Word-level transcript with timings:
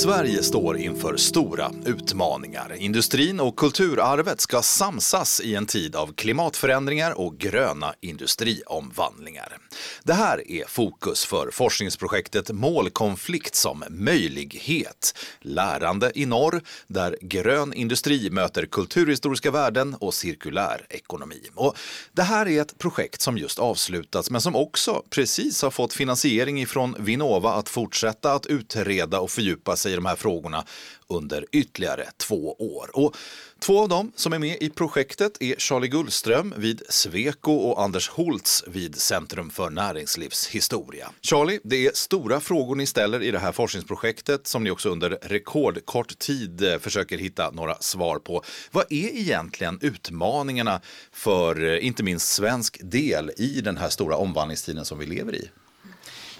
It's 0.00 0.06
Sverige 0.20 0.42
står 0.42 0.78
inför 0.78 1.16
stora 1.16 1.72
utmaningar. 1.86 2.76
Industrin 2.78 3.40
och 3.40 3.56
kulturarvet 3.56 4.40
ska 4.40 4.62
samsas 4.62 5.40
i 5.40 5.54
en 5.54 5.66
tid 5.66 5.96
av 5.96 6.12
klimatförändringar 6.14 7.20
och 7.20 7.38
gröna 7.38 7.94
industriomvandlingar. 8.00 9.56
Det 10.02 10.12
här 10.12 10.50
är 10.50 10.64
fokus 10.68 11.24
för 11.24 11.50
forskningsprojektet 11.52 12.50
Målkonflikt 12.50 13.54
som 13.54 13.84
möjlighet. 13.88 15.18
Lärande 15.40 16.12
i 16.14 16.26
norr, 16.26 16.62
där 16.86 17.16
grön 17.20 17.72
industri 17.72 18.30
möter 18.30 18.66
kulturhistoriska 18.66 19.50
värden 19.50 19.96
och 20.00 20.14
cirkulär 20.14 20.86
ekonomi. 20.90 21.42
Och 21.54 21.76
det 22.12 22.22
här 22.22 22.48
är 22.48 22.62
ett 22.62 22.78
projekt 22.78 23.20
som 23.20 23.38
just 23.38 23.58
avslutats 23.58 24.30
men 24.30 24.40
som 24.40 24.56
också 24.56 25.02
precis 25.10 25.62
har 25.62 25.70
fått 25.70 25.92
finansiering 25.92 26.60
ifrån 26.60 26.96
Vinnova 26.98 27.52
att 27.52 27.68
fortsätta 27.68 28.32
att 28.32 28.46
utreda 28.46 29.20
och 29.20 29.30
fördjupa 29.30 29.76
sig 29.76 29.92
i 29.92 29.94
de 29.94 30.09
här 30.10 30.16
frågorna 30.16 30.64
under 31.08 31.46
ytterligare 31.52 32.06
två 32.16 32.56
år. 32.58 32.90
Och 32.92 33.16
två 33.58 33.80
av 33.80 33.88
dem 33.88 34.12
som 34.16 34.32
är 34.32 34.38
med 34.38 34.56
i 34.60 34.70
projektet 34.70 35.36
är 35.40 35.54
Charlie 35.58 35.88
Gullström 35.88 36.54
vid 36.56 36.82
Sweco 36.88 37.52
och 37.52 37.82
Anders 37.82 38.08
Holtz 38.08 38.64
vid 38.66 38.96
Centrum 38.96 39.50
för 39.50 39.70
näringslivshistoria. 39.70 41.10
Charlie, 41.22 41.60
det 41.64 41.86
är 41.86 41.90
stora 41.94 42.40
frågor 42.40 42.76
ni 42.76 42.86
ställer 42.86 43.22
i 43.22 43.30
det 43.30 43.38
här 43.38 43.52
forskningsprojektet 43.52 44.46
som 44.46 44.64
ni 44.64 44.70
också 44.70 44.88
under 44.88 45.10
rekordkort 45.10 46.18
tid 46.18 46.62
eh, 46.62 46.78
försöker 46.78 47.18
hitta 47.18 47.50
några 47.50 47.74
svar 47.80 48.18
på. 48.18 48.42
Vad 48.70 48.84
är 48.90 49.16
egentligen 49.16 49.78
utmaningarna 49.82 50.80
för 51.12 51.64
eh, 51.64 51.86
inte 51.86 52.02
minst 52.02 52.28
svensk 52.28 52.80
del 52.82 53.30
i 53.36 53.60
den 53.60 53.76
här 53.76 53.88
stora 53.88 54.16
omvandlingstiden 54.16 54.84
som 54.84 54.98
vi 54.98 55.06
lever 55.06 55.34
i? 55.34 55.50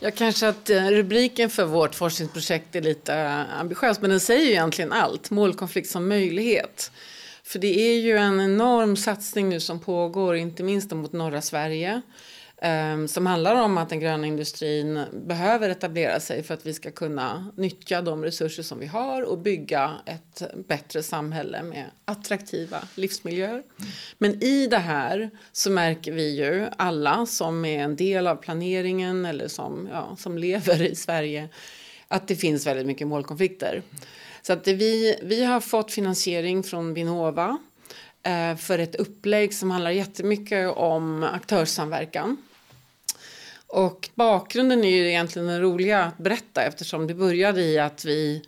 Jag 0.02 0.14
kanske 0.14 0.48
att 0.48 0.70
eh, 0.70 0.86
rubriken 0.86 1.50
för 1.50 1.64
vårt 1.64 1.94
forskningsprojekt 1.94 2.76
är 2.76 2.80
lite 2.80 3.14
eh, 3.14 3.60
ambitiös, 3.60 4.00
men 4.00 4.10
den 4.10 4.20
säger 4.20 4.44
ju 4.44 4.50
egentligen 4.50 4.92
allt. 4.92 5.30
Målkonflikt 5.30 5.90
som 5.90 6.08
möjlighet. 6.08 6.90
För 7.42 7.58
det 7.58 7.80
är 7.80 8.00
ju 8.00 8.16
en 8.16 8.40
enorm 8.40 8.96
satsning 8.96 9.48
nu 9.48 9.60
som 9.60 9.80
pågår, 9.80 10.36
inte 10.36 10.62
minst 10.62 10.90
mot 10.90 11.12
norra 11.12 11.42
Sverige. 11.42 12.02
Ehm, 12.62 13.08
som 13.08 13.26
handlar 13.26 13.54
om 13.54 13.78
att 13.78 13.88
den 13.88 14.00
gröna 14.00 14.26
industrin 14.26 15.04
behöver 15.12 15.70
etablera 15.70 16.20
sig 16.20 16.42
för 16.42 16.54
att 16.54 16.66
vi 16.66 16.74
ska 16.74 16.90
kunna 16.90 17.52
nyttja 17.56 18.02
de 18.02 18.24
resurser 18.24 18.62
som 18.62 18.78
vi 18.78 18.86
har 18.86 19.22
och 19.22 19.38
bygga 19.38 19.92
ett 20.06 20.42
bättre 20.68 21.02
samhälle 21.02 21.62
med 21.62 21.90
attraktiva 22.04 22.78
livsmiljöer. 22.94 23.62
Men 24.18 24.42
i 24.42 24.66
det 24.66 24.78
här 24.78 25.30
så 25.52 25.70
märker 25.70 26.12
vi 26.12 26.36
ju 26.36 26.66
alla 26.76 27.26
som 27.26 27.64
är 27.64 27.78
en 27.78 27.96
del 27.96 28.26
av 28.26 28.36
planeringen 28.36 29.24
eller 29.24 29.48
som, 29.48 29.88
ja, 29.92 30.16
som 30.18 30.38
lever 30.38 30.82
i 30.82 30.94
Sverige 30.94 31.48
att 32.08 32.28
det 32.28 32.36
finns 32.36 32.66
väldigt 32.66 32.86
mycket 32.86 33.06
målkonflikter. 33.06 33.82
Så 34.42 34.52
att 34.52 34.68
vi, 34.68 35.18
vi 35.22 35.44
har 35.44 35.60
fått 35.60 35.92
finansiering 35.92 36.62
från 36.62 36.94
Vinnova 36.94 37.58
eh, 38.22 38.56
för 38.56 38.78
ett 38.78 38.94
upplägg 38.94 39.54
som 39.54 39.70
handlar 39.70 39.90
jättemycket 39.90 40.76
om 40.76 41.22
aktörssamverkan. 41.22 42.36
Och 43.72 44.08
bakgrunden 44.14 44.84
är 44.84 44.88
ju 44.88 45.08
egentligen 45.08 45.48
den 45.48 45.60
roliga 45.60 46.04
att 46.04 46.18
berätta 46.18 46.62
eftersom 46.62 47.06
det 47.06 47.14
började 47.14 47.62
i 47.62 47.78
att 47.78 48.04
vi, 48.04 48.42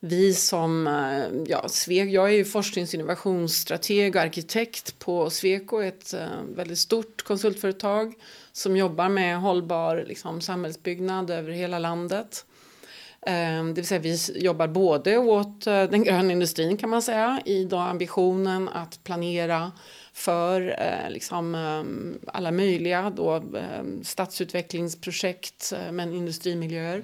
vi 0.00 0.34
som, 0.34 0.86
eh, 0.86 1.42
ja, 1.46 1.68
Sveg, 1.68 2.14
jag 2.14 2.28
är 2.28 2.32
ju 2.32 2.44
forsknings 2.44 2.90
och 2.90 2.94
innovationsstrateg 2.94 4.16
och 4.16 4.22
arkitekt 4.22 4.98
på 4.98 5.30
Sweco, 5.30 5.80
ett 5.80 6.14
eh, 6.14 6.26
väldigt 6.56 6.78
stort 6.78 7.22
konsultföretag 7.22 8.14
som 8.52 8.76
jobbar 8.76 9.08
med 9.08 9.40
hållbar 9.40 10.04
liksom, 10.08 10.40
samhällsbyggnad 10.40 11.30
över 11.30 11.52
hela 11.52 11.78
landet. 11.78 12.44
Eh, 13.26 13.64
det 13.64 13.72
vill 13.72 13.86
säga 13.86 14.00
vi 14.00 14.18
jobbar 14.34 14.68
både 14.68 15.18
åt 15.18 15.64
den 15.64 16.04
gröna 16.04 16.32
industrin 16.32 16.76
kan 16.76 16.90
man 16.90 17.02
säga 17.02 17.42
i 17.44 17.64
då 17.64 17.76
ambitionen 17.76 18.68
att 18.68 19.04
planera 19.04 19.72
för 20.18 20.76
eh, 20.78 21.10
liksom, 21.10 21.54
eh, 21.54 22.32
alla 22.34 22.50
möjliga 22.50 23.10
då, 23.10 23.36
eh, 23.36 23.82
stadsutvecklingsprojekt 24.02 25.72
eh, 25.76 25.92
men 25.92 26.12
industrimiljöer. 26.12 27.02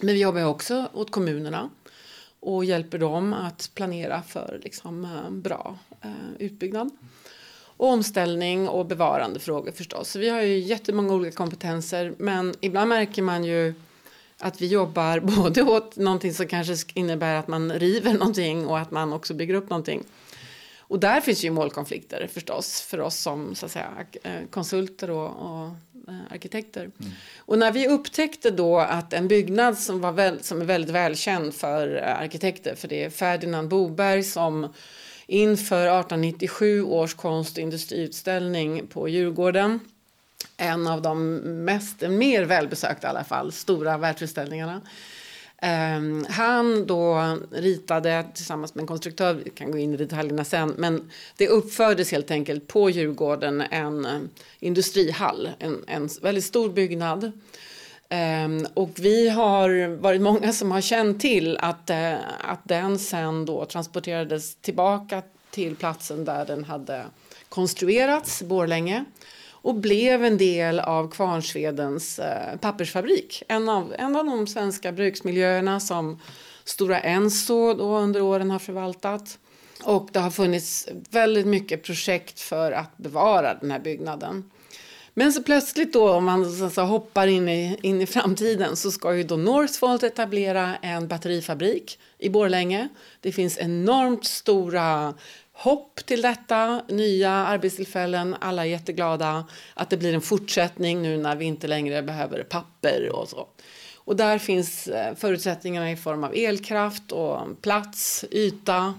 Men 0.00 0.14
vi 0.14 0.20
jobbar 0.20 0.44
också 0.44 0.88
åt 0.92 1.10
kommunerna 1.10 1.70
och 2.40 2.64
hjälper 2.64 2.98
dem 2.98 3.32
att 3.32 3.70
planera 3.74 4.22
för 4.22 4.60
liksom, 4.64 5.04
eh, 5.04 5.30
bra 5.30 5.78
eh, 6.00 6.10
utbyggnad. 6.38 6.90
Och 7.76 7.88
omställning 7.88 8.68
och 8.68 8.86
bevarandefrågor 8.86 9.72
förstås. 9.72 10.10
Så 10.10 10.18
vi 10.18 10.28
har 10.28 10.42
ju 10.42 10.58
jättemånga 10.58 11.14
olika 11.14 11.36
kompetenser 11.36 12.14
men 12.18 12.54
ibland 12.60 12.88
märker 12.88 13.22
man 13.22 13.44
ju 13.44 13.74
att 14.38 14.60
vi 14.60 14.66
jobbar 14.66 15.20
både 15.36 15.62
åt 15.62 15.96
någonting 15.96 16.34
som 16.34 16.46
kanske 16.46 16.76
innebär 16.94 17.34
att 17.34 17.48
man 17.48 17.72
river 17.72 18.12
någonting 18.12 18.66
och 18.66 18.78
att 18.78 18.90
man 18.90 19.12
också 19.12 19.34
bygger 19.34 19.54
upp 19.54 19.70
någonting. 19.70 20.04
Och 20.92 21.00
där 21.00 21.20
finns 21.20 21.44
ju 21.44 21.50
målkonflikter 21.50 22.28
förstås 22.32 22.80
för 22.80 23.00
oss 23.00 23.16
som 23.16 23.54
så 23.54 23.66
att 23.66 23.72
säga, 23.72 23.90
eh, 24.22 24.46
konsulter 24.50 25.10
och, 25.10 25.26
och 25.26 25.66
eh, 26.08 26.32
arkitekter. 26.32 26.80
Mm. 26.80 27.12
Och 27.38 27.58
när 27.58 27.72
vi 27.72 27.88
upptäckte 27.88 28.50
då 28.50 28.78
att 28.78 29.12
en 29.12 29.28
byggnad 29.28 29.78
som, 29.78 30.00
var 30.00 30.12
väl, 30.12 30.42
som 30.42 30.60
är 30.60 30.64
väldigt 30.64 30.90
välkänd 30.90 31.54
för 31.54 31.96
eh, 31.96 32.20
arkitekter, 32.20 32.74
för 32.74 32.88
det 32.88 33.04
är 33.04 33.10
Ferdinand 33.10 33.68
Boberg 33.68 34.22
som 34.22 34.72
inför 35.26 35.86
1897 35.86 36.82
års 36.82 37.14
konst 37.14 37.56
och 37.56 37.62
industriutställning 37.62 38.86
på 38.86 39.08
Djurgården 39.08 39.80
en 40.56 40.86
av 40.86 41.02
de 41.02 41.36
mest, 41.64 42.00
mer 42.00 42.44
välbesökta 42.44 43.06
i 43.06 43.10
alla 43.10 43.24
fall, 43.24 43.52
stora 43.52 43.98
världsutställningarna 43.98 44.80
Um, 45.64 46.26
han 46.28 46.86
då 46.86 47.36
ritade 47.50 48.24
tillsammans 48.34 48.74
med 48.74 48.82
en 48.82 48.86
konstruktör, 48.86 49.34
vi 49.34 49.50
kan 49.50 49.70
gå 49.70 49.78
in 49.78 49.94
i 49.94 49.96
detaljerna 49.96 50.44
sen, 50.44 50.74
men 50.78 51.10
det 51.36 51.48
uppfördes 51.48 52.12
helt 52.12 52.30
enkelt 52.30 52.66
på 52.66 52.90
Djurgården 52.90 53.60
en 53.60 54.06
uh, 54.06 54.20
industrihall, 54.60 55.48
en, 55.58 55.84
en 55.86 56.08
väldigt 56.22 56.44
stor 56.44 56.68
byggnad. 56.68 57.32
Um, 58.44 58.66
och 58.74 58.90
vi 58.94 59.28
har 59.28 59.96
varit 59.96 60.20
många 60.20 60.52
som 60.52 60.70
har 60.70 60.80
känt 60.80 61.20
till 61.20 61.56
att, 61.56 61.90
uh, 61.90 62.14
att 62.40 62.60
den 62.64 62.98
sen 62.98 63.44
då 63.44 63.64
transporterades 63.64 64.54
tillbaka 64.54 65.22
till 65.50 65.76
platsen 65.76 66.24
där 66.24 66.46
den 66.46 66.64
hade 66.64 67.04
konstruerats, 67.48 68.42
Borlänge 68.42 69.04
och 69.62 69.74
blev 69.74 70.24
en 70.24 70.38
del 70.38 70.80
av 70.80 71.10
Kvarnsvedens 71.10 72.18
eh, 72.18 72.56
pappersfabrik. 72.56 73.42
En 73.48 73.68
av, 73.68 73.94
en 73.98 74.16
av 74.16 74.24
de 74.24 74.46
svenska 74.46 74.92
bruksmiljöerna 74.92 75.80
som 75.80 76.20
Stora 76.64 77.00
Enso 77.00 77.74
då 77.74 77.98
under 77.98 78.22
åren 78.22 78.50
har 78.50 78.58
förvaltat. 78.58 79.38
Och 79.84 80.08
det 80.12 80.18
har 80.18 80.30
funnits 80.30 80.88
väldigt 81.10 81.46
mycket 81.46 81.82
projekt 81.82 82.40
för 82.40 82.72
att 82.72 82.96
bevara 82.96 83.54
den 83.54 83.70
här 83.70 83.78
byggnaden. 83.78 84.50
Men 85.14 85.32
så 85.32 85.42
plötsligt 85.42 85.92
då 85.92 86.10
om 86.10 86.24
man 86.24 86.70
så 86.70 86.82
hoppar 86.82 87.26
in 87.26 87.48
i, 87.48 87.78
in 87.82 88.00
i 88.00 88.06
framtiden 88.06 88.76
så 88.76 88.90
ska 88.90 89.14
ju 89.14 89.22
då 89.22 89.36
Northvolt 89.36 90.02
etablera 90.02 90.76
en 90.76 91.08
batterifabrik 91.08 91.98
i 92.18 92.28
Borlänge. 92.28 92.88
Det 93.20 93.32
finns 93.32 93.58
enormt 93.58 94.24
stora 94.24 95.14
hopp 95.52 96.06
till 96.06 96.22
detta, 96.22 96.82
nya 96.88 97.30
arbetstillfällen, 97.30 98.36
alla 98.40 98.62
är 98.62 98.70
jätteglada 98.70 99.44
att 99.74 99.90
det 99.90 99.96
blir 99.96 100.14
en 100.14 100.20
fortsättning 100.20 101.02
nu 101.02 101.16
när 101.16 101.36
vi 101.36 101.44
inte 101.44 101.66
längre 101.66 102.02
behöver 102.02 102.42
papper 102.42 103.10
och 103.12 103.28
så. 103.28 103.48
Och 104.04 104.16
där 104.16 104.38
finns 104.38 104.88
eh, 104.88 105.14
förutsättningarna 105.14 105.90
i 105.90 105.96
form 105.96 106.24
av 106.24 106.34
elkraft 106.34 107.12
och 107.12 107.62
plats, 107.62 108.24
yta. 108.30 108.94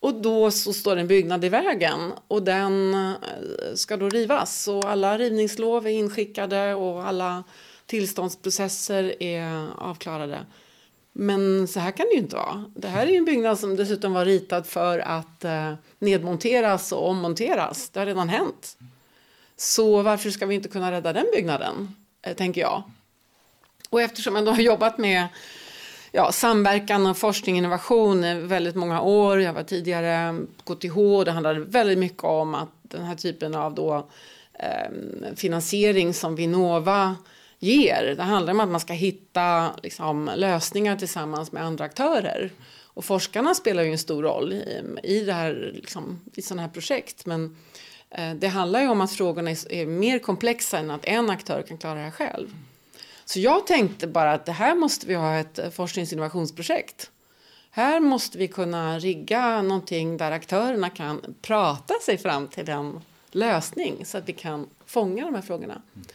Och 0.00 0.14
då 0.14 0.50
så 0.50 0.72
står 0.72 0.96
en 0.96 1.06
byggnad 1.06 1.44
i 1.44 1.48
vägen 1.48 2.12
och 2.28 2.42
den 2.42 2.94
eh, 2.94 3.14
ska 3.74 3.96
då 3.96 4.08
rivas 4.08 4.68
och 4.68 4.84
alla 4.84 5.18
rivningslov 5.18 5.86
är 5.86 5.90
inskickade 5.90 6.74
och 6.74 7.06
alla 7.06 7.44
tillståndsprocesser 7.86 9.22
är 9.22 9.68
avklarade. 9.78 10.38
Men 11.18 11.68
så 11.68 11.80
här 11.80 11.90
kan 11.90 12.06
det 12.06 12.12
ju 12.12 12.18
inte 12.18 12.36
vara. 12.36 12.64
Det 12.74 12.88
här 12.88 13.06
är 13.06 13.16
en 13.16 13.24
byggnad 13.24 13.58
som 13.58 13.76
dessutom 13.76 14.12
var 14.12 14.24
ritad 14.24 14.66
för 14.66 14.98
att 14.98 15.44
eh, 15.44 15.72
nedmonteras 15.98 16.92
och 16.92 17.08
ommonteras. 17.08 17.90
Det 17.90 17.98
har 17.98 18.06
redan 18.06 18.28
hänt. 18.28 18.78
Så 19.56 20.02
varför 20.02 20.30
ska 20.30 20.46
vi 20.46 20.54
inte 20.54 20.68
kunna 20.68 20.92
rädda 20.92 21.12
den 21.12 21.26
byggnaden, 21.34 21.94
eh, 22.22 22.34
tänker 22.34 22.60
jag. 22.60 22.82
Och 23.90 24.02
eftersom 24.02 24.36
jag 24.36 24.44
då 24.44 24.52
har 24.52 24.60
jobbat 24.60 24.98
med 24.98 25.28
ja, 26.12 26.32
samverkan 26.32 27.06
och 27.06 27.16
forskning 27.16 27.54
och 27.54 27.58
innovation 27.58 28.24
i 28.24 28.34
väldigt 28.34 28.74
många 28.74 29.00
år. 29.00 29.40
Jag 29.40 29.52
var 29.52 29.62
tidigare 29.62 30.38
på 30.64 30.74
KTH 30.74 30.98
och 30.98 31.24
det 31.24 31.32
handlade 31.32 31.60
väldigt 31.60 31.98
mycket 31.98 32.24
om 32.24 32.54
att 32.54 32.68
den 32.82 33.04
här 33.04 33.14
typen 33.14 33.54
av 33.54 33.74
då, 33.74 34.08
eh, 34.52 34.90
finansiering 35.36 36.14
som 36.14 36.36
Vinnova 36.36 37.16
ger. 37.58 38.14
Det 38.16 38.22
handlar 38.22 38.52
om 38.52 38.60
att 38.60 38.68
man 38.68 38.80
ska 38.80 38.92
hitta 38.92 39.70
liksom, 39.82 40.30
lösningar 40.36 40.96
tillsammans 40.96 41.52
med 41.52 41.64
andra 41.64 41.84
aktörer. 41.84 42.50
Och 42.96 43.04
forskarna 43.04 43.54
spelar 43.54 43.82
ju 43.82 43.92
en 43.92 43.98
stor 43.98 44.22
roll 44.22 44.52
i, 44.52 44.82
i, 45.02 45.20
det 45.20 45.32
här, 45.32 45.72
liksom, 45.74 46.20
i 46.34 46.42
sådana 46.42 46.62
här 46.62 46.68
projekt. 46.68 47.26
Men 47.26 47.56
eh, 48.10 48.34
det 48.34 48.48
handlar 48.48 48.80
ju 48.80 48.88
om 48.88 49.00
att 49.00 49.12
frågorna 49.12 49.50
är, 49.50 49.72
är, 49.72 49.86
mer 49.86 50.18
komplexa 50.18 50.78
än 50.78 50.90
att 50.90 51.04
en 51.04 51.30
aktör 51.30 51.62
kan 51.62 51.78
klara 51.78 51.94
det 51.94 52.00
här 52.00 52.10
själv. 52.10 52.54
Så 53.24 53.40
jag 53.40 53.66
tänkte 53.66 54.06
bara 54.06 54.32
att 54.32 54.46
det 54.46 54.52
här 54.52 54.74
måste 54.74 55.06
vi 55.06 55.14
ha 55.14 55.36
ett 55.36 55.58
eh, 55.58 55.70
forskningsinnovationsprojekt. 55.70 57.10
Här 57.70 58.00
måste 58.00 58.38
vi 58.38 58.48
kunna 58.48 58.98
rigga 58.98 59.62
någonting 59.62 60.16
där 60.16 60.32
aktörerna 60.32 60.90
kan 60.90 61.34
prata 61.42 61.94
sig 62.02 62.18
fram 62.18 62.48
till 62.48 62.68
en 62.68 63.00
lösning 63.30 64.04
så 64.04 64.18
att 64.18 64.28
vi 64.28 64.32
kan 64.32 64.66
fånga 64.86 65.24
de 65.24 65.34
här 65.34 65.42
frågorna. 65.42 65.82
Mm. 65.94 66.06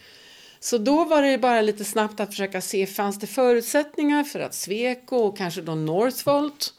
Så 0.64 0.78
då 0.78 1.06
var 1.06 1.22
det 1.22 1.38
bara 1.38 1.62
lite 1.62 1.86
snabbt 1.86 2.20
att 2.20 2.30
försöka 2.30 2.62
se, 2.62 2.88
fanns 2.88 3.20
det 3.20 3.28
förutsättningar 3.28 4.24
för 4.24 4.40
att 4.40 4.54
Sweco 4.54 5.16
och 5.16 5.38
kanske 5.38 5.62
då 5.62 5.76
Northvolt, 5.76 6.74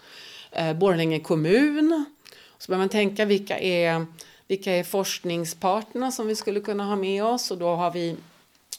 eh, 0.51 0.73
Borlänge 0.73 1.21
kommun, 1.21 2.05
så 2.59 2.71
börjar 2.71 2.79
man 2.79 2.89
tänka 2.89 3.25
vilka 3.25 3.59
är, 3.59 4.07
vilka 4.49 4.73
är 4.73 4.85
forskningspartnerna 4.85 6.13
som 6.13 6.27
vi 6.27 6.37
skulle 6.37 6.61
kunna 6.61 6.85
ha 6.85 6.97
med 6.97 7.25
oss 7.25 7.51
och 7.51 7.59
då 7.59 7.75
har 7.75 7.91
vi 7.91 8.17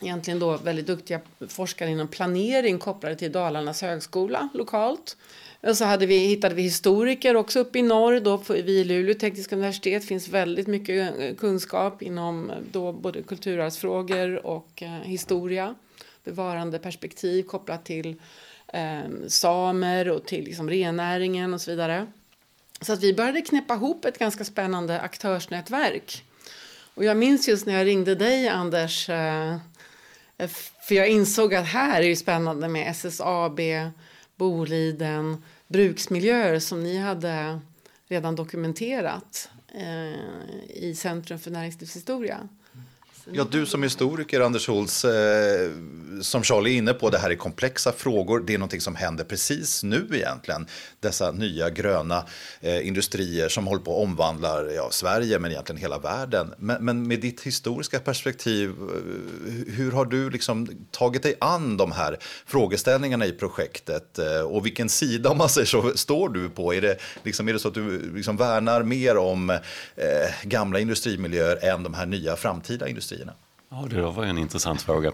egentligen 0.01 0.39
då 0.39 0.57
väldigt 0.57 0.87
duktiga 0.87 1.19
forskare 1.47 1.89
inom 1.89 2.07
planering 2.07 2.79
kopplade 2.79 3.15
till 3.15 3.31
Dalarnas 3.31 3.81
högskola 3.81 4.49
lokalt. 4.53 5.17
Och 5.63 5.77
så 5.77 5.85
hade 5.85 6.05
vi, 6.05 6.17
hittade 6.17 6.55
vi 6.55 6.61
historiker 6.61 7.35
också 7.35 7.59
uppe 7.59 7.79
i 7.79 7.81
norr. 7.81 8.19
Då 8.19 8.37
vid 8.37 8.87
Luleå 8.87 9.13
tekniska 9.13 9.55
universitet 9.55 10.05
finns 10.05 10.27
väldigt 10.27 10.67
mycket 10.67 11.19
eh, 11.19 11.35
kunskap 11.35 12.01
inom 12.01 12.49
eh, 12.49 12.55
då 12.71 12.91
både 12.91 13.21
kulturarvsfrågor 13.21 14.45
och 14.45 14.83
eh, 14.83 14.89
historia. 14.89 15.75
Bevarande 16.23 16.79
perspektiv 16.79 17.43
kopplat 17.43 17.85
till 17.85 18.15
eh, 18.67 19.01
samer 19.27 20.09
och 20.09 20.25
till 20.25 20.43
liksom 20.43 20.69
rennäringen 20.69 21.53
och 21.53 21.61
så 21.61 21.71
vidare. 21.71 22.07
Så 22.81 22.93
att 22.93 23.03
vi 23.03 23.13
började 23.13 23.41
knäppa 23.41 23.73
ihop 23.73 24.05
ett 24.05 24.19
ganska 24.19 24.45
spännande 24.45 24.99
aktörsnätverk. 24.99 26.23
Och 26.93 27.03
jag 27.03 27.17
minns 27.17 27.47
just 27.47 27.65
när 27.65 27.73
jag 27.73 27.87
ringde 27.87 28.15
dig, 28.15 28.47
Anders, 28.47 29.09
eh, 29.09 29.53
eh 30.37 30.49
för 30.87 30.95
jag 30.95 31.09
insåg 31.09 31.55
att 31.55 31.65
här 31.65 32.01
är 32.01 32.09
det 32.09 32.15
spännande 32.15 32.67
med 32.67 32.87
SSAB, 32.91 33.59
Boliden, 34.35 35.43
bruksmiljöer 35.67 36.59
som 36.59 36.83
ni 36.83 36.97
hade 36.97 37.59
redan 38.07 38.35
dokumenterat 38.35 39.49
eh, 39.73 40.49
i 40.69 40.95
Centrum 40.97 41.39
för 41.39 41.51
näringslivshistoria. 41.51 42.49
Ja, 43.31 43.47
du 43.51 43.65
som 43.65 43.83
historiker, 43.83 44.41
Anders 44.41 44.67
Holz, 44.67 45.05
eh, 45.05 45.71
som 46.21 46.43
Charlie 46.43 46.73
är 46.73 46.77
inne 46.77 46.93
på, 46.93 47.09
det 47.09 47.17
här 47.17 47.29
är 47.29 47.35
komplexa 47.35 47.91
frågor. 47.91 48.39
Det 48.39 48.53
är 48.53 48.57
någonting 48.57 48.81
som 48.81 48.95
händer 48.95 49.23
precis 49.23 49.83
nu 49.83 50.07
egentligen. 50.13 50.67
Dessa 50.99 51.31
nya 51.31 51.69
gröna 51.69 52.25
eh, 52.61 52.87
industrier 52.87 53.49
som 53.49 53.67
håller 53.67 53.81
på 53.81 53.91
att 53.91 54.03
omvandla 54.03 54.71
ja, 54.71 54.87
Sverige, 54.91 55.39
men 55.39 55.51
egentligen 55.51 55.81
hela 55.81 55.99
världen. 55.99 56.53
Men, 56.57 56.85
men, 56.85 57.07
med 57.07 57.19
ditt 57.19 57.41
historiska 57.41 57.99
perspektiv, 57.99 58.69
eh, 58.69 59.73
hur 59.73 59.91
har 59.91 60.05
du 60.05 60.29
liksom 60.29 60.67
tagit 60.91 61.23
dig 61.23 61.35
an 61.39 61.77
de 61.77 61.91
här 61.91 62.17
frågeställningarna 62.45 63.25
i 63.25 63.31
projektet? 63.31 64.19
Eh, 64.19 64.41
och 64.41 64.65
vilken 64.65 64.89
sida, 64.89 65.29
om 65.29 65.37
man 65.37 65.49
säger 65.49 65.67
så, 65.67 65.97
står 65.97 66.29
du 66.29 66.49
på? 66.49 66.73
Är 66.73 66.81
det, 66.81 66.97
liksom, 67.23 67.47
är 67.47 67.53
det 67.53 67.59
så 67.59 67.67
att 67.67 67.73
du 67.73 67.95
eh, 67.95 68.15
liksom 68.15 68.37
värnar 68.37 68.83
mer 68.83 69.17
om 69.17 69.49
eh, 69.49 69.59
gamla 70.43 70.79
industrimiljöer 70.79 71.65
än 71.65 71.83
de 71.83 71.93
här 71.93 72.05
nya 72.05 72.35
framtida 72.35 72.87
industrierna? 72.87 73.12
Industrierna? 73.13 73.33
Ja, 73.69 73.87
det 73.89 74.01
var 74.01 74.23
en 74.23 74.37
intressant 74.37 74.81
fråga. 74.81 75.11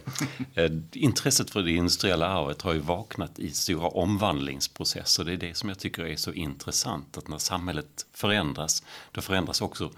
Eh, 0.54 0.72
intresset 0.94 1.50
för 1.50 1.64
det 1.64 1.72
industriella 1.72 2.28
arvet 2.28 2.62
har 2.62 2.74
ju 2.74 2.80
vaknat 2.80 3.40
i 3.40 3.52
stora 3.52 3.88
omvandlingsprocesser. 3.88 5.24
Det 5.24 5.34
är 5.34 5.38
det 5.38 5.58
som 5.58 5.70
jag 5.70 5.80
tycker 5.80 6.04
är 6.04 6.16
så 6.16 6.34
intressant. 6.34 7.18
Att 7.18 7.28
när 7.28 7.38
samhället 7.38 8.06
förändras, 8.14 8.84
då 9.12 9.22
förändras 9.22 9.62
också 9.62 9.92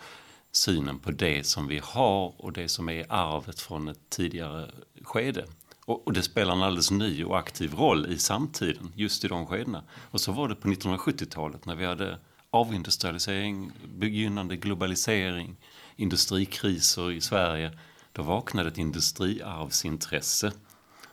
synen 0.52 1.00
på 1.00 1.12
det 1.12 1.46
som 1.46 1.68
vi 1.68 1.82
har 1.84 2.34
och 2.38 2.54
det 2.54 2.68
som 2.68 2.90
är 2.90 3.06
arvet 3.10 3.60
från 3.60 3.88
ett 3.88 4.10
tidigare 4.10 4.72
skede. 5.04 5.46
Och, 5.86 6.14
det 6.14 6.24
spelar 6.24 6.54
en 6.54 6.64
alldeles 6.64 6.92
ny 6.92 7.24
och 7.24 7.40
aktiv 7.40 7.74
roll 7.74 8.06
i 8.06 8.18
samtiden, 8.18 8.94
just 8.96 9.26
i 9.26 9.28
de 9.28 9.48
skedena. 9.48 9.84
Och 10.12 10.22
så 10.22 10.32
var 10.32 10.50
det 10.50 10.56
på 10.56 10.68
1970-talet 10.68 11.66
när 11.66 11.76
vi 11.76 11.86
hade 11.86 12.18
avindustrialisering, 12.50 13.72
begynnande 13.96 14.56
globalisering, 14.56 15.56
industrikriser 15.96 17.12
i 17.12 17.22
Sverige, 17.22 17.72
då 18.12 18.22
vaknade 18.22 18.70
ett 18.70 18.78
industriarvsintresse 18.78 20.52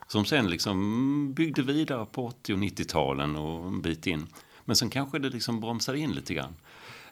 som 0.09 0.25
sen 0.25 0.51
liksom 0.51 1.33
byggde 1.33 1.63
vidare 1.63 2.07
på 2.07 2.27
80 2.27 2.53
och 2.53 2.59
90-talen 2.59 3.37
och 3.37 3.67
en 3.67 3.83
bit 3.83 4.07
in. 4.07 4.27
Men 4.65 4.77
sen 4.77 4.91
kanske 4.91 5.19
det 5.19 5.29
liksom 5.29 5.61
bromsade 5.61 5.99
in 5.99 6.13
lite 6.13 6.35
grann. 6.35 6.55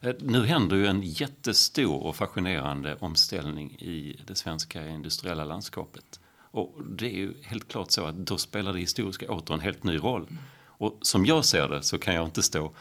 Eh, 0.01 0.15
nu 0.21 0.47
händer 0.47 0.77
ju 0.77 0.87
en 0.87 1.03
jättestor 1.03 2.03
och 2.03 2.17
fascinerande 2.17 2.97
omställning 3.01 3.71
i 3.71 4.21
det 4.27 4.35
svenska 4.35 4.89
industriella 4.89 5.45
landskapet. 5.45 6.21
Och 6.51 6.75
det 6.91 7.07
är 7.07 7.17
ju 7.17 7.35
helt 7.43 7.69
klart 7.69 7.91
så 7.91 8.05
att 8.05 8.17
då 8.17 8.39
spelar 8.39 8.73
det 8.73 8.79
historiska 8.79 9.33
åter 9.33 9.55
en 9.55 9.61
helt 9.61 9.85
ny 9.85 9.97
roll. 9.97 10.29
Och 10.67 10.99
som 11.03 11.27
jag 11.27 11.45
ser 11.45 11.69
det 11.69 11.83
så 11.83 11.99
kan 11.99 12.15
jag 12.15 12.25
inte 12.25 12.43
stå 12.43 12.73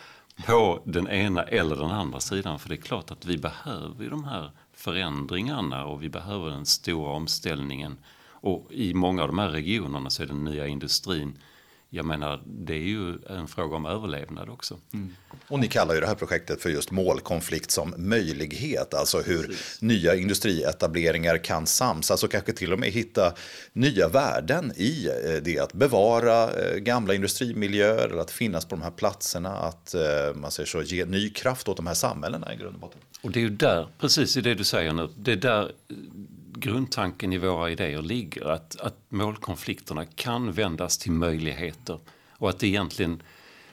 på 0.46 0.82
den 0.86 1.08
ena 1.08 1.44
eller 1.44 1.76
den 1.76 1.92
andra 1.92 2.20
sidan. 2.20 2.60
För 2.60 2.70
det 2.70 2.76
är 2.76 2.82
klart 2.82 3.12
att 3.12 3.26
vi 3.26 3.38
behöver 3.38 4.10
de 4.10 4.24
här 4.24 4.52
förändringarna 4.76 5.86
och 5.86 6.04
vi 6.04 6.10
behöver 6.10 6.50
den 6.50 6.66
stora 6.66 7.12
omställningen. 7.12 7.98
Och 8.28 8.72
i 8.72 8.94
många 8.94 9.22
av 9.22 9.28
de 9.28 9.40
här 9.40 9.50
regionerna 9.50 10.10
så 10.10 10.24
är 10.24 10.28
den 10.28 10.44
nya 10.44 10.68
industrin 10.68 11.38
jag 11.96 12.06
menar, 12.06 12.42
det 12.46 12.74
är 12.74 12.88
ju 12.88 13.18
en 13.30 13.48
fråga 13.48 13.76
om 13.76 13.86
överlevnad 13.86 14.50
också. 14.50 14.78
Mm. 14.94 15.16
Och 15.48 15.60
ni 15.60 15.68
kallar 15.68 15.94
ju 15.96 16.02
det 16.02 16.08
här 16.08 16.16
projektet 16.16 16.62
för 16.62 16.70
just 16.70 16.92
målkonflikt 16.92 17.72
som 17.72 17.94
möjlighet, 17.98 18.94
alltså 18.94 19.22
hur 19.22 19.44
Precis. 19.44 19.82
nya 19.82 20.16
industrietableringar 20.16 21.38
kan 21.38 21.68
samsas 21.68 22.24
och 22.24 22.32
kanske 22.32 22.54
till 22.54 22.74
och 22.74 22.80
med 22.80 22.90
hitta 22.90 23.34
nya 23.74 24.08
värden 24.08 24.72
i 24.76 25.08
eh, 25.08 25.44
det 25.44 25.60
att 25.60 25.74
bevara 25.74 26.52
eh, 26.52 26.78
gamla 26.78 27.14
industrimiljöer 27.14 28.08
eller 28.08 28.22
att 28.22 28.32
finnas 28.32 28.66
på 28.66 28.76
de 28.76 28.82
här 28.82 28.92
platserna, 28.92 29.50
att 29.50 29.94
eh, 29.94 30.02
man 30.36 30.52
säger 30.52 30.68
så, 30.68 30.82
ge 30.82 31.06
ny 31.06 31.30
kraft 31.30 31.68
åt 31.68 31.78
de 31.78 31.88
här 31.88 31.94
samhällena 31.94 32.54
i 32.54 32.58
grund 32.58 32.76
och 32.76 32.82
botten. 32.82 33.02
Och 33.22 33.32
det 33.32 33.40
är 33.40 33.42
ju 33.42 33.50
där, 33.50 33.88
precis 34.00 34.38
i 34.38 34.42
det 34.42 34.54
du 34.54 34.64
säger 34.64 34.94
nu, 34.94 35.10
det 35.18 35.32
är 35.32 35.36
där 35.36 35.72
grundtanken 36.56 37.34
i 37.34 37.38
våra 37.38 37.72
idéer 37.72 38.02
ligger. 38.02 38.46
Att, 38.46 38.80
att 38.82 38.98
målkonflikterna 39.10 40.06
kan 40.06 40.52
vändas 40.52 40.98
till 40.98 41.12
möjligheter 41.12 42.00
och 42.32 42.50
att 42.50 42.60
det 42.60 42.68
egentligen 42.68 43.22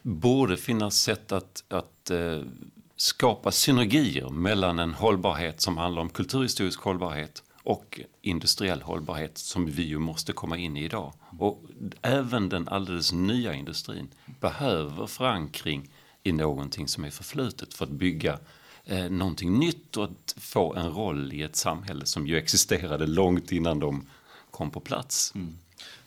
borde 0.02 0.56
finnas 0.56 1.02
sätt 1.02 1.32
att, 1.32 1.64
att 1.69 2.11
eh, 2.11 2.40
skapa 2.96 3.50
synergier 3.50 4.29
mellan 4.29 4.79
en 4.79 4.94
hållbarhet 4.94 5.60
som 5.60 5.77
handlar 5.77 6.03
om 6.03 6.08
kulturhistorisk 6.08 6.81
hållbarhet 6.81 7.43
och 7.62 8.01
industriell 8.22 8.82
hållbarhet 8.82 9.39
som 9.39 9.67
vi 9.67 9.82
ju 9.82 9.98
måste 9.98 10.32
komma 10.32 10.58
in 10.58 10.77
i 10.77 10.84
idag. 10.84 11.12
Och 11.39 11.62
även 12.03 12.48
den 12.48 12.69
alldeles 12.69 13.12
nya 13.12 13.55
industrin 13.55 14.08
behöver 14.41 15.06
förankring 15.06 15.91
i 16.22 16.32
någonting 16.32 16.89
som 16.89 17.05
är 17.05 17.10
förflutet 17.10 17.74
för 17.74 17.84
att 17.84 17.91
bygga 17.91 18.39
eh, 18.86 19.10
någonting 19.10 19.58
nytt 19.58 19.96
och 19.96 20.05
att 20.05 20.34
få 20.39 20.74
en 20.74 20.91
roll 20.91 21.32
i 21.32 21.43
ett 21.43 21.56
samhälle 21.56 22.06
som 22.06 22.27
ju 22.27 22.36
existerade 22.36 23.06
långt 23.06 23.53
innan 23.53 23.79
de 23.79 24.06
kom 24.51 24.70
på 24.70 24.81
plats. 24.81 25.32
Mm. 25.34 25.58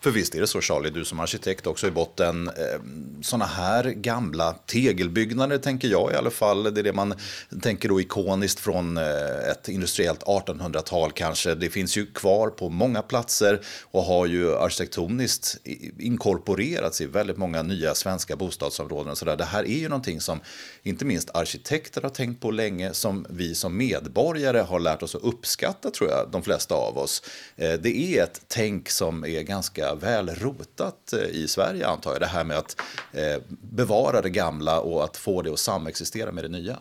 För 0.05 0.11
visst 0.11 0.35
är 0.35 0.41
det 0.41 0.47
så 0.47 0.61
Charlie, 0.61 0.89
du 0.89 1.05
som 1.05 1.19
arkitekt 1.19 1.67
också 1.67 1.87
i 1.87 1.91
botten, 1.91 2.47
eh, 2.47 2.81
sådana 3.21 3.45
här 3.45 3.83
gamla 3.83 4.53
tegelbyggnader 4.53 5.57
tänker 5.57 5.87
jag 5.87 6.11
i 6.11 6.15
alla 6.15 6.29
fall, 6.29 6.63
det 6.63 6.81
är 6.81 6.83
det 6.83 6.93
man 6.93 7.13
tänker 7.61 7.89
då 7.89 8.01
ikoniskt 8.01 8.59
från 8.59 8.97
eh, 8.97 9.49
ett 9.51 9.69
industriellt 9.69 10.23
1800-tal 10.23 11.11
kanske. 11.11 11.55
Det 11.55 11.69
finns 11.69 11.97
ju 11.97 12.05
kvar 12.05 12.49
på 12.49 12.69
många 12.69 13.01
platser 13.01 13.61
och 13.83 14.03
har 14.03 14.25
ju 14.25 14.55
arkitektoniskt 14.55 15.57
inkorporerats 15.99 17.01
i 17.01 17.05
väldigt 17.05 17.37
många 17.37 17.63
nya 17.63 17.95
svenska 17.95 18.35
bostadsområden. 18.35 19.11
Och 19.11 19.17
så 19.17 19.25
där. 19.25 19.37
Det 19.37 19.45
här 19.45 19.63
är 19.63 19.79
ju 19.79 19.89
någonting 19.89 20.21
som 20.21 20.39
inte 20.83 21.05
minst 21.05 21.35
arkitekter 21.35 22.01
har 22.01 22.09
tänkt 22.09 22.41
på 22.41 22.51
länge, 22.51 22.93
som 22.93 23.25
vi 23.29 23.55
som 23.55 23.77
medborgare 23.77 24.59
har 24.59 24.79
lärt 24.79 25.03
oss 25.03 25.15
att 25.15 25.23
uppskatta 25.23 25.91
tror 25.91 26.09
jag, 26.09 26.29
de 26.31 26.43
flesta 26.43 26.75
av 26.75 26.97
oss. 26.97 27.23
Eh, 27.55 27.73
det 27.73 27.97
är 27.97 28.23
ett 28.23 28.41
tänk 28.47 28.89
som 28.89 29.25
är 29.25 29.41
ganska 29.41 29.94
väl 29.95 30.29
rotat 30.29 31.13
eh, 31.13 31.19
i 31.19 31.47
Sverige 31.47 31.87
antar 31.87 32.11
jag. 32.11 32.21
Det 32.21 32.25
här 32.25 32.43
med 32.43 32.57
att 32.57 32.81
eh, 33.11 33.41
bevara 33.49 34.21
det 34.21 34.29
gamla 34.29 34.79
och 34.79 35.03
att 35.03 35.17
få 35.17 35.41
det 35.41 35.53
att 35.53 35.59
samexistera 35.59 36.31
med 36.31 36.43
det 36.43 36.49
nya. 36.49 36.79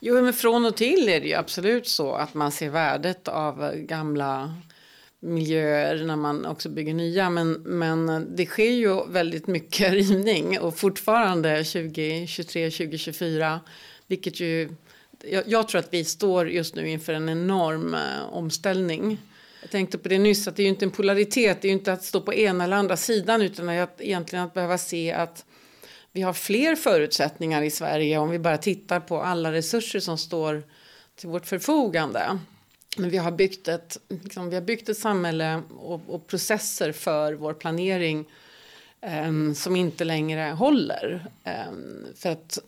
Jo, 0.00 0.22
men 0.22 0.32
från 0.32 0.64
och 0.64 0.76
till 0.76 1.08
är 1.08 1.20
det 1.20 1.26
ju 1.26 1.34
absolut 1.34 1.88
så 1.88 2.14
att 2.14 2.34
man 2.34 2.52
ser 2.52 2.68
värdet 2.68 3.28
av 3.28 3.64
eh, 3.64 3.72
gamla 3.72 4.54
miljöer 5.20 6.04
när 6.04 6.16
man 6.16 6.46
också 6.46 6.68
bygger 6.68 6.94
nya. 6.94 7.30
Men, 7.30 7.52
men 7.52 8.26
det 8.36 8.46
sker 8.46 8.70
ju 8.70 9.06
väldigt 9.06 9.46
mycket 9.46 9.92
rivning 9.92 10.60
och 10.60 10.78
fortfarande 10.78 11.64
2023, 11.64 12.70
2024, 12.70 13.60
vilket 14.06 14.40
ju 14.40 14.68
jag, 15.24 15.44
jag, 15.46 15.68
tror 15.68 15.78
att 15.78 15.92
vi 15.92 16.04
står 16.04 16.50
just 16.50 16.74
nu 16.74 16.88
inför 16.88 17.12
en 17.12 17.28
enorm 17.28 17.94
eh, 17.94 18.00
omställning 18.30 19.18
jag 19.60 19.70
tänkte 19.70 19.98
på 19.98 20.08
det 20.08 20.18
nyss, 20.18 20.48
att 20.48 20.56
det 20.56 20.62
är 20.62 20.64
ju 20.64 20.70
inte 20.70 20.84
en 20.84 20.90
polaritet, 20.90 21.62
det 21.62 21.68
är 21.68 21.70
ju 21.70 21.78
inte 21.78 21.92
att 21.92 22.04
stå 22.04 22.20
på 22.20 22.34
ena 22.34 22.64
eller 22.64 22.76
andra 22.76 22.96
sidan 22.96 23.42
utan 23.42 23.68
att 23.68 24.00
egentligen 24.00 24.44
att 24.44 24.54
behöva 24.54 24.78
se 24.78 25.12
att 25.12 25.44
vi 26.12 26.22
har 26.22 26.32
fler 26.32 26.76
förutsättningar 26.76 27.62
i 27.62 27.70
Sverige 27.70 28.18
om 28.18 28.30
vi 28.30 28.38
bara 28.38 28.58
tittar 28.58 29.00
på 29.00 29.20
alla 29.20 29.52
resurser 29.52 30.00
som 30.00 30.18
står 30.18 30.62
till 31.16 31.28
vårt 31.28 31.46
förfogande. 31.46 32.38
Men 32.96 33.10
vi 33.10 33.16
har 33.16 33.30
byggt 33.30 33.68
ett, 33.68 33.98
liksom, 34.08 34.48
vi 34.48 34.54
har 34.54 34.62
byggt 34.62 34.88
ett 34.88 34.98
samhälle 34.98 35.62
och, 35.78 36.00
och 36.06 36.26
processer 36.26 36.92
för 36.92 37.32
vår 37.32 37.54
planering 37.54 38.28
eh, 39.00 39.52
som 39.54 39.76
inte 39.76 40.04
längre 40.04 40.42
håller. 40.42 41.26
Eh, 41.44 41.72
för 42.16 42.28
att 42.28 42.58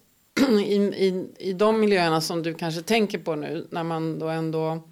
i, 0.51 0.75
i, 0.75 1.27
i 1.39 1.53
de 1.53 1.81
miljöerna 1.81 2.21
som 2.21 2.43
du 2.43 2.55
kanske 2.55 2.83
tänker 2.83 3.19
på 3.19 3.35
nu, 3.35 3.67
när 3.71 3.85
man 3.85 4.19
då 4.19 4.29
ändå 4.29 4.83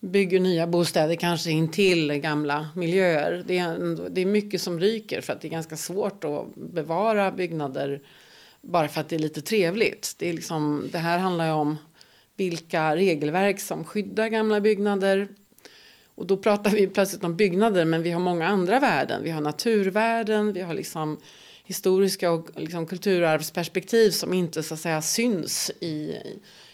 bygger 0.00 0.40
nya 0.40 0.66
bostäder 0.66 1.14
kanske 1.14 1.50
in 1.50 1.70
till 1.70 2.12
gamla 2.12 2.68
miljöer. 2.76 3.44
Det 3.46 3.58
är, 3.58 4.08
det 4.10 4.20
är 4.20 4.26
mycket 4.26 4.60
som 4.60 4.80
ryker 4.80 5.20
för 5.20 5.32
att 5.32 5.40
det 5.40 5.48
är 5.48 5.50
ganska 5.50 5.76
svårt 5.76 6.24
att 6.24 6.54
bevara 6.54 7.32
byggnader 7.32 8.02
bara 8.60 8.88
för 8.88 9.00
att 9.00 9.08
det 9.08 9.16
är 9.16 9.20
lite 9.20 9.42
trevligt. 9.42 10.14
Det, 10.18 10.28
är 10.28 10.32
liksom, 10.32 10.88
det 10.92 10.98
här 10.98 11.18
handlar 11.18 11.46
ju 11.46 11.52
om 11.52 11.76
vilka 12.36 12.96
regelverk 12.96 13.60
som 13.60 13.84
skyddar 13.84 14.28
gamla 14.28 14.60
byggnader. 14.60 15.28
Och 16.14 16.26
då 16.26 16.36
pratar 16.36 16.70
vi 16.70 16.86
plötsligt 16.86 17.24
om 17.24 17.36
byggnader 17.36 17.84
men 17.84 18.02
vi 18.02 18.10
har 18.10 18.20
många 18.20 18.46
andra 18.48 18.80
värden. 18.80 19.22
Vi 19.22 19.30
har 19.30 19.40
naturvärden, 19.40 20.52
vi 20.52 20.60
har 20.60 20.74
liksom 20.74 21.18
historiska 21.64 22.30
och 22.30 22.48
liksom 22.56 22.86
kulturarvsperspektiv 22.86 24.10
som 24.10 24.34
inte 24.34 24.62
så 24.62 24.74
att 24.74 24.80
säga 24.80 25.02
syns 25.02 25.70
i, 25.80 26.16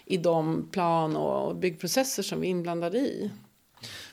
i 0.06 0.16
de 0.16 0.68
plan 0.72 1.16
och 1.16 1.56
byggprocesser 1.56 2.22
som 2.22 2.40
vi 2.40 2.46
är 2.46 2.50
inblandade 2.50 2.98
i. 2.98 3.30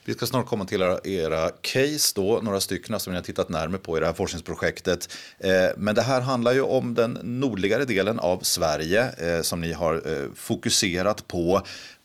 Vi 0.04 0.14
ska 0.14 0.26
snart 0.26 0.46
komma 0.46 0.64
till 0.64 0.82
era, 1.04 1.50
case 1.50 2.12
då, 2.14 2.40
några 2.42 2.60
stycken 2.60 3.00
som 3.00 3.12
ni 3.12 3.16
har 3.16 3.24
tittat 3.24 3.48
närmare 3.48 3.78
på 3.78 3.96
i 3.96 4.00
det 4.00 4.06
här 4.06 4.12
forskningsprojektet. 4.12 5.12
Eh, 5.38 5.50
men 5.76 5.94
det 5.94 6.02
här 6.02 6.20
handlar 6.20 6.52
ju 6.52 6.62
om 6.62 6.94
den 6.94 7.18
nordligare 7.22 7.84
delen 7.84 8.18
av 8.18 8.38
Sverige 8.42 9.36
eh, 9.36 9.42
som 9.42 9.60
ni 9.60 9.72
har 9.72 9.94
eh, 9.94 10.28
fokuserat 10.34 11.28
på. 11.28 11.62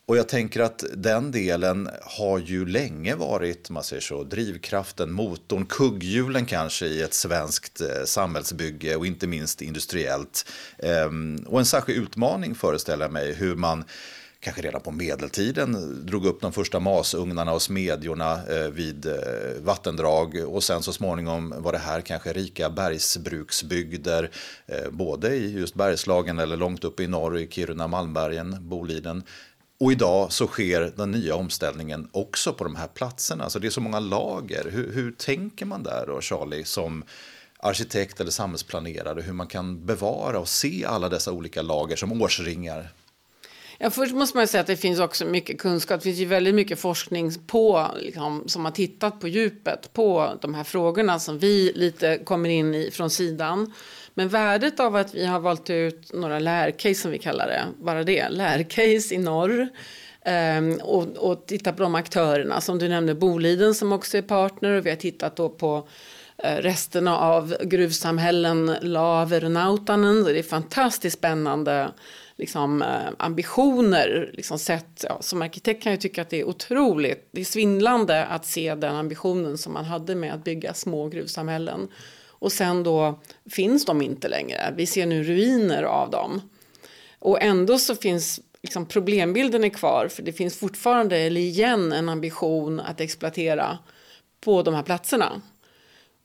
Och 0.07 0.17
jag 0.17 0.27
tänker 0.27 0.59
att 0.59 0.83
den 0.93 1.31
delen 1.31 1.89
har 2.01 2.39
ju 2.39 2.65
länge 2.65 3.15
varit 3.15 3.69
man 3.69 3.83
säger 3.83 4.01
så, 4.01 4.23
drivkraften, 4.23 5.11
motorn, 5.11 5.65
kugghjulen 5.65 6.45
kanske 6.45 6.85
i 6.85 7.01
ett 7.01 7.13
svenskt 7.13 7.81
eh, 7.81 8.05
samhällsbygge 8.05 8.95
och 8.95 9.05
inte 9.05 9.27
minst 9.27 9.61
industriellt. 9.61 10.45
Ehm, 10.77 11.45
och 11.47 11.59
en 11.59 11.65
särskild 11.65 12.03
utmaning 12.03 12.55
föreställer 12.55 13.05
jag 13.05 13.11
mig 13.11 13.33
hur 13.33 13.55
man 13.55 13.83
kanske 14.39 14.61
redan 14.61 14.81
på 14.81 14.91
medeltiden 14.91 16.01
drog 16.05 16.25
upp 16.25 16.41
de 16.41 16.53
första 16.53 16.79
masugnarna 16.79 17.53
och 17.53 17.61
smedjorna 17.61 18.39
eh, 18.47 18.69
vid 18.69 19.05
eh, 19.05 19.13
vattendrag 19.61 20.43
och 20.47 20.63
sen 20.63 20.83
så 20.83 20.93
småningom 20.93 21.53
var 21.57 21.71
det 21.71 21.77
här 21.77 22.01
kanske 22.01 22.33
rika 22.33 22.69
bergsbruksbygder 22.69 24.31
både 24.91 25.35
i 25.35 25.51
just 25.51 25.75
Bergslagen 25.75 26.39
eller 26.39 26.57
långt 26.57 26.83
upp 26.83 26.99
i 26.99 27.07
norr 27.07 27.37
i 27.37 27.47
Kiruna, 27.47 27.87
Malmbergen, 27.87 28.57
Boliden 28.59 29.23
och 29.79 29.91
idag 29.91 30.31
så 30.31 30.47
sker 30.47 30.91
den 30.95 31.11
nya 31.11 31.35
omställningen 31.35 32.09
också 32.11 32.53
på 32.53 32.63
de 32.63 32.75
här 32.75 32.87
platserna. 32.87 33.43
Alltså 33.43 33.59
det 33.59 33.67
är 33.67 33.71
så 33.71 33.81
många 33.81 33.99
lager. 33.99 34.69
Hur, 34.71 34.93
hur 34.93 35.11
tänker 35.11 35.65
man 35.65 35.83
där 35.83 36.05
då, 36.07 36.21
Charlie, 36.21 36.63
som 36.63 37.03
arkitekt 37.59 38.21
eller 38.21 38.31
samhällsplanerare, 38.31 39.21
hur 39.21 39.33
man 39.33 39.47
kan 39.47 39.85
bevara 39.85 40.39
och 40.39 40.47
se 40.47 40.85
alla 40.85 41.09
dessa 41.09 41.31
olika 41.31 41.61
lager 41.61 41.95
som 41.95 42.21
årsringar? 42.21 42.89
Ja, 43.79 43.89
först 43.89 44.13
måste 44.13 44.37
man 44.37 44.47
säga 44.47 44.61
att 44.61 44.67
det 44.67 44.77
finns 44.77 44.99
också 44.99 45.25
mycket 45.25 45.59
kunskap. 45.59 45.99
Det 45.99 46.03
finns 46.03 46.17
ju 46.17 46.25
väldigt 46.25 46.55
mycket 46.55 46.79
forskning 46.79 47.31
på, 47.47 47.87
liksom, 47.97 48.43
som 48.47 48.65
har 48.65 48.71
tittat 48.71 49.19
på 49.19 49.27
djupet 49.27 49.93
på 49.93 50.37
de 50.41 50.53
här 50.53 50.63
frågorna 50.63 51.19
som 51.19 51.39
vi 51.39 51.71
lite 51.75 52.17
kommer 52.17 52.49
in 52.49 52.75
i 52.75 52.91
från 52.91 53.09
sidan. 53.09 53.73
Men 54.17 54.29
värdet 54.29 54.79
av 54.79 54.95
att 54.95 55.15
vi 55.15 55.25
har 55.25 55.39
valt 55.39 55.69
ut 55.69 56.13
några 56.13 56.39
lärcase 56.39 56.95
som 57.01 57.11
vi 57.11 57.17
kallar 57.17 57.47
det, 57.47 57.63
bara 57.83 58.03
det, 58.03 58.29
lärcase 58.29 59.15
i 59.15 59.17
norr. 59.17 59.67
Um, 60.57 60.79
och, 60.83 61.17
och 61.17 61.45
titta 61.45 61.73
på 61.73 61.83
de 61.83 61.95
aktörerna 61.95 62.61
som 62.61 62.79
du 62.79 62.89
nämnde, 62.89 63.15
Boliden 63.15 63.75
som 63.75 63.91
också 63.91 64.17
är 64.17 64.21
partner 64.21 64.71
och 64.71 64.85
vi 64.85 64.89
har 64.89 64.97
tittat 64.97 65.35
då 65.35 65.49
på 65.49 65.87
eh, 66.37 66.55
resterna 66.55 67.17
av 67.17 67.55
gruvsamhällen, 67.63 68.75
Laver 68.81 69.45
och 69.45 69.51
Nautanen. 69.51 70.23
det 70.23 70.39
är 70.39 70.43
fantastiskt 70.43 71.17
spännande 71.17 71.89
liksom, 72.37 72.81
eh, 72.81 72.87
ambitioner. 73.17 74.29
Liksom 74.33 74.59
sett, 74.59 75.05
ja, 75.09 75.17
som 75.21 75.41
arkitekt 75.41 75.83
kan 75.83 75.91
jag 75.91 76.01
tycka 76.01 76.21
att 76.21 76.29
det 76.29 76.39
är 76.39 76.47
otroligt, 76.47 77.29
det 77.31 77.41
är 77.41 77.45
svindlande 77.45 78.25
att 78.25 78.45
se 78.45 78.75
den 78.75 78.95
ambitionen 78.95 79.57
som 79.57 79.73
man 79.73 79.85
hade 79.85 80.15
med 80.15 80.33
att 80.33 80.43
bygga 80.43 80.73
små 80.73 81.09
gruvsamhällen. 81.09 81.87
Och 82.39 82.51
sen 82.51 82.83
då 82.83 83.19
finns 83.49 83.85
de 83.85 84.01
inte 84.01 84.27
längre. 84.27 84.73
Vi 84.77 84.85
ser 84.85 85.05
nu 85.05 85.23
ruiner 85.23 85.83
av 85.83 86.09
dem. 86.09 86.41
Och 87.19 87.41
ändå 87.41 87.77
så 87.77 87.95
finns 87.95 88.39
liksom 88.63 88.85
problembilden 88.85 89.63
är 89.63 89.69
kvar 89.69 90.07
för 90.07 90.23
det 90.23 90.33
finns 90.33 90.57
fortfarande, 90.57 91.17
eller 91.17 91.41
igen, 91.41 91.91
en 91.91 92.09
ambition 92.09 92.79
att 92.79 93.01
exploatera 93.01 93.77
på 94.41 94.61
de 94.61 94.73
här 94.73 94.83
platserna. 94.83 95.41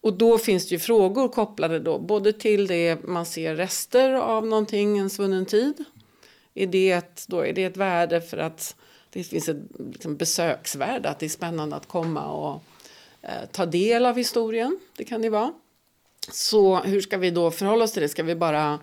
Och 0.01 0.13
då 0.13 0.39
finns 0.39 0.69
det 0.69 0.75
ju 0.75 0.79
frågor 0.79 1.29
kopplade 1.29 1.79
då 1.79 1.99
både 1.99 2.33
till 2.33 2.67
det 2.67 3.05
man 3.05 3.27
ser 3.27 3.55
rester 3.55 4.13
av 4.13 4.47
någonting, 4.47 4.99
en 4.99 5.11
svunnen 5.11 5.47
tid. 5.47 5.85
Är 6.55 6.67
det 6.67 6.91
ett, 6.91 7.25
då 7.29 7.47
är 7.47 7.53
det 7.53 7.65
ett 7.65 7.77
värde 7.77 8.21
för 8.21 8.37
att 8.37 8.77
det 9.11 9.25
finns 9.25 9.49
ett 9.49 9.57
liksom, 9.93 10.17
besöksvärde, 10.17 11.09
att 11.09 11.19
det 11.19 11.27
är 11.27 11.31
spännande 11.31 11.77
att 11.77 11.89
komma 11.89 12.33
och 12.33 12.63
eh, 13.23 13.49
ta 13.53 13.67
del 13.67 14.07
av 14.07 14.17
historien. 14.17 14.79
Det 14.97 15.05
kan 15.05 15.23
det 15.23 15.31
vara. 15.31 15.53
Så 16.31 16.77
hur 16.77 17.01
ska 17.01 17.19
vi 17.19 17.31
då 17.31 17.51
förhålla 17.51 17.85
oss 17.85 17.93
till 17.93 18.03
det? 18.03 18.09
Ska 18.09 18.23
vi 18.23 18.35
bara, 18.35 18.79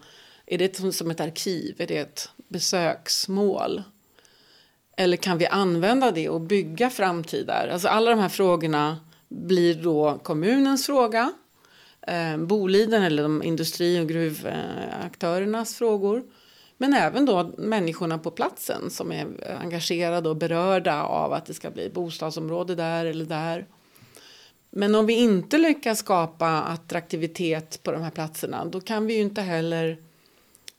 är 0.45 0.57
det 0.57 0.93
som 0.93 1.11
ett 1.11 1.21
arkiv? 1.21 1.75
Är 1.77 1.87
det 1.87 1.97
ett 1.97 2.29
besöksmål? 2.47 3.83
Eller 4.97 5.17
kan 5.17 5.37
vi 5.37 5.47
använda 5.47 6.11
det 6.11 6.29
och 6.29 6.41
bygga 6.41 6.89
framtida? 6.89 7.53
Alltså 7.73 7.87
alla 7.87 8.09
de 8.09 8.19
här 8.19 8.29
frågorna 8.29 8.97
blir 9.29 9.75
då 9.75 10.19
kommunens 10.23 10.85
fråga. 10.85 11.33
Eh, 12.01 12.37
Boliden 12.37 13.03
eller 13.03 13.23
de 13.23 13.43
industri 13.43 13.99
och 13.99 14.07
gruvaktörernas 14.07 15.75
frågor. 15.75 16.23
Men 16.77 16.93
även 16.93 17.25
då 17.25 17.53
människorna 17.57 18.17
på 18.17 18.31
platsen 18.31 18.89
som 18.89 19.11
är 19.11 19.27
engagerade 19.61 20.29
och 20.29 20.37
berörda 20.37 21.03
av 21.03 21.33
att 21.33 21.45
det 21.45 21.53
ska 21.53 21.71
bli 21.71 21.89
bostadsområde 21.89 22.75
där 22.75 23.05
eller 23.05 23.25
där. 23.25 23.67
Men 24.69 24.95
om 24.95 25.05
vi 25.05 25.13
inte 25.13 25.57
lyckas 25.57 25.99
skapa 25.99 26.47
attraktivitet 26.47 27.83
på 27.83 27.91
de 27.91 28.01
här 28.01 28.11
platserna 28.11 28.65
då 28.65 28.81
kan 28.81 29.05
vi 29.05 29.13
ju 29.13 29.21
inte 29.21 29.41
heller 29.41 29.97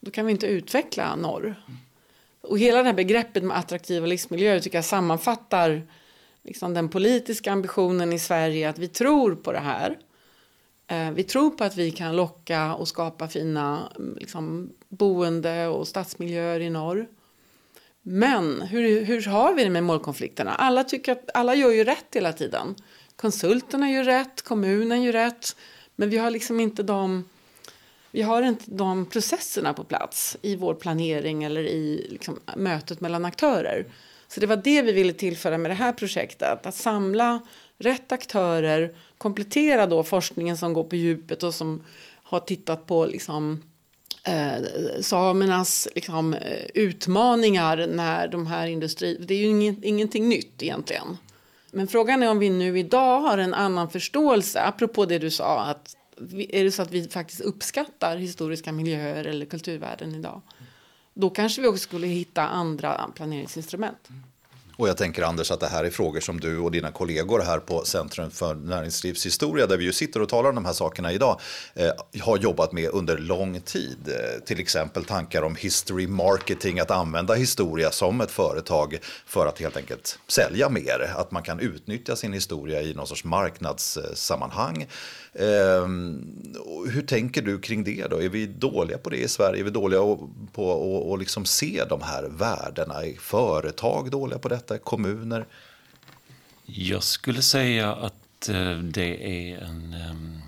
då 0.00 0.10
kan 0.10 0.26
vi 0.26 0.32
inte 0.32 0.46
utveckla 0.46 1.16
norr. 1.16 1.54
Och 2.40 2.58
hela 2.58 2.78
det 2.78 2.84
här 2.84 2.94
begreppet 2.94 3.42
med 3.42 3.58
attraktiva 3.58 4.06
livsmiljöer 4.06 4.60
tycker 4.60 4.78
jag 4.78 4.84
sammanfattar 4.84 5.82
liksom 6.42 6.74
den 6.74 6.88
politiska 6.88 7.52
ambitionen 7.52 8.12
i 8.12 8.18
Sverige 8.18 8.68
att 8.68 8.78
vi 8.78 8.88
tror 8.88 9.34
på 9.34 9.52
det 9.52 9.58
här. 9.58 9.98
Eh, 10.86 11.10
vi 11.10 11.24
tror 11.24 11.50
på 11.50 11.64
att 11.64 11.76
vi 11.76 11.90
kan 11.90 12.16
locka 12.16 12.74
och 12.74 12.88
skapa 12.88 13.28
fina 13.28 13.92
mm, 13.96 14.16
liksom, 14.20 14.72
boende 14.88 15.66
och 15.66 15.88
stadsmiljöer 15.88 16.60
i 16.60 16.70
norr. 16.70 17.08
Men 18.02 18.62
hur, 18.62 19.04
hur 19.04 19.22
har 19.26 19.54
vi 19.54 19.64
det 19.64 19.70
med 19.70 19.84
målkonflikterna? 19.84 20.54
Alla, 20.54 20.84
tycker 20.84 21.12
att, 21.12 21.30
alla 21.34 21.54
gör 21.54 21.70
ju 21.70 21.84
rätt 21.84 22.06
hela 22.12 22.32
tiden. 22.32 22.74
Konsulterna 23.20 23.90
gör 23.90 24.04
rätt, 24.04 24.42
kommunen 24.42 25.02
gör 25.02 25.12
rätt. 25.12 25.56
Men 25.96 26.10
vi 26.10 26.18
har 26.18 26.30
liksom 26.30 26.60
inte 26.60 26.82
de, 26.82 27.24
vi 28.10 28.22
har 28.22 28.42
inte 28.42 28.64
de 28.66 29.06
processerna 29.06 29.74
på 29.74 29.84
plats 29.84 30.36
i 30.42 30.56
vår 30.56 30.74
planering 30.74 31.44
eller 31.44 31.62
i 31.62 32.06
liksom 32.10 32.40
mötet 32.56 33.00
mellan 33.00 33.24
aktörer. 33.24 33.86
Så 34.28 34.40
det 34.40 34.46
var 34.46 34.56
det 34.56 34.82
vi 34.82 34.92
ville 34.92 35.12
tillföra 35.12 35.58
med 35.58 35.70
det 35.70 35.74
här 35.74 35.92
projektet. 35.92 36.66
Att 36.66 36.74
samla 36.74 37.40
rätt 37.78 38.12
aktörer, 38.12 38.94
komplettera 39.18 39.86
då 39.86 40.02
forskningen 40.02 40.56
som 40.56 40.72
går 40.72 40.84
på 40.84 40.96
djupet 40.96 41.42
och 41.42 41.54
som 41.54 41.84
har 42.22 42.40
tittat 42.40 42.86
på 42.86 43.06
liksom, 43.06 43.62
eh, 44.24 44.62
samernas 45.00 45.88
liksom, 45.94 46.34
eh, 46.34 46.66
utmaningar 46.74 47.86
när 47.86 48.28
de 48.28 48.46
här 48.46 48.66
industri... 48.66 49.16
Det 49.28 49.34
är 49.34 49.38
ju 49.38 49.46
inget, 49.46 49.84
ingenting 49.84 50.28
nytt 50.28 50.62
egentligen. 50.62 51.16
Men 51.72 51.86
frågan 51.86 52.22
är 52.22 52.30
om 52.30 52.38
vi 52.38 52.50
nu 52.50 52.78
idag 52.78 53.20
har 53.20 53.38
en 53.38 53.54
annan 53.54 53.90
förståelse, 53.90 54.62
apropå 54.62 55.06
det 55.06 55.18
du 55.18 55.30
sa, 55.30 55.60
att 55.60 55.96
är 56.48 56.64
det 56.64 56.70
så 56.70 56.82
att 56.82 56.90
vi 56.90 57.08
faktiskt 57.08 57.40
uppskattar 57.40 58.16
historiska 58.16 58.72
miljöer 58.72 59.24
eller 59.24 59.46
kulturvärden 59.46 60.14
idag, 60.14 60.42
då 61.14 61.30
kanske 61.30 61.62
vi 61.62 61.68
också 61.68 61.78
skulle 61.78 62.06
hitta 62.06 62.48
andra 62.48 63.10
planeringsinstrument. 63.14 64.08
Och 64.80 64.88
jag 64.88 64.96
tänker 64.96 65.22
Anders 65.22 65.50
att 65.50 65.60
det 65.60 65.66
här 65.66 65.84
är 65.84 65.90
frågor 65.90 66.20
som 66.20 66.40
du 66.40 66.58
och 66.58 66.70
dina 66.70 66.90
kollegor 66.90 67.40
här 67.40 67.58
på 67.58 67.84
Centrum 67.84 68.30
för 68.30 68.54
näringslivshistoria, 68.54 69.66
där 69.66 69.76
vi 69.76 69.84
ju 69.84 69.92
sitter 69.92 70.22
och 70.22 70.28
talar 70.28 70.48
om 70.48 70.54
de 70.54 70.64
här 70.64 70.72
sakerna 70.72 71.12
idag, 71.12 71.40
eh, 71.74 71.90
har 72.22 72.38
jobbat 72.38 72.72
med 72.72 72.90
under 72.90 73.18
lång 73.18 73.60
tid. 73.60 73.98
Eh, 74.08 74.44
till 74.44 74.60
exempel 74.60 75.04
tankar 75.04 75.42
om 75.42 75.56
history 75.56 76.06
marketing, 76.06 76.80
att 76.80 76.90
använda 76.90 77.34
historia 77.34 77.90
som 77.90 78.20
ett 78.20 78.30
företag 78.30 78.98
för 79.26 79.46
att 79.46 79.60
helt 79.60 79.76
enkelt 79.76 80.18
sälja 80.28 80.68
mer. 80.68 81.14
Att 81.16 81.30
man 81.30 81.42
kan 81.42 81.60
utnyttja 81.60 82.16
sin 82.16 82.32
historia 82.32 82.82
i 82.82 82.94
någon 82.94 83.06
sorts 83.06 83.24
marknadssammanhang. 83.24 84.86
Eh, 85.32 85.86
hur 86.92 87.02
tänker 87.02 87.42
du 87.42 87.58
kring 87.58 87.84
det 87.84 88.06
då? 88.10 88.22
Är 88.22 88.28
vi 88.28 88.46
dåliga 88.46 88.98
på 88.98 89.10
det 89.10 89.16
i 89.16 89.28
Sverige? 89.28 89.60
Är 89.60 89.64
vi 89.64 89.70
dåliga 89.70 90.00
på 90.52 91.12
att 91.12 91.18
liksom 91.18 91.44
se 91.44 91.84
de 91.88 92.02
här 92.02 92.22
värdena? 92.22 92.94
Är 93.04 93.14
företag 93.14 94.10
dåliga 94.10 94.38
på 94.38 94.48
detta? 94.48 94.78
Kommuner? 94.78 95.46
Jag 96.64 97.02
skulle 97.02 97.42
säga 97.42 97.94
att 97.94 98.48
eh, 98.48 98.78
det 98.78 99.50
är 99.52 99.58
en 99.58 99.94
ehm, 99.94 100.38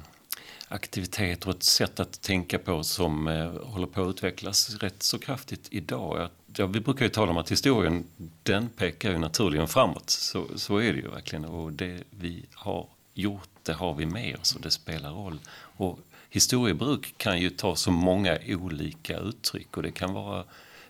aktivitet 0.69 1.47
och 1.47 1.55
ett 1.55 1.63
sätt 1.63 2.01
att 2.01 2.23
tänka 2.23 2.59
på 2.59 2.85
som 2.85 3.29
eh, 3.29 3.53
håller 3.63 3.87
på 3.87 4.03
att 4.03 4.09
utvecklas 4.09 4.75
rätt 4.75 5.03
så 5.03 5.19
kraftigt 5.19 5.67
idag. 5.71 6.29
Ja, 6.57 6.67
vi 6.67 6.81
brukar 6.81 7.05
ju 7.05 7.09
tala 7.09 7.31
om 7.31 7.37
att 7.37 7.53
historien 7.53 8.05
den 8.43 8.69
pekar 8.69 9.11
ju 9.11 9.19
naturligen 9.19 9.69
framåt. 9.69 10.11
Så, 10.11 10.47
så 10.57 10.77
är 10.77 10.93
det 10.93 10.99
ju 10.99 11.09
verkligen. 11.09 11.45
Och 11.45 11.73
det 11.73 11.99
vi 12.11 12.45
har 12.55 12.87
gjort, 13.15 13.52
det 13.63 13.73
har 13.73 13.95
vi 13.95 14.07
med 14.07 14.37
oss 14.41 14.55
och 14.55 14.61
det 14.61 14.71
spelar 14.71 15.11
roll. 15.11 15.39
Och 15.77 15.99
historiebruk 16.31 17.15
kan 17.17 17.41
ju 17.41 17.51
ta 17.51 17.77
så 17.77 17.91
många 17.91 18.39
olika 18.49 19.19
uttryck 19.19 19.77
och 19.77 19.83
det 19.83 19.93
kan 19.93 20.13
vara 20.13 20.45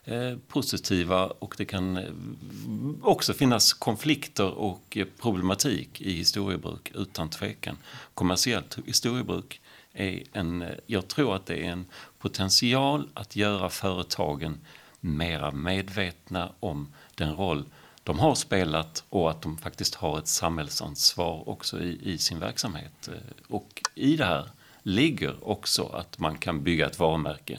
eh, 0.05 0.37
positiva 0.49 1.27
och 1.27 1.55
det 1.59 1.65
kan 1.65 1.97
eh, 1.97 2.05
också 3.03 3.35
finnas 3.35 3.73
konflikter 3.73 4.51
och 4.51 4.97
eh, 4.97 5.07
problematik 5.21 6.01
i 6.01 6.13
historiebruk 6.13 6.93
utan 6.95 7.31
tvekan. 7.31 7.77
Kommersiellt 8.15 8.79
historiebruk 8.87 9.61
är 9.93 10.23
en, 10.33 10.63
eh, 10.63 10.69
jag 10.87 11.09
tror 11.09 11.37
att 11.37 11.47
det 11.47 11.67
är 11.67 11.71
en 11.71 11.87
potential 12.19 13.09
att 13.15 13.37
göra 13.37 13.71
företagen 13.71 14.61
mera 15.01 15.51
medvetna 15.51 16.53
om 16.61 16.93
den 17.15 17.35
roll 17.35 17.65
de 18.05 18.19
har 18.19 18.35
spelat 18.35 19.05
och 19.09 19.31
att 19.31 19.43
de 19.43 19.59
faktiskt 19.59 19.95
har 19.95 20.19
ett 20.19 20.29
samhällsansvar 20.29 21.49
också 21.49 21.81
i, 21.81 22.13
i 22.13 22.19
sin 22.19 22.39
verksamhet. 22.39 23.09
Eh, 23.09 23.15
och 23.49 23.83
i 23.95 24.17
det 24.17 24.25
här 24.25 24.49
ligger 24.83 25.49
också 25.49 25.87
att 25.87 26.19
man 26.19 26.39
kan 26.39 26.63
bygga 26.63 26.87
ett 26.87 26.99
varumärke. 26.99 27.59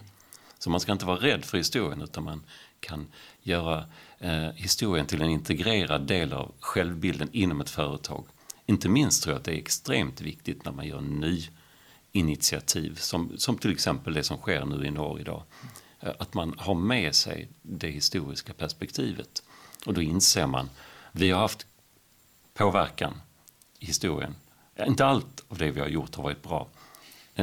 Så 0.59 0.69
man 0.69 0.79
ska 0.79 0.91
inte 0.91 1.05
vara 1.05 1.19
rädd 1.19 1.45
för 1.45 1.57
historien 1.57 2.01
utan 2.01 2.23
man 2.23 2.43
kan 2.79 3.07
göra 3.41 3.85
eh, 4.19 4.49
historien 4.55 5.05
till 5.05 5.21
en 5.21 5.29
integrerad 5.29 6.07
del 6.07 6.33
av 6.33 6.51
självbilden 6.59 7.29
inom 7.31 7.61
ett 7.61 7.69
företag. 7.69 8.25
Inte 8.65 8.89
minst 8.89 9.23
tror 9.23 9.33
jag 9.33 9.39
att 9.39 9.45
det 9.45 9.51
är 9.51 9.57
extremt 9.57 10.21
viktigt 10.21 10.65
när 10.65 10.71
man 10.71 10.87
gör 10.87 11.01
ny 11.01 11.47
initiativ 12.11 12.95
som, 12.95 13.31
som 13.37 13.57
till 13.57 13.71
exempel 13.71 14.13
det 14.13 14.23
som 14.23 14.37
sker 14.37 14.65
nu 14.65 14.85
i 14.85 14.91
norr 14.91 15.19
idag. 15.19 15.43
Eh, 15.99 16.11
att 16.19 16.33
man 16.33 16.55
har 16.57 16.75
med 16.75 17.15
sig 17.15 17.49
det 17.61 17.89
historiska 17.89 18.53
perspektivet. 18.53 19.43
Och 19.85 19.93
då 19.93 20.01
inser 20.01 20.47
man, 20.47 20.69
vi 21.11 21.31
har 21.31 21.39
haft 21.39 21.65
påverkan 22.53 23.21
i 23.79 23.85
historien. 23.85 24.35
Inte 24.87 25.05
allt 25.05 25.43
av 25.47 25.57
det 25.57 25.71
vi 25.71 25.79
har 25.79 25.87
gjort 25.87 26.15
har 26.15 26.23
varit 26.23 26.43
bra. 26.43 26.67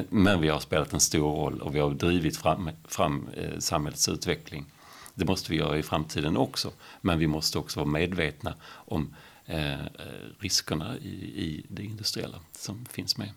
Men 0.09 0.41
vi 0.41 0.49
har 0.49 0.61
spelat 0.61 0.93
en 0.93 1.01
stor 1.01 1.33
roll 1.33 1.61
och 1.61 1.75
vi 1.75 1.81
har 1.81 1.91
drivit 1.91 2.37
fram, 2.37 2.71
fram 2.89 3.29
eh, 3.37 3.59
samhällets 3.59 4.09
utveckling. 4.09 4.67
Det 5.15 5.25
måste 5.25 5.51
vi 5.51 5.59
göra 5.59 5.79
i 5.79 5.83
framtiden 5.83 6.37
också. 6.37 6.73
Men 7.01 7.19
vi 7.19 7.27
måste 7.27 7.59
också 7.59 7.81
vara 7.81 7.91
medvetna 7.91 8.55
om 8.71 9.15
eh, 9.47 9.79
riskerna 10.39 10.97
i, 10.99 11.09
i 11.45 11.67
det 11.69 11.83
industriella 11.83 12.41
som 12.53 12.87
finns 12.87 13.17
med. 13.17 13.31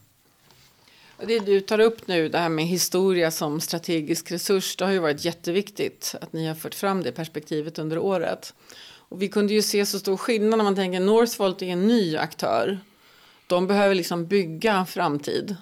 Det 1.17 1.39
du 1.39 1.60
tar 1.60 1.79
upp 1.79 2.07
nu, 2.07 2.29
det 2.29 2.38
här 2.38 2.50
med 2.50 2.65
historia 2.65 3.31
som 3.31 3.62
strategisk 3.62 4.31
resurs, 4.31 4.75
det 4.75 4.86
har 4.86 4.91
ju 4.91 5.00
varit 5.00 5.25
jätteviktigt 5.25 6.15
att 6.22 6.33
ni 6.33 6.48
har 6.48 6.55
fört 6.55 6.75
fram 6.75 7.03
det 7.03 7.12
perspektivet 7.12 7.79
under 7.79 7.98
året. 7.98 8.53
Och 9.13 9.22
vi 9.22 9.27
kunde 9.27 9.53
ju 9.53 9.62
se 9.62 9.86
så 9.86 10.00
stor 10.00 10.17
skillnad 10.17 10.58
när 10.58 10.63
man 10.63 10.75
tänker 10.75 11.00
Northvolt 11.00 11.62
är 11.62 11.65
en 11.65 11.88
ny 11.88 12.17
aktör. 12.17 12.79
De 13.48 13.67
behöver 13.67 13.96
liksom 13.96 14.27
bygga 14.27 14.86
framtid. 14.86 15.55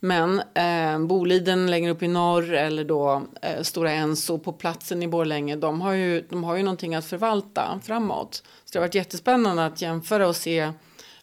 Men 0.00 0.42
eh, 0.54 1.06
Boliden 1.06 1.70
längre 1.70 1.90
upp 1.90 2.02
i 2.02 2.08
norr 2.08 2.52
eller 2.52 2.84
då 2.84 3.22
eh, 3.42 3.62
Stora 3.62 3.90
Enso 3.90 4.38
på 4.38 4.52
platsen 4.52 5.02
i 5.02 5.08
Borlänge, 5.08 5.56
de 5.56 5.80
har, 5.80 5.92
ju, 5.92 6.20
de 6.20 6.44
har 6.44 6.56
ju 6.56 6.62
någonting 6.62 6.94
att 6.94 7.04
förvalta 7.04 7.80
framåt. 7.84 8.34
Så 8.34 8.72
det 8.72 8.78
har 8.78 8.86
varit 8.86 8.94
jättespännande 8.94 9.66
att 9.66 9.82
jämföra 9.82 10.28
och 10.28 10.36
se 10.36 10.72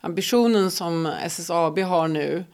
ambitionen 0.02 0.72
som 0.72 1.06
SSAB 1.06 1.80
har 1.80 2.08
nu 2.08 2.46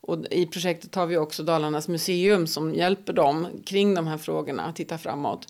och 0.00 0.26
I 0.30 0.46
projektet 0.46 0.94
har 0.94 1.06
vi 1.06 1.16
också 1.16 1.42
Dalarnas 1.42 1.88
museum 1.88 2.46
som 2.46 2.74
hjälper 2.74 3.12
dem 3.12 3.46
kring 3.66 3.94
de 3.94 4.06
här 4.06 4.18
frågorna 4.18 4.62
att 4.62 4.76
titta 4.76 4.98
framåt. 4.98 5.46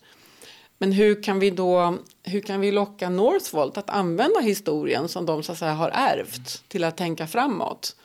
Men 0.83 0.91
hur 0.91 1.23
kan 1.23 1.39
vi 1.39 1.49
då 1.49 1.97
hur 2.23 2.41
kan 2.41 2.61
vi 2.61 2.71
locka 2.71 3.09
Northvolt 3.09 3.77
att 3.77 3.89
använda 3.89 4.39
historien 4.39 5.07
som 5.07 5.25
de 5.25 5.43
så 5.43 5.51
att 5.51 5.57
säga 5.57 5.73
har 5.73 5.89
ärvt 5.89 6.69
till 6.69 6.83
att 6.83 6.97
tänka 6.97 7.27
framåt? 7.27 7.95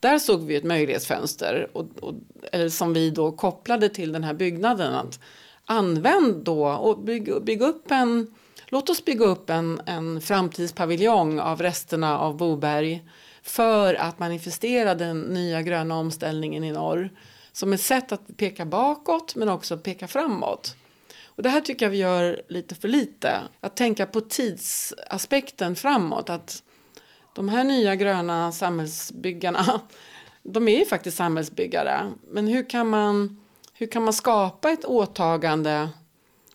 Där 0.00 0.18
såg 0.18 0.46
vi 0.46 0.56
ett 0.56 0.64
möjlighetsfönster 0.64 1.70
och, 1.72 1.86
och, 2.00 2.14
eller 2.52 2.68
som 2.68 2.92
vi 2.92 3.10
då 3.10 3.32
kopplade 3.32 3.88
till 3.88 4.12
den 4.12 4.24
här 4.24 4.34
byggnaden. 4.34 4.94
Att 4.94 5.20
använd 5.64 6.44
då 6.44 6.68
och 6.68 6.98
bygg, 6.98 7.42
bygg 7.42 7.62
upp 7.62 7.90
en 7.90 8.34
Låt 8.66 8.90
oss 8.90 9.04
bygga 9.04 9.24
upp 9.24 9.50
en, 9.50 9.80
en 9.86 10.20
framtidspaviljong 10.20 11.40
av 11.40 11.62
resterna 11.62 12.18
av 12.18 12.36
Boberg 12.36 13.04
för 13.42 13.94
att 13.94 14.18
manifestera 14.18 14.94
den 14.94 15.20
nya 15.20 15.62
gröna 15.62 15.96
omställningen 15.96 16.64
i 16.64 16.72
norr 16.72 17.10
som 17.52 17.72
ett 17.72 17.80
sätt 17.80 18.12
att 18.12 18.36
peka 18.36 18.64
bakåt 18.64 19.34
men 19.34 19.48
också 19.48 19.78
peka 19.78 20.08
framåt. 20.08 20.76
Och 21.38 21.44
det 21.44 21.50
här 21.50 21.60
tycker 21.60 21.86
jag 21.86 21.90
vi 21.90 21.98
gör 21.98 22.42
lite 22.48 22.74
för 22.74 22.88
lite. 22.88 23.40
Att 23.60 23.76
tänka 23.76 24.06
på 24.06 24.20
tidsaspekten 24.20 25.76
framåt. 25.76 26.30
Att 26.30 26.62
de 27.34 27.48
här 27.48 27.64
nya 27.64 27.96
gröna 27.96 28.52
samhällsbyggarna, 28.52 29.80
de 30.42 30.68
är 30.68 30.78
ju 30.78 30.84
faktiskt 30.84 31.16
samhällsbyggare. 31.16 32.12
Men 32.30 32.46
hur 32.46 32.70
kan 32.70 32.88
man, 32.88 33.40
hur 33.72 33.86
kan 33.86 34.04
man 34.04 34.12
skapa 34.12 34.70
ett 34.70 34.84
åtagande 34.84 35.88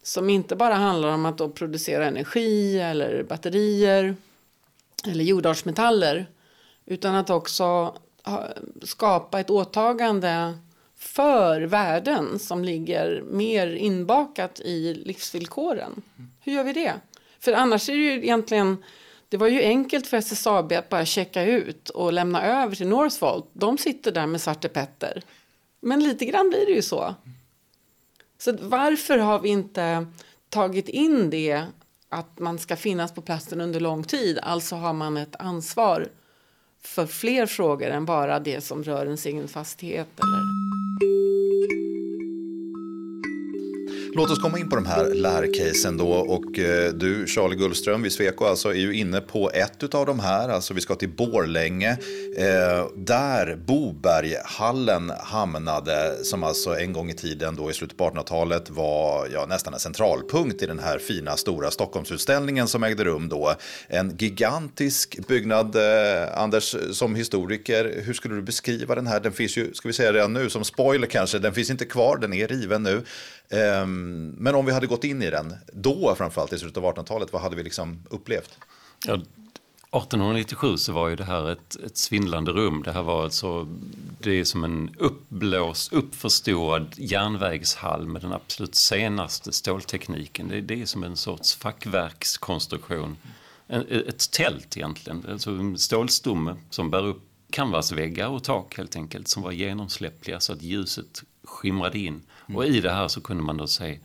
som 0.02 0.30
inte 0.30 0.56
bara 0.56 0.76
handlar 0.76 1.10
om 1.10 1.26
att 1.26 1.38
då 1.38 1.50
producera 1.50 2.06
energi 2.06 2.80
eller 2.80 3.24
batterier 3.24 4.16
eller 5.08 5.24
jordartsmetaller 5.24 6.30
utan 6.86 7.16
att 7.16 7.30
också 7.30 7.96
skapa 8.82 9.40
ett 9.40 9.50
åtagande 9.50 10.58
för 11.04 11.62
värden 11.62 12.40
som 12.40 12.64
ligger 12.64 13.22
mer 13.22 13.68
inbakat 13.68 14.60
i 14.60 14.94
livsvillkoren. 14.94 16.02
Hur 16.42 16.54
gör 16.54 16.64
vi 16.64 16.74
det? 16.74 16.94
För 17.40 17.54
annars 17.54 17.90
är 17.90 17.94
det 17.94 18.00
ju 18.00 18.12
egentligen 18.12 18.84
det 19.30 19.38
var 19.38 19.48
ju 19.48 19.62
enkelt 19.62 20.08
för 20.08 20.18
SSAB 20.18 20.72
att 20.72 20.90
bara 20.90 21.06
checka 21.06 21.44
ut 21.44 21.90
och 21.90 22.14
lämna 22.14 22.44
över 22.44 22.76
till 22.76 22.88
Northvolt. 22.88 23.50
De 23.54 23.78
sitter 23.78 24.12
där 24.12 24.28
med 24.28 24.42
Svarte 24.42 24.70
Petter. 24.70 25.22
Men 25.80 26.04
lite 26.04 26.26
grann 26.26 26.50
blir 26.50 26.66
det 26.66 26.72
ju 26.72 26.82
så. 26.82 27.16
Så 28.38 28.58
varför 28.62 29.18
har 29.18 29.40
vi 29.40 29.50
inte 29.50 30.08
tagit 30.50 30.90
in 30.90 31.30
det 31.30 31.64
att 32.10 32.40
man 32.40 32.60
ska 32.60 32.76
finnas 32.76 33.14
på 33.14 33.22
platsen 33.22 33.62
under 33.62 33.80
lång 33.80 34.04
tid? 34.04 34.40
Alltså 34.44 34.76
har 34.76 34.94
man 34.94 35.18
ett 35.18 35.36
ansvar 35.40 36.08
för 36.82 37.06
fler 37.06 37.46
frågor 37.46 37.90
än 37.90 38.06
bara 38.06 38.40
det 38.40 38.62
som 38.62 38.84
rör 38.84 39.06
ens 39.06 39.26
egen 39.26 39.48
fastighet. 39.48 40.08
Eller? 40.20 40.63
Låt 44.16 44.32
oss 44.32 44.40
komma 44.40 44.60
in 44.60 44.70
på 44.70 44.76
de 44.76 44.86
här 44.86 45.14
lärcasen 45.14 45.98
då. 45.98 46.12
Och 46.12 46.60
eh, 46.60 46.94
du, 46.94 47.28
Charlie 47.28 47.56
Gullström 47.56 48.02
vid 48.02 48.12
Sweco, 48.12 48.46
alltså, 48.46 48.70
är 48.70 48.78
ju 48.78 48.96
inne 48.96 49.22
på 49.22 49.52
ett 49.54 49.94
av 49.94 50.06
de 50.06 50.20
här. 50.20 50.50
Alltså, 50.50 50.74
vi 50.74 50.82
ska 50.82 50.96
till 50.96 51.10
Borlänge, 51.10 51.92
eh, 52.38 52.88
där 52.96 53.56
Boberghallen 53.56 55.12
hamnade, 55.20 56.24
som 56.24 56.44
alltså 56.44 56.76
en 56.76 56.94
gång 56.94 57.10
i 57.10 57.14
tiden 57.14 57.56
då 57.56 57.70
i 57.70 57.74
slutet 57.74 57.98
på 57.98 58.10
1800-talet 58.10 58.70
var 58.70 59.28
ja, 59.34 59.46
nästan 59.46 59.74
en 59.74 59.80
centralpunkt 59.80 60.62
i 60.62 60.66
den 60.66 60.80
här 60.80 60.98
fina 60.98 61.38
stora 61.38 61.72
Stockholmsutställningen 61.72 62.68
som 62.68 62.84
ägde 62.84 63.04
rum 63.04 63.30
då. 63.30 63.56
En 63.88 64.16
gigantisk 64.18 65.28
byggnad. 65.28 65.76
Eh, 65.76 66.38
Anders, 66.38 66.76
som 66.92 67.16
historiker, 67.16 68.02
hur 68.06 68.14
skulle 68.14 68.36
du 68.36 68.42
beskriva 68.42 68.96
den 68.96 69.08
här? 69.08 69.20
Den 69.20 69.32
finns 69.32 69.58
ju, 69.58 69.74
ska 69.74 69.88
vi 69.88 69.94
säga 69.94 70.14
redan 70.14 70.34
nu, 70.34 70.50
som 70.50 70.64
spoiler 70.64 71.08
kanske, 71.08 71.40
den 71.40 71.54
finns 71.54 71.70
inte 71.70 71.86
kvar, 71.86 72.18
den 72.18 72.34
är 72.34 72.48
riven 72.48 72.84
nu. 72.84 73.02
Ehm, 73.54 74.36
men 74.38 74.56
om 74.56 74.66
vi 74.66 74.72
hade 74.72 74.88
gått 74.88 75.04
in 75.04 75.22
i 75.22 75.30
den, 75.30 75.56
då 75.74 76.16
framförallt 76.18 76.54
i 76.54 76.60
slutet 76.60 76.78
av 76.78 76.96
1800-talet, 76.96 77.34
vad 77.34 77.42
hade 77.42 77.56
vi 77.56 77.64
liksom 77.64 78.04
upplevt? 78.10 78.58
Ja, 79.06 79.14
1897 79.14 80.78
så 80.78 80.92
var 80.92 81.10
ju 81.10 81.16
det 81.16 81.24
här 81.24 81.52
ett, 81.52 81.76
ett 81.76 81.98
svindlande 81.98 82.52
rum. 82.52 82.84
Det 82.84 82.92
här 82.92 83.04
var 83.04 83.24
alltså, 83.24 83.68
det 84.20 84.40
är 84.40 84.44
som 84.44 84.64
en 84.64 84.96
uppblåst, 84.98 85.94
uppförstorad 85.94 86.94
järnvägshall 86.98 88.08
med 88.08 88.22
den 88.22 88.34
absolut 88.34 88.76
senaste 88.76 89.52
ståltekniken. 89.52 90.48
Det, 90.48 90.62
det 90.62 90.82
är 90.82 90.86
som 90.86 91.04
en 91.04 91.18
sorts 91.18 91.56
fackverkskonstruktion. 91.56 93.18
En, 93.68 93.88
ett 94.08 94.32
tält 94.32 94.78
egentligen, 94.78 95.26
alltså 95.30 95.50
en 95.52 95.78
stålstomme 95.78 96.56
som 96.70 96.92
bär 96.92 97.06
upp 97.06 97.22
canvasväggar 97.50 98.28
och 98.28 98.44
tak 98.44 98.78
helt 98.78 98.96
enkelt 98.96 99.28
som 99.28 99.44
var 99.44 99.52
genomsläppliga 99.52 100.40
så 100.40 100.54
att 100.54 100.62
ljuset 100.62 101.24
skimrade 101.44 102.00
in. 102.00 102.22
Mm. 102.48 102.58
Och 102.58 102.66
i 102.66 102.82
det 102.82 102.92
här 102.92 103.08
så 103.08 103.22
kunde 103.22 103.44
man 103.44 103.58
då 103.58 103.68
se 103.68 104.00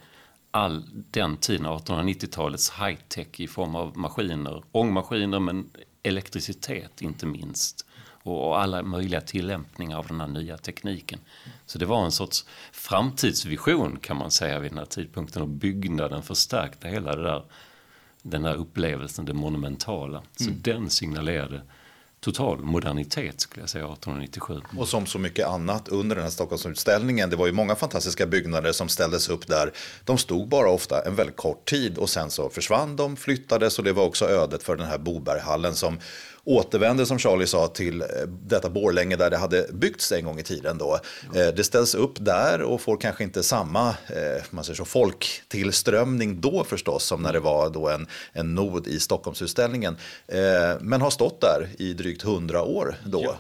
all 0.51 0.85
den 1.11 1.37
tiden, 1.37 1.67
1890-talets 1.67 2.71
high-tech 2.71 3.41
i 3.41 3.47
form 3.47 3.75
av 3.75 3.99
maskiner, 3.99 4.63
ångmaskiner 4.73 5.41
men 5.41 5.71
elektricitet 6.03 7.03
inte 7.03 7.27
minst. 7.27 7.85
Och 8.23 8.61
alla 8.61 8.83
möjliga 8.83 9.21
tillämpningar 9.21 9.99
av 9.99 10.07
den 10.07 10.21
här 10.21 10.29
nya 10.29 10.59
tekniken. 10.59 11.19
Så 11.67 11.79
det 11.79 11.87
var 11.87 12.05
en 12.05 12.13
sorts 12.13 12.45
framtidsvision 12.73 13.99
kan 13.99 14.17
man 14.17 14.31
säga 14.31 14.59
vid 14.59 14.71
den 14.71 14.79
här 14.79 14.87
tidpunkten 14.87 15.43
och 15.43 15.49
byggnaden 15.49 16.23
förstärkte 16.23 16.89
hela 16.89 17.17
det 17.17 17.23
där, 17.23 17.45
den 18.23 18.43
där 18.43 18.55
upplevelsen, 18.55 19.25
det 19.25 19.35
monumentala. 19.35 20.23
Så 20.37 20.45
mm. 20.45 20.63
den 20.63 20.91
signalerade 20.91 21.63
total 22.33 22.59
modernitet 22.59 23.41
skulle 23.41 23.63
jag 23.63 23.71
säga 23.71 23.85
1897. 23.85 24.61
Och 24.79 24.89
som 24.89 25.07
så 25.07 25.19
mycket 25.19 25.47
annat 25.47 25.89
under 25.89 26.17
den 26.17 26.25
här 26.25 26.31
Stockholmsutställningen, 26.31 27.31
det 27.31 27.37
var 27.37 27.47
ju 27.47 27.53
många 27.53 27.75
fantastiska 27.75 28.27
byggnader 28.27 28.73
som 28.73 28.89
ställdes 28.89 29.29
upp 29.29 29.47
där. 29.47 29.73
De 30.05 30.19
stod 30.19 30.49
bara 30.49 30.71
ofta 30.71 31.03
en 31.07 31.15
väldigt 31.15 31.37
kort 31.37 31.69
tid 31.69 31.99
och 31.99 32.11
sen 32.11 32.31
så 32.31 32.51
försvann 32.51 32.97
de, 32.97 33.17
flyttades 33.17 33.79
och 33.79 33.85
det 33.85 33.93
var 33.93 34.05
också 34.05 34.29
ödet 34.29 34.63
för 34.63 34.77
den 34.77 34.87
här 34.87 34.99
Boberghallen 34.99 35.75
som 35.75 35.99
återvände 36.49 37.07
som 37.07 37.19
Charlie 37.19 37.47
sa 37.47 37.67
till 37.67 38.03
eh, 38.03 38.07
detta 38.27 38.71
Borlänge 38.71 39.17
där 39.17 39.31
det 39.31 39.37
hade 39.37 39.67
byggts 39.73 40.13
en 40.13 40.25
gång 40.25 40.39
i 40.39 40.43
tiden. 40.43 40.79
Då. 40.79 40.99
Mm. 41.35 41.55
Det 41.57 41.65
ställs 41.65 41.95
upp 41.95 42.15
där 42.21 42.63
och 42.63 42.81
får 42.81 42.97
kanske 42.97 43.25
inte 43.25 43.43
samma 43.43 43.89
eh, 43.89 44.45
man 44.51 44.65
säger 44.65 44.77
så, 44.77 44.85
folktillströmning 44.85 46.41
då 46.41 46.65
förstås 46.65 47.05
som 47.05 47.23
när 47.23 47.33
det 47.33 47.41
var 47.41 47.71
då 47.71 47.89
en, 47.89 48.07
en 48.33 48.55
nod 48.55 48.87
i 48.87 49.01
Stockholmsutställningen. 49.01 49.97
Men 50.81 51.01
har 51.01 51.11
stått 51.11 51.41
där 51.41 51.69
i 51.79 51.93
drygt 51.93 52.23
hundra 52.23 52.63
år 52.63 52.95
då. 53.05 53.23
Ja. 53.25 53.37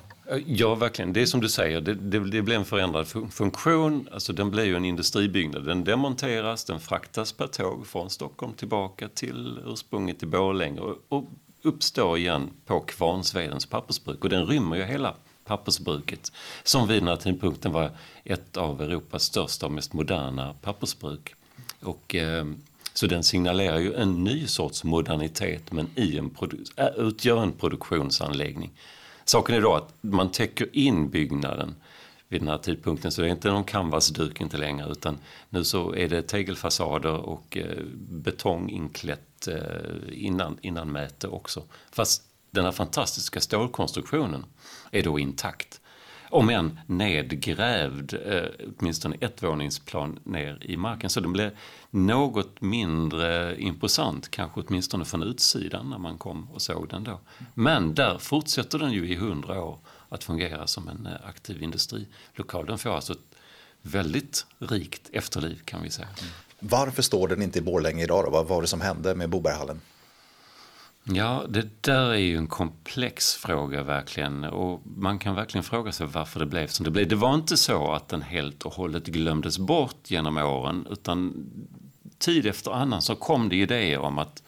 Ja, 0.46 0.74
verkligen. 0.74 1.12
Det 1.12 1.22
är 1.22 1.26
som 1.26 1.40
du 1.40 1.48
säger, 1.48 1.80
det, 1.80 1.94
det, 1.94 2.30
det 2.30 2.42
blir 2.42 2.56
en 2.56 2.64
förändrad 2.64 3.08
funktion. 3.30 4.08
Alltså, 4.12 4.32
den 4.32 4.50
blir 4.50 4.64
ju 4.64 4.76
en 4.76 4.84
industribyggnad. 4.84 5.66
Den 5.66 5.84
demonteras, 5.84 6.64
den 6.64 6.80
fraktas 6.80 7.32
per 7.32 7.46
tåg 7.46 7.86
från 7.86 8.10
Stockholm 8.10 8.52
tillbaka 8.52 9.08
till 9.08 9.60
ursprunget 9.66 10.22
i 10.22 10.26
Borlänge 10.26 10.80
och, 10.80 10.96
och 11.08 11.24
uppstår 11.62 12.18
igen 12.18 12.50
på 12.66 12.80
Kvarnsvedens 12.80 13.66
pappersbruk. 13.66 14.24
Och 14.24 14.30
den 14.30 14.46
rymmer 14.46 14.76
ju 14.76 14.84
hela 14.84 15.14
pappersbruket 15.44 16.32
som 16.62 16.88
vid 16.88 17.02
den 17.02 17.08
här 17.08 17.16
tidpunkten 17.16 17.72
var 17.72 17.90
ett 18.24 18.56
av 18.56 18.82
Europas 18.82 19.22
största 19.22 19.66
och 19.66 19.72
mest 19.72 19.92
moderna 19.92 20.54
pappersbruk. 20.62 21.34
Och, 21.80 22.14
eh, 22.14 22.46
så 22.94 23.06
den 23.06 23.22
signalerar 23.22 23.78
ju 23.78 23.94
en 23.94 24.24
ny 24.24 24.46
sorts 24.46 24.84
modernitet 24.84 25.72
men 25.72 25.90
i 25.94 26.18
en 26.18 26.30
äh, 26.76 26.86
utgör 26.86 27.42
en 27.42 27.52
produktionsanläggning. 27.52 28.70
Saken 29.24 29.54
är 29.54 29.60
då 29.60 29.74
att 29.74 29.94
man 30.00 30.30
täcker 30.30 30.68
in 30.72 31.10
byggnaden 31.10 31.74
vid 32.28 32.40
den 32.40 32.48
här 32.48 32.58
tidpunkten 32.58 33.12
så 33.12 33.22
det 33.22 33.28
är 33.28 33.30
inte 33.32 33.50
någon 33.50 33.64
canvasduk 33.64 34.40
inte 34.40 34.56
längre 34.56 34.90
utan 34.90 35.18
nu 35.50 35.64
så 35.64 35.94
är 35.94 36.08
det 36.08 36.22
tegelfasader 36.22 37.14
och 37.14 37.56
eh, 37.56 37.82
betong 38.08 38.70
inklätt 38.70 39.48
eh, 39.48 39.56
innan, 40.12 40.58
innan 40.62 40.92
mäte 40.92 41.28
också. 41.28 41.62
Fast 41.90 42.22
den 42.50 42.64
här 42.64 42.72
fantastiska 42.72 43.40
stålkonstruktionen 43.40 44.44
är 44.90 45.02
då 45.02 45.18
intakt. 45.18 45.80
Om 46.30 46.50
än 46.50 46.80
nedgrävd, 46.86 48.14
eh, 48.26 48.66
åtminstone 48.78 49.16
ett 49.20 49.42
våningsplan 49.42 50.18
ner 50.24 50.58
i 50.60 50.76
marken. 50.76 51.10
Så 51.10 51.20
den 51.20 51.32
blev 51.32 51.50
något 51.90 52.60
mindre 52.60 53.60
imposant, 53.60 54.30
kanske 54.30 54.60
åtminstone 54.60 55.04
från 55.04 55.22
utsidan 55.22 55.90
när 55.90 55.98
man 55.98 56.18
kom 56.18 56.50
och 56.50 56.62
såg 56.62 56.88
den 56.88 57.04
då. 57.04 57.20
Men 57.54 57.94
där 57.94 58.18
fortsätter 58.18 58.78
den 58.78 58.92
ju 58.92 59.08
i 59.08 59.14
hundra 59.14 59.62
år 59.62 59.78
att 60.08 60.24
fungera 60.24 60.66
som 60.66 60.88
en 60.88 61.06
eh, 61.06 61.28
aktiv 61.28 61.62
industrilokal. 61.62 62.66
Den 62.66 62.78
får 62.78 62.94
alltså 62.94 63.12
ett 63.12 63.34
väldigt 63.82 64.46
rikt 64.58 65.10
efterliv 65.12 65.60
kan 65.64 65.82
vi 65.82 65.90
säga. 65.90 66.08
Varför 66.60 67.02
står 67.02 67.28
den 67.28 67.42
inte 67.42 67.58
i 67.58 67.62
Borlänge 67.62 68.02
idag 68.02 68.24
då? 68.24 68.30
Vad 68.30 68.46
var 68.46 68.62
det 68.62 68.68
som 68.68 68.80
hände 68.80 69.14
med 69.14 69.30
Boberghallen? 69.30 69.80
Ja, 71.04 71.44
det 71.48 71.82
där 71.82 72.10
är 72.10 72.16
ju 72.16 72.36
en 72.36 72.46
komplex 72.46 73.34
fråga 73.34 73.82
verkligen 73.82 74.44
och 74.44 74.82
man 74.84 75.18
kan 75.18 75.34
verkligen 75.34 75.64
fråga 75.64 75.92
sig 75.92 76.06
varför 76.06 76.40
det 76.40 76.46
blev 76.46 76.66
som 76.66 76.84
det 76.84 76.90
blev. 76.90 77.08
Det 77.08 77.16
var 77.16 77.34
inte 77.34 77.56
så 77.56 77.92
att 77.92 78.08
den 78.08 78.22
helt 78.22 78.62
och 78.62 78.74
hållet 78.74 79.06
glömdes 79.06 79.58
bort 79.58 80.10
genom 80.10 80.36
åren 80.36 80.86
utan 80.90 81.46
tid 82.18 82.46
efter 82.46 82.70
annan 82.70 83.02
så 83.02 83.14
kom 83.14 83.48
det 83.48 83.56
idéer 83.56 83.98
om 83.98 84.18
att 84.18 84.42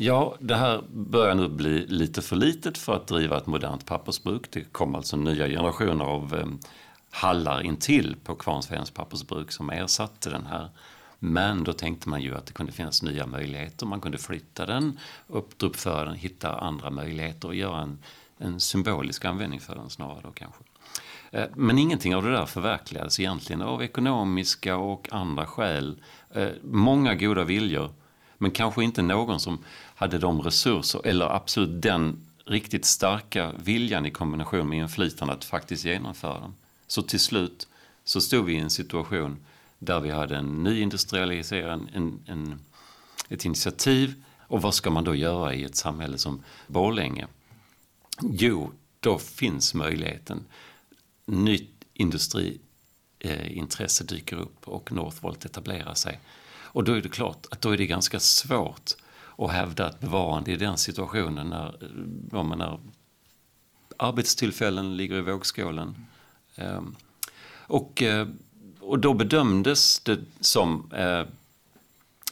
ja, 0.00 0.34
det 0.40 0.54
här 0.54 0.82
börjar 0.90 1.34
nu 1.34 1.48
bli 1.48 1.86
lite 1.86 2.22
för 2.22 2.36
litet 2.36 2.78
för 2.78 2.96
att 2.96 3.06
driva 3.06 3.36
ett 3.36 3.46
modernt 3.46 3.86
pappersbruk. 3.86 4.50
Det 4.50 4.72
kom 4.72 4.94
alltså 4.94 5.16
nya 5.16 5.48
generationer 5.48 6.04
av 6.04 6.34
eh, 6.34 6.46
hallar 7.10 7.62
intill 7.62 8.16
på 8.24 8.34
Kvarnsvedens 8.34 8.90
pappersbruk 8.90 9.52
som 9.52 9.70
ersatte 9.70 10.30
den 10.30 10.46
här 10.46 10.68
men 11.22 11.64
då 11.64 11.72
tänkte 11.72 12.08
man 12.08 12.22
ju 12.22 12.36
att 12.36 12.46
det 12.46 12.52
kunde 12.52 12.72
finnas 12.72 13.02
nya 13.02 13.26
möjligheter. 13.26 13.86
Man 13.86 14.00
kunde 14.00 14.18
flytta 14.18 14.66
den, 14.66 14.98
uppföra 15.58 16.04
den, 16.04 16.14
hitta 16.14 16.56
andra 16.56 16.90
möjligheter 16.90 17.48
och 17.48 17.54
göra 17.54 17.80
en, 17.82 17.98
en 18.38 18.60
symbolisk 18.60 19.24
användning 19.24 19.60
för 19.60 19.74
den 19.74 19.90
snarare 19.90 20.20
då 20.22 20.30
kanske. 20.30 20.62
Eh, 21.30 21.46
men 21.54 21.78
ingenting 21.78 22.16
av 22.16 22.22
det 22.22 22.32
där 22.32 22.46
förverkligades 22.46 23.20
egentligen 23.20 23.62
av 23.62 23.82
ekonomiska 23.82 24.76
och 24.76 25.12
andra 25.12 25.46
skäl. 25.46 26.02
Eh, 26.34 26.48
många 26.62 27.14
goda 27.14 27.44
viljor, 27.44 27.90
men 28.42 28.50
kanske 28.50 28.84
inte 28.84 29.02
någon 29.02 29.40
som 29.40 29.64
hade 29.94 30.18
de 30.18 30.42
resurser 30.42 31.06
eller 31.06 31.26
absolut 31.26 31.82
den 31.82 32.26
riktigt 32.44 32.84
starka 32.84 33.52
viljan 33.58 34.06
i 34.06 34.10
kombination 34.10 34.68
med 34.68 34.78
inflytande 34.78 35.34
att 35.34 35.44
faktiskt 35.44 35.84
genomföra 35.84 36.40
dem. 36.40 36.54
Så 36.86 37.02
till 37.02 37.20
slut 37.20 37.68
så 38.04 38.20
stod 38.20 38.44
vi 38.44 38.52
i 38.52 38.58
en 38.58 38.70
situation 38.70 39.38
där 39.78 40.00
vi 40.00 40.10
hade 40.10 40.36
en 40.36 40.62
nyindustrialisering, 40.62 41.90
en, 41.94 42.22
en, 42.26 42.60
ett 43.28 43.44
initiativ. 43.44 44.24
Och 44.38 44.62
vad 44.62 44.74
ska 44.74 44.90
man 44.90 45.04
då 45.04 45.14
göra 45.14 45.54
i 45.54 45.64
ett 45.64 45.76
samhälle 45.76 46.18
som 46.18 46.42
Borlänge? 46.66 47.26
Jo, 48.22 48.72
då 49.00 49.18
finns 49.18 49.74
möjligheten. 49.74 50.44
Nytt 51.26 51.84
industriintresse 51.94 54.04
dyker 54.04 54.36
upp 54.36 54.68
och 54.68 54.92
Northvolt 54.92 55.44
etablerar 55.44 55.94
sig. 55.94 56.18
Och 56.72 56.84
då 56.84 56.92
är 56.92 57.00
det 57.00 57.08
klart 57.08 57.46
att 57.50 57.60
då 57.60 57.70
är 57.70 57.76
det 57.76 57.86
ganska 57.86 58.20
svårt 58.20 58.90
att 59.38 59.50
hävda 59.50 59.88
ett 59.88 60.00
bevarande 60.00 60.52
i 60.52 60.56
den 60.56 60.76
situationen 60.76 61.46
när, 61.46 61.66
eh, 62.38 62.56
när 62.56 62.80
arbetstillfällen 63.96 64.96
ligger 64.96 65.16
i 65.16 65.20
vågskålen. 65.20 66.06
Mm. 66.56 66.96
och 67.66 68.02
eh, 68.02 68.28
och 68.80 68.98
då 68.98 69.14
bedömdes 69.14 70.00
det 70.00 70.18
som 70.40 70.90
eh, 70.92 71.24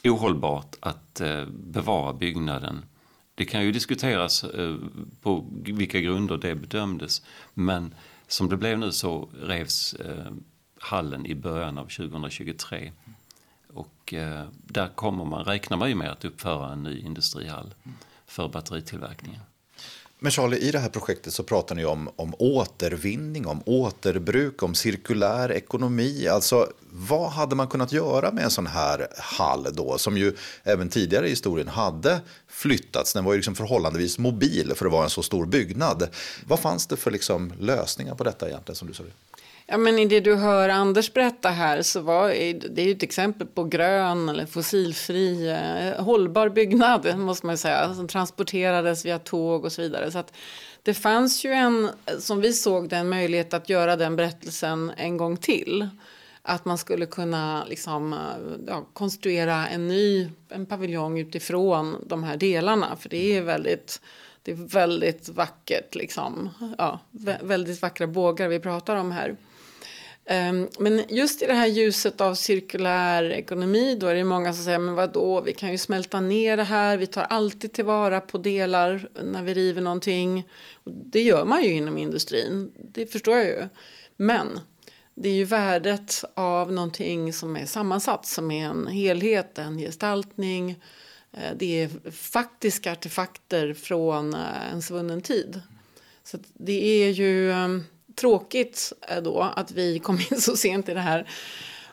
ohållbart 0.03 0.75
att 0.79 1.21
eh, 1.21 1.45
bevara 1.45 2.13
byggnaden. 2.13 2.85
Det 3.35 3.45
kan 3.45 3.63
ju 3.65 3.71
diskuteras 3.71 4.43
eh, 4.43 4.75
på 5.21 5.45
vilka 5.63 5.99
grunder 5.99 6.37
det 6.37 6.55
bedömdes. 6.55 7.21
Men 7.53 7.95
som 8.27 8.49
det 8.49 8.57
blev 8.57 8.79
nu 8.79 8.91
så 8.91 9.29
revs 9.41 9.93
eh, 9.93 10.31
hallen 10.79 11.25
i 11.25 11.35
början 11.35 11.77
av 11.77 11.83
2023. 11.83 12.91
Och 14.09 14.13
eh, 14.13 14.45
där 14.67 14.87
kommer 14.95 15.25
man, 15.25 15.45
räknar 15.45 15.77
man 15.77 15.89
ju 15.89 15.95
med 15.95 16.11
att 16.11 16.25
uppföra 16.25 16.71
en 16.71 16.83
ny 16.83 16.99
industrihall 16.99 17.73
för 18.27 18.47
batteritillverkningen. 18.47 19.41
Men 20.19 20.31
Charlie, 20.31 20.57
i 20.57 20.71
det 20.71 20.79
här 20.79 20.89
projektet 20.89 21.33
så 21.33 21.43
pratar 21.43 21.75
ni 21.75 21.85
om, 21.85 22.09
om 22.15 22.33
återvinning, 22.39 23.47
om 23.47 23.63
återbruk, 23.65 24.63
om 24.63 24.75
cirkulär 24.75 25.51
ekonomi. 25.51 26.27
Alltså, 26.27 26.67
vad 26.91 27.31
hade 27.31 27.55
man 27.55 27.67
kunnat 27.67 27.91
göra 27.91 28.31
med 28.31 28.43
en 28.43 28.49
sån 28.49 28.67
här 28.67 29.07
hall 29.17 29.67
då, 29.73 29.97
som 29.97 30.17
ju 30.17 30.35
även 30.63 30.89
tidigare 30.89 31.27
i 31.27 31.29
historien 31.29 31.67
hade 31.67 32.21
flyttats? 32.47 33.13
Den 33.13 33.23
var 33.23 33.33
ju 33.33 33.37
liksom 33.37 33.55
förhållandevis 33.55 34.17
mobil 34.17 34.73
för 34.75 34.85
att 34.85 34.91
vara 34.91 35.03
en 35.03 35.09
så 35.09 35.23
stor 35.23 35.45
byggnad. 35.45 36.09
Vad 36.47 36.59
fanns 36.59 36.87
det 36.87 36.97
för 36.97 37.11
liksom 37.11 37.53
lösningar 37.59 38.15
på 38.15 38.23
detta 38.23 38.47
egentligen, 38.47 38.75
som 38.75 38.87
du 38.87 38.93
sa? 38.93 39.03
Ja, 39.71 39.77
men 39.77 39.99
I 39.99 40.05
det 40.05 40.19
du 40.19 40.35
hör 40.35 40.69
Anders 40.69 41.13
berätta 41.13 41.49
här 41.49 41.81
så 41.81 42.01
var 42.01 42.27
det 42.69 42.81
är 42.81 42.91
ett 42.91 43.03
exempel 43.03 43.47
på 43.47 43.63
grön 43.63 44.29
eller 44.29 44.45
fossilfri 44.45 45.49
eh, 45.49 46.03
hållbar 46.03 46.49
byggnad 46.49 47.17
måste 47.17 47.45
man 47.45 47.57
säga, 47.57 47.93
som 47.93 48.07
transporterades 48.07 49.05
via 49.05 49.19
tåg 49.19 49.65
och 49.65 49.71
så 49.71 49.81
vidare. 49.81 50.11
Så 50.11 50.17
att 50.17 50.33
det 50.83 50.93
fanns 50.93 51.45
ju 51.45 51.51
en, 51.51 51.89
som 52.19 52.41
vi 52.41 52.53
såg 52.53 52.89
den 52.89 53.09
möjlighet 53.09 53.53
att 53.53 53.69
göra 53.69 53.95
den 53.95 54.15
berättelsen 54.15 54.91
en 54.97 55.17
gång 55.17 55.37
till. 55.37 55.89
Att 56.41 56.65
man 56.65 56.77
skulle 56.77 57.05
kunna 57.05 57.65
liksom, 57.65 58.13
eh, 58.13 58.19
ja, 58.67 58.85
konstruera 58.93 59.67
en 59.67 59.87
ny 59.87 60.29
en 60.49 60.65
paviljong 60.65 61.19
utifrån 61.19 62.05
de 62.07 62.23
här 62.23 62.37
delarna. 62.37 62.95
För 62.95 63.09
det 63.09 63.37
är 63.37 63.41
väldigt, 63.41 64.01
det 64.43 64.51
är 64.51 64.55
väldigt 64.55 65.29
vackert. 65.29 65.95
Liksom. 65.95 66.49
Ja, 66.77 66.99
väldigt 67.41 67.81
vackra 67.81 68.07
bågar 68.07 68.47
vi 68.47 68.59
pratar 68.59 68.95
om 68.95 69.11
här. 69.11 69.35
Ehm, 70.31 70.67
men 70.79 71.03
just 71.09 71.41
i 71.41 71.45
det 71.45 71.53
här 71.53 71.67
ljuset 71.67 72.21
av 72.21 72.35
cirkulär 72.35 73.23
ekonomi 73.23 73.97
då 73.99 74.07
är 74.07 74.15
det 74.15 74.23
många 74.23 74.53
som 74.53 74.63
säger 74.63 74.79
men 74.79 74.95
vadå, 74.95 75.41
vi 75.41 75.53
kan 75.53 75.71
ju 75.71 75.77
smälta 75.77 76.21
ner 76.21 76.57
det 76.57 76.63
här, 76.63 76.97
vi 76.97 77.07
tar 77.07 77.23
alltid 77.23 77.73
tillvara 77.73 78.21
på 78.21 78.37
delar 78.37 79.09
när 79.23 79.43
vi 79.43 79.53
river 79.53 79.81
någonting. 79.81 80.47
Det 80.85 81.21
gör 81.21 81.45
man 81.45 81.63
ju 81.63 81.71
inom 81.71 81.97
industrin, 81.97 82.71
det 82.93 83.05
förstår 83.11 83.37
jag 83.37 83.45
ju. 83.45 83.67
Men 84.17 84.59
det 85.15 85.29
är 85.29 85.33
ju 85.33 85.43
värdet 85.43 86.23
av 86.33 86.71
någonting 86.71 87.33
som 87.33 87.55
är 87.55 87.65
sammansatt, 87.65 88.25
som 88.25 88.51
är 88.51 88.65
en 88.65 88.87
helhet, 88.87 89.57
en 89.57 89.77
gestaltning. 89.77 90.83
Eh, 91.31 91.55
det 91.57 91.81
är 91.81 92.11
faktiska 92.11 92.91
artefakter 92.91 93.73
från 93.73 94.33
eh, 94.33 94.73
en 94.73 94.81
svunnen 94.81 95.21
tid. 95.21 95.61
Så 96.23 96.37
det 96.53 97.03
är 97.03 97.09
ju 97.09 97.51
ehm, 97.51 97.83
tråkigt 98.19 98.93
eh, 99.07 99.21
då 99.21 99.41
att 99.41 99.71
vi 99.71 99.99
kom 99.99 100.19
in 100.31 100.41
så 100.41 100.55
sent 100.55 100.89
i 100.89 100.93
det 100.93 100.99
här. 100.99 101.27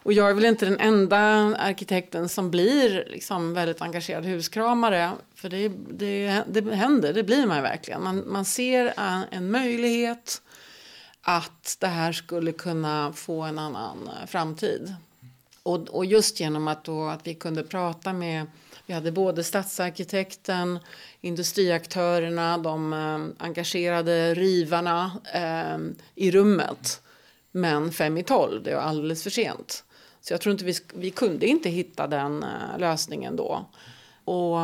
Och 0.06 0.12
jag 0.12 0.30
är 0.30 0.34
väl 0.34 0.44
inte 0.44 0.64
den 0.64 0.80
enda 0.80 1.18
arkitekten 1.56 2.28
som 2.28 2.50
blir 2.50 3.04
liksom 3.10 3.54
väldigt 3.54 3.82
engagerad 3.82 4.24
huskramare. 4.24 5.12
För 5.34 5.48
det, 5.48 5.68
det, 5.88 6.42
det 6.46 6.74
händer, 6.74 7.12
det 7.12 7.22
blir 7.22 7.46
man 7.46 7.62
verkligen. 7.62 8.02
Man, 8.02 8.22
man 8.26 8.44
ser 8.44 8.86
eh, 8.86 9.22
en, 9.30 9.50
möjlighet 9.50 10.42
att 11.22 11.76
det 11.80 11.86
här 11.86 12.12
skulle 12.12 12.52
kunna 12.52 13.12
få 13.12 13.42
en 13.42 13.58
annan 13.58 14.08
eh, 14.08 14.26
framtid. 14.26 14.94
Och, 15.62 15.88
och 15.88 16.04
just 16.04 16.40
genom 16.40 16.68
att, 16.68 16.84
då, 16.84 17.04
att 17.04 17.26
vi 17.26 17.34
kunde 17.34 17.62
prata 17.62 18.12
med 18.12 18.46
vi 18.87 18.94
hade 18.94 19.12
både 19.12 19.44
stadsarkitekten, 19.44 20.79
industriaktörerna, 21.20 22.59
de 22.59 22.92
eh, 22.92 23.44
engagerade 23.46 24.35
rivarna 24.35 25.11
eh, 25.35 25.79
i 26.14 26.31
rummet. 26.31 27.03
Men 27.53 27.92
fem 27.92 28.18
i 28.18 28.22
tolv, 28.22 28.62
det 28.62 28.75
var 28.75 28.83
alldeles 28.83 29.22
för 29.22 29.31
sent. 29.31 29.85
Så 30.20 30.33
jag 30.33 30.40
tror 30.40 30.53
inte 30.53 30.64
vi, 30.64 30.75
vi 30.94 31.11
kunde 31.11 31.46
inte 31.46 31.68
hitta 31.68 32.07
den 32.07 32.42
eh, 32.42 32.79
lösningen 32.79 33.37
då. 33.37 33.66
Och 34.25 34.59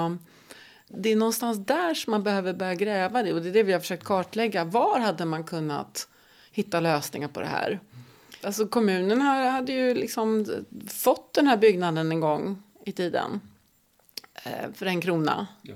det 0.88 1.12
är 1.12 1.16
någonstans 1.16 1.66
där 1.66 1.94
som 1.94 2.10
man 2.10 2.22
behöver 2.22 2.52
börja 2.52 2.74
gräva 2.74 3.22
det 3.22 3.32
och 3.32 3.42
det 3.42 3.48
är 3.48 3.52
det 3.52 3.62
vi 3.62 3.72
har 3.72 3.80
försökt 3.80 4.04
kartlägga. 4.04 4.64
Var 4.64 4.98
hade 4.98 5.24
man 5.24 5.44
kunnat 5.44 6.08
hitta 6.52 6.80
lösningar 6.80 7.28
på 7.28 7.40
det 7.40 7.46
här? 7.46 7.80
Alltså 8.42 8.66
kommunen 8.66 9.20
hade 9.20 9.72
ju 9.72 9.94
liksom 9.94 10.46
fått 10.88 11.34
den 11.34 11.46
här 11.46 11.56
byggnaden 11.56 12.12
en 12.12 12.20
gång 12.20 12.62
i 12.84 12.92
tiden. 12.92 13.40
Eh, 14.42 14.72
för 14.74 14.86
en 14.86 15.00
krona. 15.00 15.46
Ja. 15.62 15.74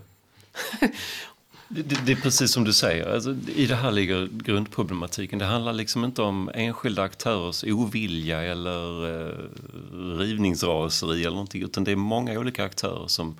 Det, 1.69 1.83
det, 2.07 2.13
är 2.13 2.17
precis 2.17 2.53
som 2.53 2.65
du 2.65 2.73
säger, 2.73 3.15
alltså, 3.15 3.37
i 3.57 3.67
det 3.67 3.75
här 3.75 3.91
ligger 3.91 4.29
grundproblematiken. 4.33 5.39
Det 5.39 5.45
handlar 5.45 5.73
liksom 5.73 6.05
inte 6.05 6.23
om 6.23 6.51
enskilda 6.55 7.03
aktörers 7.03 7.65
ovilja 7.65 8.43
eller 8.43 9.11
eh, 9.11 10.19
rivningsraseri 10.19 11.21
eller 11.21 11.31
någonting, 11.31 11.63
utan 11.63 11.85
det 11.85 11.93
är 11.93 11.97
många 11.97 12.39
olika 12.39 12.65
aktörer 12.65 13.09
som 13.09 13.37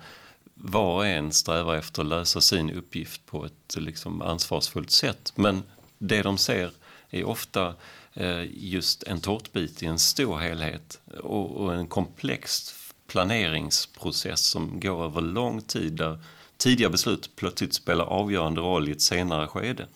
var 0.53 0.95
och 0.95 1.07
en 1.07 1.31
strävar 1.31 1.75
efter 1.75 2.01
att 2.01 2.07
lösa 2.07 2.41
sin 2.41 2.71
uppgift 2.71 3.25
på 3.25 3.45
ett 3.45 3.75
liksom, 3.77 4.21
ansvarsfullt 4.21 4.91
sätt. 4.91 5.33
Men 5.35 5.63
det 5.97 6.21
de 6.21 6.37
ser 6.37 6.71
är 7.09 7.23
ofta 7.23 7.73
eh, 8.13 8.43
just 8.53 9.03
en 9.03 9.21
tårtbit 9.21 9.83
i 9.83 9.85
en 9.85 9.99
stor 9.99 10.37
helhet 10.37 10.99
och, 11.23 11.51
och 11.51 11.75
en 11.75 11.87
komplext 11.87 12.69
planeringsprocess 13.07 14.39
som 14.39 14.79
går 14.79 15.05
över 15.05 15.21
lång 15.21 15.61
tid 15.61 15.93
där 15.93 16.19
tidiga 16.57 16.89
beslut 16.89 17.35
plötsligt 17.35 17.73
spelar 17.73 18.05
avgörande 18.05 18.61
roll 18.61 18.89
i 18.89 18.91
ett 18.91 19.01
senare 19.01 19.47
skede. 19.47 19.87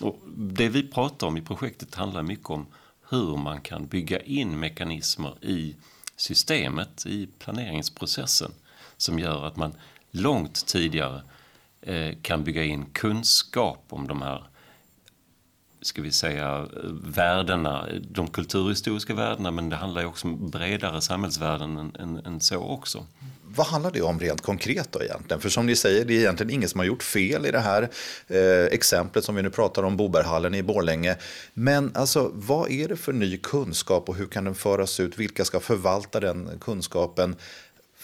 Och 0.00 0.20
det 0.36 0.68
vi 0.68 0.88
pratar 0.88 1.26
om 1.26 1.36
i 1.36 1.42
projektet 1.42 1.94
handlar 1.94 2.22
mycket 2.22 2.50
om 2.50 2.66
hur 3.08 3.36
man 3.36 3.60
kan 3.60 3.86
bygga 3.86 4.20
in 4.20 4.60
mekanismer 4.60 5.44
i 5.44 5.76
systemet, 6.16 7.06
i 7.06 7.28
planeringsprocessen 7.38 8.52
som 8.96 9.18
gör 9.18 9.46
att 9.46 9.56
man 9.56 9.74
långt 10.10 10.66
tidigare 10.66 11.22
eh, 11.80 12.16
kan 12.22 12.44
bygga 12.44 12.64
in 12.64 12.86
kunskap 12.86 13.84
om 13.88 14.06
de 14.06 14.22
här 14.22 14.44
ska 15.86 16.02
vi 16.02 16.12
säga, 16.12 16.66
värdena, 17.04 17.88
de 18.10 18.28
kulturhistoriska 18.28 19.14
värdena 19.14 19.50
men 19.50 19.68
det 19.68 19.76
handlar 19.76 20.00
ju 20.00 20.06
också 20.06 20.28
om 20.28 20.50
bredare 20.50 21.00
samhällsvärden 21.00 21.76
än, 21.78 21.92
än, 21.98 22.26
än 22.26 22.40
så 22.40 22.58
också 22.58 23.06
vad 23.56 23.66
handlar 23.66 23.90
det 23.90 24.02
om 24.02 24.20
rent 24.20 24.40
konkret 24.40 24.92
då 24.92 25.02
egentligen? 25.02 25.40
För 25.40 25.48
som 25.48 25.66
ni 25.66 25.76
säger, 25.76 26.04
det 26.04 26.14
är 26.14 26.18
egentligen 26.18 26.50
ingen 26.50 26.68
som 26.68 26.78
har 26.78 26.86
gjort 26.86 27.02
fel 27.02 27.46
i 27.46 27.50
det 27.50 27.58
här 27.58 27.88
eh, 28.28 28.64
exemplet 28.72 29.24
som 29.24 29.34
vi 29.34 29.42
nu 29.42 29.50
pratar 29.50 29.82
om, 29.82 29.96
Boberhallen 29.96 30.54
i 30.54 30.62
Borlänge. 30.62 31.16
Men 31.54 31.92
alltså, 31.94 32.30
vad 32.34 32.70
är 32.70 32.88
det 32.88 32.96
för 32.96 33.12
ny 33.12 33.36
kunskap 33.36 34.08
och 34.08 34.16
hur 34.16 34.26
kan 34.26 34.44
den 34.44 34.54
föras 34.54 35.00
ut? 35.00 35.18
Vilka 35.18 35.44
ska 35.44 35.60
förvalta 35.60 36.20
den 36.20 36.50
kunskapen? 36.60 37.36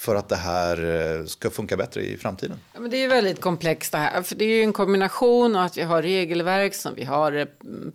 För 0.01 0.15
att 0.15 0.29
det 0.29 0.37
här 0.37 0.85
eh, 1.19 1.25
ska 1.25 1.51
funka 1.51 1.77
bättre 1.77 2.03
i 2.03 2.17
framtiden? 2.17 2.61
Ja, 2.75 2.81
men 2.81 2.91
det 2.91 3.05
är 3.05 3.09
väldigt 3.09 3.41
komplext 3.41 3.93
det 3.93 3.99
här. 3.99 4.23
För 4.23 4.35
det 4.35 4.45
är 4.45 4.57
ju 4.57 4.63
en 4.63 4.73
kombination 4.73 5.57
av 5.57 5.65
att 5.65 5.77
vi 5.77 5.83
har 5.83 6.03
regelverk 6.03 6.75
som 6.75 6.95
vi 6.95 7.05
har 7.05 7.33
eh, 7.33 7.47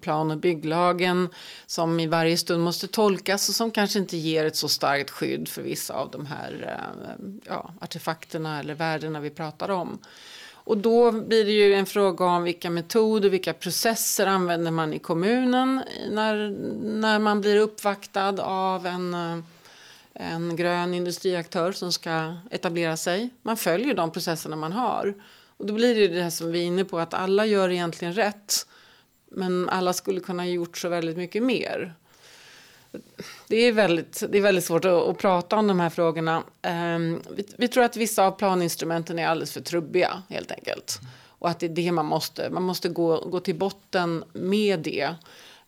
plan 0.01 0.31
och 0.31 0.37
bygglagen 0.37 1.29
som 1.65 1.99
i 1.99 2.07
varje 2.07 2.37
stund 2.37 2.63
måste 2.63 2.87
tolkas 2.87 3.49
och 3.49 3.55
som 3.55 3.71
kanske 3.71 3.99
inte 3.99 4.17
ger 4.17 4.45
ett 4.45 4.55
så 4.55 4.67
starkt 4.67 5.09
skydd 5.09 5.47
för 5.47 5.61
vissa 5.61 5.93
av 5.93 6.11
de 6.11 6.25
här 6.25 6.77
eh, 6.79 7.25
ja, 7.45 7.73
artefakterna 7.81 8.59
eller 8.59 8.73
värdena 8.73 9.19
vi 9.19 9.29
pratar 9.29 9.69
om. 9.69 9.99
Och 10.53 10.77
då 10.77 11.11
blir 11.11 11.45
det 11.45 11.51
ju 11.51 11.73
en 11.73 11.85
fråga 11.85 12.25
om 12.25 12.43
vilka 12.43 12.69
metoder, 12.69 13.29
vilka 13.29 13.53
processer 13.53 14.27
använder 14.27 14.71
man 14.71 14.93
i 14.93 14.99
kommunen 14.99 15.81
när, 16.11 16.49
när 16.83 17.19
man 17.19 17.41
blir 17.41 17.59
uppvaktad 17.59 18.43
av 18.43 18.85
en 18.85 19.43
en 20.19 20.55
grön 20.55 20.93
industriaktör 20.93 21.71
som 21.71 21.91
ska 21.91 22.35
etablera 22.51 22.97
sig. 22.97 23.29
Man 23.41 23.57
följer 23.57 23.93
de 23.93 24.11
processerna 24.11 24.55
man 24.55 24.73
har. 24.73 25.13
Och 25.57 25.65
då 25.65 25.73
blir 25.73 25.95
det 25.95 26.07
det 26.07 26.31
som 26.31 26.51
vi 26.51 26.59
är 26.59 26.63
inne 26.63 26.85
på, 26.85 26.99
att 26.99 27.13
alla 27.13 27.45
gör 27.45 27.69
egentligen 27.69 28.13
rätt. 28.13 28.67
Men 29.31 29.69
alla 29.69 29.93
skulle 29.93 30.19
kunna 30.19 30.43
ha 30.43 30.47
gjort 30.47 30.77
så 30.77 30.89
väldigt 30.89 31.17
mycket 31.17 31.43
mer. 31.43 31.95
Det 33.47 33.57
är 33.57 33.71
väldigt, 33.71 34.23
det 34.29 34.37
är 34.37 34.41
väldigt 34.41 34.65
svårt 34.65 34.85
att, 34.85 34.91
att 34.91 35.17
prata 35.17 35.55
om 35.55 35.67
de 35.67 35.79
här 35.79 35.89
frågorna. 35.89 36.43
Um, 36.67 37.21
vi, 37.35 37.45
vi, 37.57 37.67
tror 37.67 37.83
att 37.83 37.97
vissa 37.97 38.25
av 38.25 38.31
planinstrumenten 38.31 39.19
är 39.19 39.27
alldeles 39.27 39.51
för 39.51 39.61
trubbiga 39.61 40.23
helt 40.29 40.51
enkelt. 40.51 40.99
Och 41.27 41.49
att 41.49 41.59
det 41.59 41.65
är 41.65 41.69
det 41.69 41.91
man 41.91 42.05
måste, 42.05 42.49
man 42.49 42.63
måste 42.63 42.89
gå, 42.89 43.29
gå 43.29 43.39
till 43.39 43.55
botten 43.55 44.23
med 44.33 44.79
det. 44.79 45.15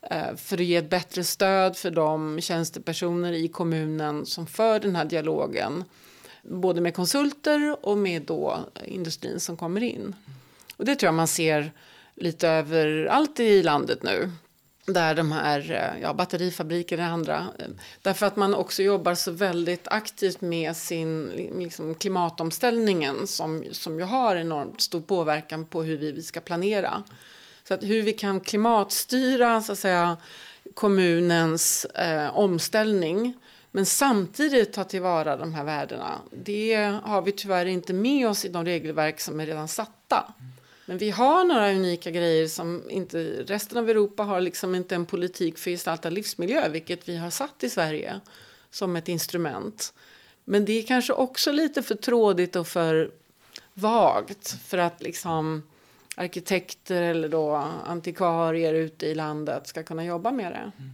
Eh, 0.02 0.36
för 0.36 0.58
att 0.58 0.64
ge 0.64 0.76
ett 0.76 0.90
bättre 0.90 1.24
stöd 1.24 1.78
för 1.78 1.92
de 1.92 2.42
tjänstepersoner 2.42 3.34
i 3.34 3.48
kommunen 3.48 4.26
som 4.26 4.48
för 4.48 4.80
den 4.80 4.96
här 4.96 5.06
dialogen. 5.06 5.84
Både 6.44 6.82
med 6.82 6.96
konsulter 6.96 7.86
och 7.86 7.98
med 7.98 8.22
då 8.22 8.60
industrin 8.86 9.40
som 9.40 9.58
kommer 9.58 9.84
in. 9.84 10.16
Och 10.78 10.86
det 10.86 10.96
tror 10.96 11.08
jag 11.08 11.16
man 11.16 11.28
ser 11.28 11.72
lite 12.16 12.48
överallt 12.48 13.40
i 13.40 13.64
landet 13.64 14.04
nu. 14.04 14.32
Där 14.86 15.16
de 15.16 15.32
här 15.32 15.72
eh, 15.72 16.02
ja, 16.02 16.14
batterifabriker 16.14 16.98
och 16.98 17.04
andra. 17.04 17.48
Eh, 17.60 17.66
därför 18.02 18.26
att 18.26 18.36
man 18.36 18.56
också 18.56 18.84
jobbar 18.84 19.16
så 19.16 19.32
väldigt 19.32 19.88
aktivt 19.88 20.42
med 20.42 20.76
sin 20.76 21.26
liksom, 21.60 21.96
klimatomställningen 21.96 23.28
som, 23.28 23.64
som 23.72 24.00
ju 24.00 24.06
har 24.06 24.36
enormt 24.36 24.82
stor 24.82 25.02
påverkan 25.02 25.66
på 25.66 25.84
hur 25.84 25.98
vi, 25.98 26.12
vi 26.12 26.24
ska 26.24 26.40
planera. 26.40 27.04
Så 27.68 27.74
att 27.74 27.84
hur 27.84 28.02
vi 28.02 28.14
kan 28.14 28.40
klimatstyra 28.40 29.62
så 29.62 29.72
att 29.72 29.80
säga, 29.80 30.18
kommunens 30.74 31.86
eh, 31.86 32.38
omställning 32.38 33.34
men 33.72 33.86
samtidigt 33.86 34.74
ta 34.74 34.84
tillvara 34.84 35.38
de 35.38 35.54
här 35.54 35.64
värdena. 35.64 36.22
Det 36.32 36.76
har 37.04 37.22
vi 37.22 37.32
tyvärr 37.32 37.66
inte 37.66 37.94
med 37.94 38.28
oss 38.28 38.46
i 38.46 38.50
de 38.50 38.66
regelverk 38.66 39.20
som 39.20 39.40
är 39.40 39.46
redan 39.46 39.68
satta. 39.68 40.34
Men 40.86 40.98
vi 40.98 41.10
har 41.10 41.44
några 41.44 41.72
unika 41.72 42.12
grejer 42.12 42.48
som 42.48 42.84
inte 42.90 43.44
resten 43.48 43.78
av 43.78 43.90
Europa 43.90 44.24
har 44.24 44.42
liksom 44.42 44.76
inte 44.76 44.96
en 44.96 45.06
politik 45.06 45.58
för 45.58 45.72
gestaltad 45.72 46.10
livsmiljö, 46.10 46.70
vilket 46.70 47.10
vi 47.10 47.18
har 47.18 47.30
satt 47.30 47.64
i 47.64 47.70
Sverige 47.70 48.20
som 48.72 48.96
ett 48.96 49.08
instrument. 49.08 49.94
Men 50.44 50.66
det 50.66 50.72
är 50.72 50.84
kanske 50.84 51.14
också 51.14 51.52
lite 51.52 51.84
för 51.84 51.96
trådigt 51.96 52.56
och 52.56 52.68
för 52.68 53.12
vagt 53.74 54.56
för 54.68 54.78
att 54.78 55.04
liksom 55.04 55.64
arkitekter 56.18 57.02
eller 57.02 57.30
då 57.30 57.56
antikvarier 57.86 58.74
ute 58.74 59.06
i 59.06 59.16
landet 59.16 59.68
ska 59.68 59.84
kunna 59.84 60.06
jobba 60.06 60.32
med 60.32 60.52
det. 60.52 60.72
Mm. 60.78 60.94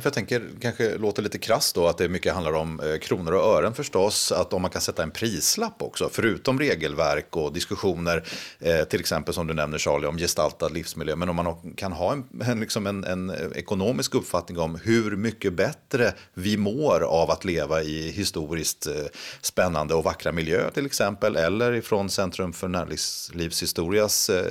För 0.00 0.06
jag 0.06 0.14
tänker, 0.14 0.42
kanske 0.60 0.98
låter 0.98 1.22
lite 1.22 1.38
krasst 1.38 1.74
då, 1.74 1.86
att 1.86 1.98
det 1.98 2.08
mycket 2.08 2.34
handlar 2.34 2.52
om 2.52 2.80
eh, 2.80 2.98
kronor 2.98 3.32
och 3.32 3.44
ören 3.44 3.74
förstås. 3.74 4.32
Att 4.32 4.52
om 4.52 4.62
man 4.62 4.70
kan 4.70 4.80
sätta 4.80 5.02
en 5.02 5.10
prislapp 5.10 5.82
också, 5.82 6.08
förutom 6.12 6.58
regelverk 6.58 7.36
och 7.36 7.52
diskussioner, 7.52 8.24
eh, 8.58 8.84
till 8.84 9.00
exempel 9.00 9.34
som 9.34 9.46
du 9.46 9.54
nämner 9.54 9.78
Charlie, 9.78 10.06
om 10.06 10.18
gestaltad 10.18 10.68
livsmiljö. 10.68 11.16
Men 11.16 11.28
om 11.28 11.36
man 11.36 11.74
kan 11.76 11.92
ha 11.92 12.12
en, 12.12 12.24
en, 12.42 12.60
liksom 12.60 12.86
en, 12.86 13.04
en 13.04 13.32
ekonomisk 13.54 14.14
uppfattning 14.14 14.58
om 14.58 14.80
hur 14.84 15.16
mycket 15.16 15.52
bättre 15.52 16.14
vi 16.34 16.56
mår 16.56 17.00
av 17.00 17.30
att 17.30 17.44
leva 17.44 17.82
i 17.82 18.10
historiskt 18.10 18.86
eh, 18.86 18.94
spännande 19.40 19.94
och 19.94 20.04
vackra 20.04 20.32
miljöer 20.32 20.70
till 20.70 20.86
exempel. 20.86 21.36
Eller 21.36 21.72
ifrån 21.72 22.10
Centrum 22.10 22.52
för 22.52 22.68
näringslivshistorias 22.68 24.30
eh, 24.30 24.44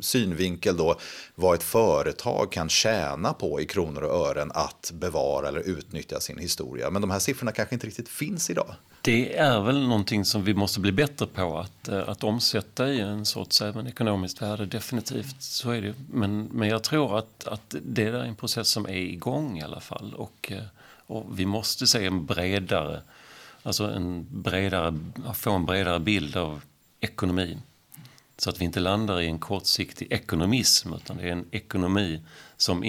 synvinkel 0.00 0.76
då, 0.76 0.96
vad 1.34 1.54
ett 1.54 1.62
företag 1.62 2.52
kan 2.52 2.68
tjäna 2.68 3.32
på 3.32 3.60
i 3.60 3.66
kronor 3.66 4.02
och 4.02 4.28
ören 4.28 4.50
att 4.54 4.73
att 4.74 4.90
bevara 4.90 5.48
eller 5.48 5.60
utnyttja 5.60 6.20
sin 6.20 6.38
historia. 6.38 6.90
Men 6.90 7.02
de 7.02 7.10
här 7.10 7.18
siffrorna 7.18 7.52
kanske 7.52 7.74
inte 7.74 7.86
riktigt 7.86 8.08
finns 8.08 8.50
idag. 8.50 8.74
Det 9.02 9.36
är 9.36 9.60
väl 9.60 9.88
någonting 9.88 10.24
som 10.24 10.44
vi 10.44 10.54
måste 10.54 10.80
bli 10.80 10.92
bättre 10.92 11.26
på 11.26 11.58
att, 11.58 11.88
eh, 11.88 12.08
att 12.08 12.24
omsätta 12.24 12.88
i 12.88 13.00
en 13.00 13.26
sorts 13.26 13.62
även 13.62 13.86
ekonomiskt 13.86 14.42
värde. 14.42 14.66
Definitivt 14.66 15.42
så 15.42 15.70
är 15.70 15.82
det. 15.82 15.94
Men, 16.10 16.44
men 16.44 16.68
jag 16.68 16.82
tror 16.82 17.18
att, 17.18 17.46
att 17.46 17.74
det 17.82 18.02
är 18.02 18.12
en 18.12 18.34
process 18.34 18.68
som 18.68 18.86
är 18.86 18.96
igång 18.96 19.58
i 19.58 19.62
alla 19.62 19.80
fall. 19.80 20.14
Och, 20.14 20.52
eh, 20.52 20.64
och 21.06 21.38
vi 21.38 21.46
måste 21.46 21.86
se 21.86 22.06
en 22.06 22.26
bredare, 22.26 23.02
alltså 23.62 23.84
en 23.84 24.26
bredare, 24.42 24.98
få 25.34 25.52
en 25.52 25.66
bredare 25.66 26.00
bild 26.00 26.36
av 26.36 26.62
ekonomin. 27.00 27.62
Så 28.36 28.50
att 28.50 28.60
vi 28.60 28.64
inte 28.64 28.80
landar 28.80 29.20
i 29.20 29.26
en 29.26 29.38
kortsiktig 29.38 30.12
ekonomism 30.12 30.94
utan 30.94 31.16
det 31.16 31.22
är 31.22 31.32
en 31.32 31.46
ekonomi 31.50 32.20
som 32.56 32.84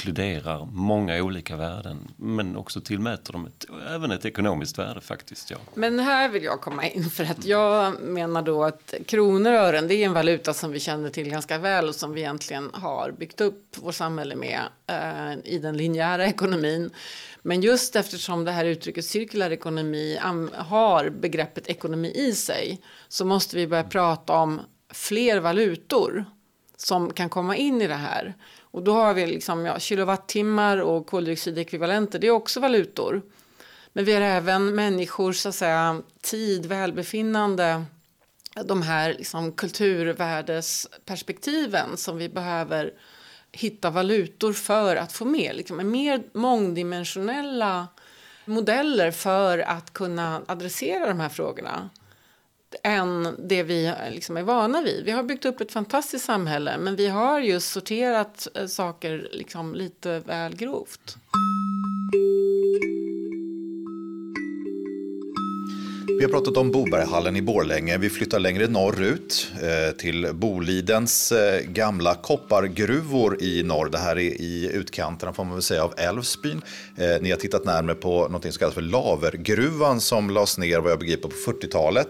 inkluderar 0.00 0.68
många 0.72 1.22
olika 1.22 1.56
värden 1.56 2.08
men 2.16 2.56
också 2.56 2.80
tillmäter 2.80 3.32
dem 3.32 3.46
ett, 3.46 3.66
även 3.88 4.10
ett 4.10 4.24
ekonomiskt 4.24 4.78
värde 4.78 5.00
faktiskt. 5.00 5.50
Ja. 5.50 5.56
Men 5.74 5.98
här 5.98 6.28
vill 6.28 6.44
jag 6.44 6.60
komma 6.60 6.86
in 6.86 7.10
för 7.10 7.24
att 7.24 7.44
jag 7.44 8.00
menar 8.00 8.42
då 8.42 8.64
att 8.64 8.94
kronor 9.06 9.52
och 9.52 9.58
ören 9.58 9.88
det 9.88 9.94
är 9.94 10.06
en 10.06 10.12
valuta 10.12 10.54
som 10.54 10.72
vi 10.72 10.80
känner 10.80 11.10
till 11.10 11.30
ganska 11.30 11.58
väl 11.58 11.88
och 11.88 11.94
som 11.94 12.12
vi 12.12 12.20
egentligen 12.20 12.70
har 12.72 13.10
byggt 13.10 13.40
upp 13.40 13.76
vårt 13.82 13.94
samhälle 13.94 14.36
med 14.36 14.60
eh, 14.86 15.52
i 15.54 15.58
den 15.58 15.76
linjära 15.76 16.26
ekonomin. 16.26 16.90
Men 17.42 17.60
just 17.60 17.96
eftersom 17.96 18.44
det 18.44 18.52
här 18.52 18.64
uttrycket 18.64 19.04
cirkulär 19.04 19.50
ekonomi 19.50 20.18
har 20.54 21.10
begreppet 21.10 21.68
ekonomi 21.68 22.12
i 22.14 22.32
sig 22.32 22.80
så 23.08 23.24
måste 23.24 23.56
vi 23.56 23.66
börja 23.66 23.84
prata 23.84 24.32
om 24.32 24.60
fler 24.92 25.40
valutor 25.40 26.24
som 26.76 27.12
kan 27.12 27.28
komma 27.28 27.56
in 27.56 27.82
i 27.82 27.86
det 27.86 27.94
här. 27.94 28.34
Och 28.70 28.82
då 28.82 28.92
har 28.92 29.14
vi 29.14 29.26
liksom, 29.26 29.66
ja, 29.66 29.78
kilowattimmar 29.78 30.78
och 30.78 31.06
koldioxidekvivalenter, 31.06 32.18
det 32.18 32.26
är 32.26 32.30
också 32.30 32.60
valutor. 32.60 33.22
Men 33.92 34.04
vi 34.04 34.14
har 34.14 34.20
även 34.20 34.74
människors 34.74 35.36
så 35.36 35.48
att 35.48 35.54
säga, 35.54 36.02
tid, 36.22 36.66
välbefinnande, 36.66 37.84
de 38.64 38.82
här 38.82 39.14
liksom, 39.14 39.52
kulturvärdesperspektiven 39.52 41.96
som 41.96 42.16
vi 42.16 42.28
behöver 42.28 42.92
hitta 43.52 43.90
valutor 43.90 44.52
för 44.52 44.96
att 44.96 45.12
få 45.12 45.24
med. 45.24 45.56
Liksom, 45.56 45.90
mer 45.90 46.22
mångdimensionella 46.32 47.88
modeller 48.44 49.10
för 49.10 49.58
att 49.58 49.92
kunna 49.92 50.42
adressera 50.46 51.06
de 51.06 51.20
här 51.20 51.28
frågorna 51.28 51.90
än 52.82 53.36
det 53.38 53.62
vi 53.62 53.92
liksom 54.10 54.36
är 54.36 54.42
vana 54.42 54.82
vid. 54.82 55.04
Vi 55.04 55.10
har 55.10 55.22
byggt 55.22 55.44
upp 55.44 55.60
ett 55.60 55.72
fantastiskt 55.72 56.24
samhälle 56.24 56.78
men 56.78 56.96
vi 56.96 57.08
har 57.08 57.40
just 57.40 57.72
sorterat 57.72 58.48
eh, 58.54 58.66
saker 58.66 59.28
liksom 59.32 59.74
lite 59.74 60.18
väl 60.18 60.56
grovt. 60.56 61.16
Vi 66.06 66.24
har 66.24 66.30
pratat 66.30 66.56
om 66.56 66.70
Boberghallen 66.70 67.36
i 67.36 67.42
Borlänge. 67.42 67.98
Vi 67.98 68.10
flyttar 68.10 68.38
längre 68.38 68.66
norrut 68.66 69.52
eh, 69.62 69.96
till 69.96 70.28
Bolidens 70.34 71.32
eh, 71.32 71.60
gamla 71.60 72.14
koppargruvor 72.14 73.42
i 73.42 73.62
norr. 73.62 73.88
Det 73.88 73.98
här 73.98 74.16
är 74.16 74.40
i 74.40 74.70
utkanterna 74.74 75.32
får 75.32 75.44
man 75.44 75.54
väl 75.54 75.62
säga 75.62 75.84
av 75.84 75.94
Älvsbyn. 75.96 76.62
Eh, 76.96 77.20
ni 77.20 77.30
har 77.30 77.36
tittat 77.36 77.64
närmare 77.64 77.94
på 77.94 78.28
något 78.28 78.42
som 78.42 78.52
kallas 78.52 78.74
för 78.74 78.82
Lavergruvan 78.82 80.00
som 80.00 80.30
lades 80.30 80.58
ner 80.58 80.78
vad 80.78 80.92
jag 80.92 80.98
begriper 80.98 81.28
på 81.28 81.52
40-talet. 81.52 82.08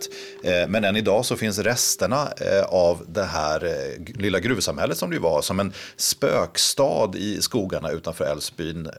Men 0.68 0.84
än 0.84 0.96
idag 0.96 1.24
så 1.24 1.36
finns 1.36 1.58
resterna 1.58 2.28
av 2.68 3.04
det 3.08 3.24
här 3.24 3.74
lilla 4.18 4.40
gruvsamhället 4.40 4.98
som 4.98 5.10
det 5.10 5.18
var 5.18 5.42
som 5.42 5.60
en 5.60 5.72
spökstad 5.96 7.10
i 7.16 7.42
skogarna 7.42 7.90
utanför 7.90 8.24
Älvsbyn. 8.24 8.90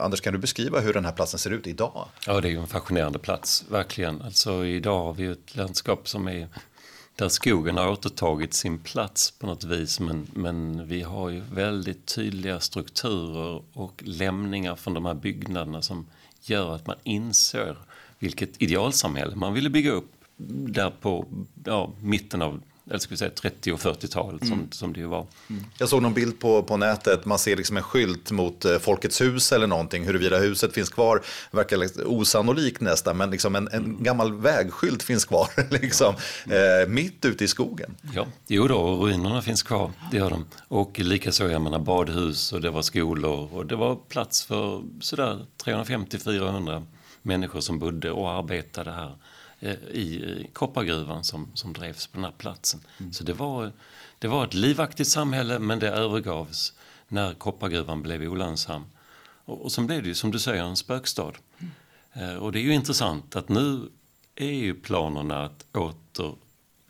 Anders, 0.00 0.20
kan 0.20 0.32
du 0.32 0.38
beskriva 0.38 0.80
hur 0.80 0.92
den 0.92 1.04
här 1.04 1.12
platsen 1.12 1.38
ser 1.38 1.50
ut 1.50 1.66
idag? 1.66 2.08
Ja, 2.26 2.40
det 2.40 2.48
är 2.48 2.50
ju 2.50 2.58
en 2.58 2.66
fascinerande 2.66 3.18
plats, 3.18 3.64
verkligen. 3.68 4.22
Alltså 4.32 4.66
idag 4.66 5.04
har 5.04 5.12
vi 5.12 5.26
ett 5.26 5.56
landskap 5.56 6.08
som 6.08 6.28
är 6.28 6.48
där 7.16 7.28
skogen 7.28 7.76
har 7.76 7.88
återtagit 7.88 8.54
sin 8.54 8.78
plats 8.78 9.30
på 9.30 9.46
något 9.46 9.64
vis 9.64 10.00
men, 10.00 10.26
men 10.34 10.88
vi 10.88 11.02
har 11.02 11.28
ju 11.30 11.40
väldigt 11.40 12.06
tydliga 12.06 12.60
strukturer 12.60 13.62
och 13.72 14.02
lämningar 14.06 14.76
från 14.76 14.94
de 14.94 15.04
här 15.04 15.14
byggnaderna 15.14 15.82
som 15.82 16.06
gör 16.42 16.74
att 16.74 16.86
man 16.86 16.96
inser 17.02 17.76
vilket 18.18 18.62
idealsamhälle 18.62 19.36
man 19.36 19.54
ville 19.54 19.70
bygga 19.70 19.90
upp 19.90 20.12
där 20.66 20.90
på 20.90 21.26
ja, 21.64 21.90
mitten 22.00 22.42
av 22.42 22.62
eller 22.90 22.98
ska 22.98 23.10
vi 23.10 23.16
säga 23.16 23.30
30 23.30 23.72
och 23.72 23.80
40-talet 23.80 24.46
som, 24.46 24.52
mm. 24.52 24.70
som 24.70 24.92
det 24.92 25.00
ju 25.00 25.06
var. 25.06 25.26
Mm. 25.50 25.64
Jag 25.78 25.88
såg 25.88 26.02
någon 26.02 26.14
bild 26.14 26.40
på, 26.40 26.62
på 26.62 26.76
nätet, 26.76 27.24
man 27.24 27.38
ser 27.38 27.56
liksom 27.56 27.76
en 27.76 27.82
skylt 27.82 28.30
mot 28.30 28.64
eh, 28.64 28.78
Folkets 28.78 29.20
hus 29.20 29.52
eller 29.52 29.66
någonting. 29.66 30.04
Huruvida 30.04 30.38
huset 30.38 30.72
finns 30.72 30.88
kvar 30.88 31.22
verkar 31.50 31.76
liksom 31.76 32.02
osannolikt 32.06 32.80
nästan, 32.80 33.16
men 33.16 33.30
liksom 33.30 33.56
en, 33.56 33.68
en 33.72 34.02
gammal 34.02 34.40
vägskylt 34.40 35.02
finns 35.02 35.24
kvar 35.24 35.48
liksom, 35.70 36.14
eh, 36.46 36.88
mitt 36.88 37.24
ute 37.24 37.44
i 37.44 37.48
skogen. 37.48 37.96
Ja, 38.14 38.26
jo 38.46 38.68
då, 38.68 38.76
och 38.76 39.06
ruinerna 39.06 39.42
finns 39.42 39.62
kvar, 39.62 39.92
det 40.10 40.16
gör 40.16 40.30
de. 40.30 40.46
Och 40.68 40.98
likaså, 40.98 41.48
jag 41.48 41.62
menar 41.62 41.78
badhus 41.78 42.52
och 42.52 42.60
det 42.60 42.70
var 42.70 42.82
skolor 42.82 43.54
och 43.54 43.66
det 43.66 43.76
var 43.76 43.96
plats 43.96 44.42
för 44.42 44.82
sådär 45.00 45.46
350-400 45.64 46.86
människor 47.22 47.60
som 47.60 47.78
bodde 47.78 48.10
och 48.10 48.30
arbetade 48.30 48.92
här. 48.92 49.16
Eh, 49.62 49.74
i 49.74 50.46
koppargruvan 50.52 51.24
som, 51.24 51.48
som 51.54 51.72
drevs 51.72 52.06
på 52.06 52.16
den 52.16 52.24
här 52.24 52.32
platsen. 52.38 52.80
Mm. 52.98 53.12
Så 53.12 53.24
det 53.24 53.32
var, 53.32 53.72
det 54.18 54.28
var 54.28 54.44
ett 54.44 54.54
livaktigt 54.54 55.08
samhälle 55.08 55.58
men 55.58 55.78
det 55.78 55.88
övergavs 55.88 56.72
när 57.08 57.34
koppargruvan 57.34 58.02
blev 58.02 58.22
olönsam. 58.22 58.84
Och, 59.44 59.62
och 59.62 59.72
sen 59.72 59.86
blev 59.86 60.02
det 60.02 60.08
ju 60.08 60.14
som 60.14 60.30
du 60.30 60.38
säger 60.38 60.62
en 60.62 60.76
spökstad. 60.76 61.32
Mm. 61.58 61.72
Eh, 62.12 62.36
och 62.36 62.52
det 62.52 62.58
är 62.58 62.62
ju 62.62 62.74
intressant 62.74 63.36
att 63.36 63.48
nu 63.48 63.88
är 64.34 64.52
ju 64.52 64.74
planerna 64.74 65.44
att 65.44 65.76
åter 65.76 66.34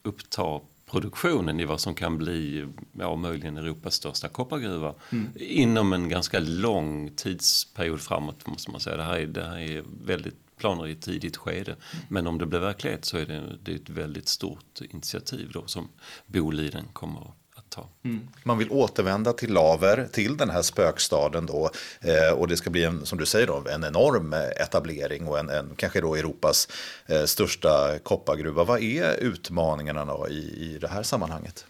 uppta 0.02 0.60
produktionen 0.86 1.60
i 1.60 1.64
vad 1.64 1.80
som 1.80 1.94
kan 1.94 2.18
bli 2.18 2.68
ja, 2.92 3.16
möjligen 3.16 3.56
Europas 3.56 3.94
största 3.94 4.28
koppargruva 4.28 4.94
mm. 5.10 5.28
inom 5.36 5.92
en 5.92 6.08
ganska 6.08 6.40
lång 6.40 7.10
tidsperiod 7.16 8.00
framåt 8.00 8.46
måste 8.46 8.70
man 8.70 8.80
säga. 8.80 8.96
Det 8.96 9.02
här 9.02 9.18
är, 9.18 9.26
det 9.26 9.44
här 9.44 9.58
är 9.58 9.84
väldigt 10.04 10.51
planer 10.62 10.86
i 10.86 10.92
ett 10.92 11.02
tidigt 11.02 11.36
skede. 11.36 11.76
Men 12.08 12.26
om 12.26 12.38
det 12.38 12.46
blir 12.46 12.58
verklighet 12.58 13.04
så 13.04 13.16
är 13.16 13.26
det, 13.26 13.42
det 13.62 13.72
är 13.72 13.76
ett 13.76 13.90
väldigt 13.90 14.28
stort 14.28 14.80
initiativ 14.80 15.50
då 15.52 15.66
som 15.66 15.88
Boliden 16.26 16.84
kommer 16.92 17.20
att 17.54 17.70
ta. 17.70 17.88
Mm. 18.04 18.28
Man 18.44 18.58
vill 18.58 18.70
återvända 18.70 19.32
till 19.32 19.52
Laver, 19.52 20.08
till 20.12 20.36
den 20.36 20.50
här 20.50 20.62
spökstaden 20.62 21.46
då. 21.46 21.70
Eh, 22.00 22.32
och 22.38 22.48
det 22.48 22.56
ska 22.56 22.70
bli, 22.70 22.84
en, 22.84 23.06
som 23.06 23.18
du 23.18 23.26
säger, 23.26 23.46
då, 23.46 23.64
en 23.70 23.84
enorm 23.84 24.32
eh, 24.32 24.40
etablering 24.40 25.28
och 25.28 25.38
en, 25.38 25.48
en 25.48 25.74
kanske 25.76 26.00
då 26.00 26.14
Europas 26.14 26.68
eh, 27.06 27.24
största 27.24 27.98
koppargruva. 28.02 28.64
Vad 28.64 28.82
är 28.82 29.16
utmaningarna 29.16 30.04
då 30.04 30.28
i, 30.28 30.74
i 30.74 30.78
det 30.80 30.88
här 30.88 31.02
sammanhanget? 31.02 31.66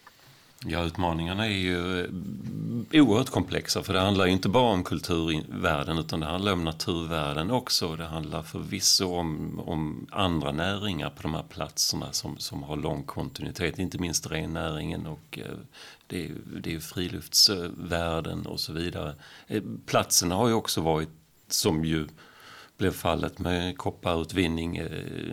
Ja, 0.65 0.83
utmaningarna 0.83 1.45
är 1.45 1.57
ju 1.57 1.99
eh, 1.99 3.01
oerhört 3.01 3.29
komplexa 3.29 3.83
för 3.83 3.93
det 3.93 3.99
handlar 3.99 4.27
inte 4.27 4.49
bara 4.49 4.73
om 4.73 4.83
kulturvärden 4.83 5.97
utan 5.97 6.19
det 6.19 6.25
handlar 6.25 6.53
om 6.53 6.63
naturvärden 6.63 7.51
också. 7.51 7.95
Det 7.95 8.05
handlar 8.05 8.43
förvisso 8.43 9.15
om, 9.15 9.59
om 9.59 10.07
andra 10.11 10.51
näringar 10.51 11.09
på 11.09 11.21
de 11.21 11.33
här 11.33 11.43
platserna 11.43 12.11
som, 12.11 12.37
som 12.37 12.63
har 12.63 12.75
lång 12.75 13.03
kontinuitet, 13.03 13.79
inte 13.79 13.97
minst 13.97 14.31
rennäringen 14.31 15.07
och 15.07 15.39
eh, 15.39 15.57
det, 16.07 16.25
är, 16.25 16.31
det 16.61 16.75
är 16.75 16.79
friluftsvärden 16.79 18.45
och 18.45 18.59
så 18.59 18.73
vidare. 18.73 19.15
Eh, 19.47 19.63
platserna 19.85 20.35
har 20.35 20.47
ju 20.47 20.53
också 20.53 20.81
varit, 20.81 21.09
som 21.47 21.85
ju 21.85 22.07
blev 22.77 22.91
fallet 22.91 23.39
med 23.39 23.77
kopparutvinning, 23.77 24.81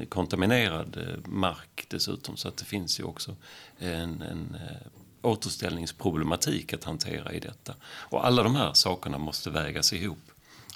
kontaminerad 0.09 0.99
mark 1.25 1.87
dessutom 1.89 2.37
så 2.37 2.49
att 2.49 2.57
det 2.57 2.65
finns 2.65 3.01
ju 3.01 3.05
också 3.05 3.37
en, 3.79 4.23
en 4.23 4.57
återställningsproblematik 5.23 6.73
att 6.73 6.85
hantera 6.85 7.33
i 7.33 7.41
detta. 7.41 7.75
Och 7.83 8.27
alla 8.27 8.43
de 8.43 8.55
här 8.55 8.73
sakerna 8.73 9.19
måste 9.19 9.51
vägas 9.51 9.93
ihop. 9.93 10.19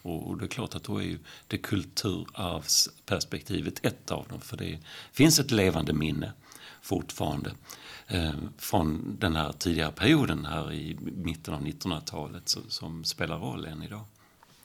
Och 0.03 0.39
det 0.39 0.45
är 0.45 0.49
klart 0.49 0.75
att 0.75 0.85
då 0.85 0.99
är 0.99 1.05
ju 1.05 1.19
det 1.47 1.59
kulturarvsperspektivet 1.59 3.87
ett 3.87 4.11
av 4.11 4.29
dem. 4.29 4.41
För 4.41 4.57
det 4.57 4.79
finns 5.13 5.39
ett 5.39 5.51
levande 5.51 5.93
minne 5.93 6.33
fortfarande 6.83 7.53
eh, 8.07 8.35
från 8.59 9.17
den 9.21 9.37
här 9.37 9.53
tidigare 9.53 9.93
perioden 9.93 10.45
här 10.45 10.73
i 10.73 10.97
mitten 11.01 11.55
av 11.55 11.63
1900-talet 11.63 12.57
som 12.69 13.05
spelar 13.05 13.39
roll 13.39 13.65
än 13.65 13.83
idag. 13.83 14.05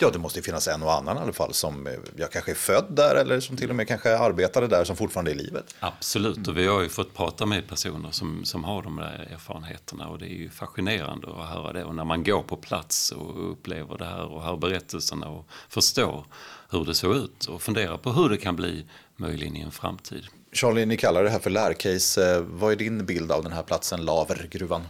Ja, 0.01 0.09
det 0.09 0.19
måste 0.19 0.41
finnas 0.41 0.67
en 0.67 0.83
och 0.83 0.93
annan 0.93 1.17
i 1.17 1.19
alla 1.19 1.33
fall 1.33 1.53
som 1.53 1.87
eh, 1.87 1.93
jag 2.15 2.31
kanske 2.31 2.51
är 2.51 2.55
född 2.55 2.85
där 2.89 3.15
eller 3.15 3.39
som 3.39 3.57
till 3.57 3.69
och 3.69 3.75
med 3.75 3.87
kanske 3.87 4.17
arbetade 4.17 4.67
där 4.67 4.83
som 4.83 4.95
fortfarande 4.95 5.31
är 5.31 5.35
i 5.35 5.37
livet. 5.37 5.75
Absolut, 5.79 6.47
och 6.47 6.57
vi 6.57 6.67
har 6.67 6.81
ju 6.81 6.89
fått 6.89 7.13
prata 7.13 7.45
med 7.45 7.67
personer 7.67 8.11
som, 8.11 8.45
som 8.45 8.63
har 8.63 8.81
de 8.81 8.95
där 8.95 9.27
erfarenheterna 9.33 10.07
och 10.07 10.19
det 10.19 10.25
är 10.25 10.37
ju 10.37 10.49
fascinerande 10.49 11.27
att 11.27 11.49
höra 11.49 11.73
det. 11.73 11.83
Och 11.83 11.95
när 11.95 12.05
man 12.05 12.23
går 12.23 12.41
på 12.41 12.55
plats 12.55 13.11
och 13.11 13.51
upplever 13.51 13.97
det 13.97 14.05
här 14.05 14.25
och 14.25 14.43
hör 14.43 14.57
berättelserna 14.57 15.29
och 15.29 15.45
förstår 15.69 16.25
hur 16.69 16.85
det 16.85 16.93
såg 16.93 17.15
ut 17.15 17.45
och 17.45 17.61
funderar 17.61 17.97
på 17.97 18.11
hur 18.11 18.29
det 18.29 18.37
kan 18.37 18.55
bli 18.55 18.85
möjligen 19.15 19.55
i 19.55 19.61
en 19.61 19.71
framtid. 19.71 20.23
Charlie, 20.53 20.85
ni 20.85 20.97
kallar 20.97 21.23
det 21.23 21.29
här 21.29 21.39
för 21.39 21.49
lärcase. 21.49 22.35
Eh, 22.35 22.41
vad 22.41 22.71
är 22.71 22.75
din 22.75 23.05
bild 23.05 23.31
av 23.31 23.43
den 23.43 23.51
här 23.51 23.63
platsen, 23.63 24.05
Lavergruvan? 24.05 24.81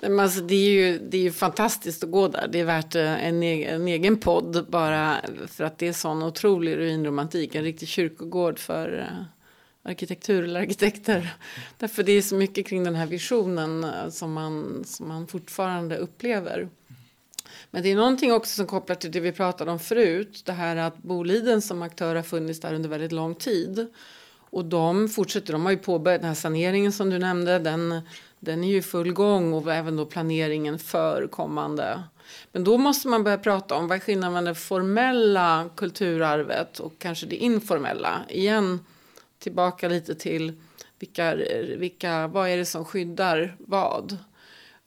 Men 0.00 0.20
alltså, 0.20 0.40
det, 0.40 0.54
är 0.54 0.70
ju, 0.70 0.98
det 0.98 1.16
är 1.16 1.22
ju 1.22 1.32
fantastiskt 1.32 2.04
att 2.04 2.10
gå 2.10 2.28
där. 2.28 2.48
Det 2.48 2.60
är 2.60 2.64
värt 2.64 2.94
eh, 2.94 3.26
en, 3.26 3.42
e-, 3.42 3.64
en 3.64 3.88
egen 3.88 4.20
podd 4.20 4.66
bara 4.68 5.20
för 5.46 5.64
att 5.64 5.78
det 5.78 5.88
är 5.88 5.92
sån 5.92 6.22
otrolig 6.22 6.76
ruinromantik. 6.76 7.54
En 7.54 7.64
riktig 7.64 7.88
kyrkogård 7.88 8.58
för 8.58 8.98
eh, 8.98 9.24
arkitektur 9.90 10.44
eller 10.44 10.60
arkitekter. 10.60 11.34
Därför 11.78 12.02
det 12.02 12.12
är 12.12 12.22
så 12.22 12.34
mycket 12.34 12.66
kring 12.66 12.84
den 12.84 12.94
här 12.94 13.06
visionen 13.06 13.84
eh, 13.84 14.08
som, 14.10 14.32
man, 14.32 14.84
som 14.86 15.08
man 15.08 15.26
fortfarande 15.26 15.96
upplever. 15.96 16.68
Men 17.70 17.82
det 17.82 17.92
är 17.92 17.96
någonting 17.96 18.32
också 18.32 18.54
som 18.54 18.66
kopplar 18.66 18.96
till 18.96 19.12
det 19.12 19.20
vi 19.20 19.32
pratade 19.32 19.70
om 19.70 19.78
förut. 19.78 20.42
Det 20.46 20.52
här 20.52 20.76
att 20.76 20.98
Boliden 20.98 21.62
som 21.62 21.82
aktör 21.82 22.14
har 22.14 22.22
funnits 22.22 22.60
där 22.60 22.74
under 22.74 22.88
väldigt 22.88 23.12
lång 23.12 23.34
tid. 23.34 23.86
Och 24.50 24.64
de 24.64 25.08
fortsätter, 25.08 25.52
de 25.52 25.64
har 25.64 25.72
ju 25.72 25.78
påbörjat 25.78 26.20
den 26.20 26.28
här 26.28 26.34
saneringen 26.34 26.92
som 26.92 27.10
du 27.10 27.18
nämnde, 27.18 27.58
den, 27.58 28.00
den 28.40 28.64
är 28.64 28.68
ju 28.68 28.76
i 28.76 28.82
full 28.82 29.12
gång 29.12 29.52
och 29.52 29.72
även 29.72 29.96
då 29.96 30.06
planeringen 30.06 30.78
för 30.78 31.26
kommande. 31.26 32.02
Men 32.52 32.64
då 32.64 32.78
måste 32.78 33.08
man 33.08 33.24
börja 33.24 33.38
prata 33.38 33.74
om 33.74 33.88
vad 33.88 33.96
är 33.96 34.00
skillnaden 34.00 34.32
mellan 34.32 34.44
det 34.44 34.54
formella 34.54 35.70
kulturarvet 35.76 36.78
och 36.78 36.92
kanske 36.98 37.26
det 37.26 37.36
informella. 37.36 38.22
Igen, 38.28 38.80
tillbaka 39.38 39.88
lite 39.88 40.14
till 40.14 40.52
vilka, 40.98 41.34
vilka, 41.76 42.26
vad 42.26 42.48
är 42.48 42.56
det 42.56 42.64
som 42.64 42.84
skyddar 42.84 43.56
vad? 43.58 44.18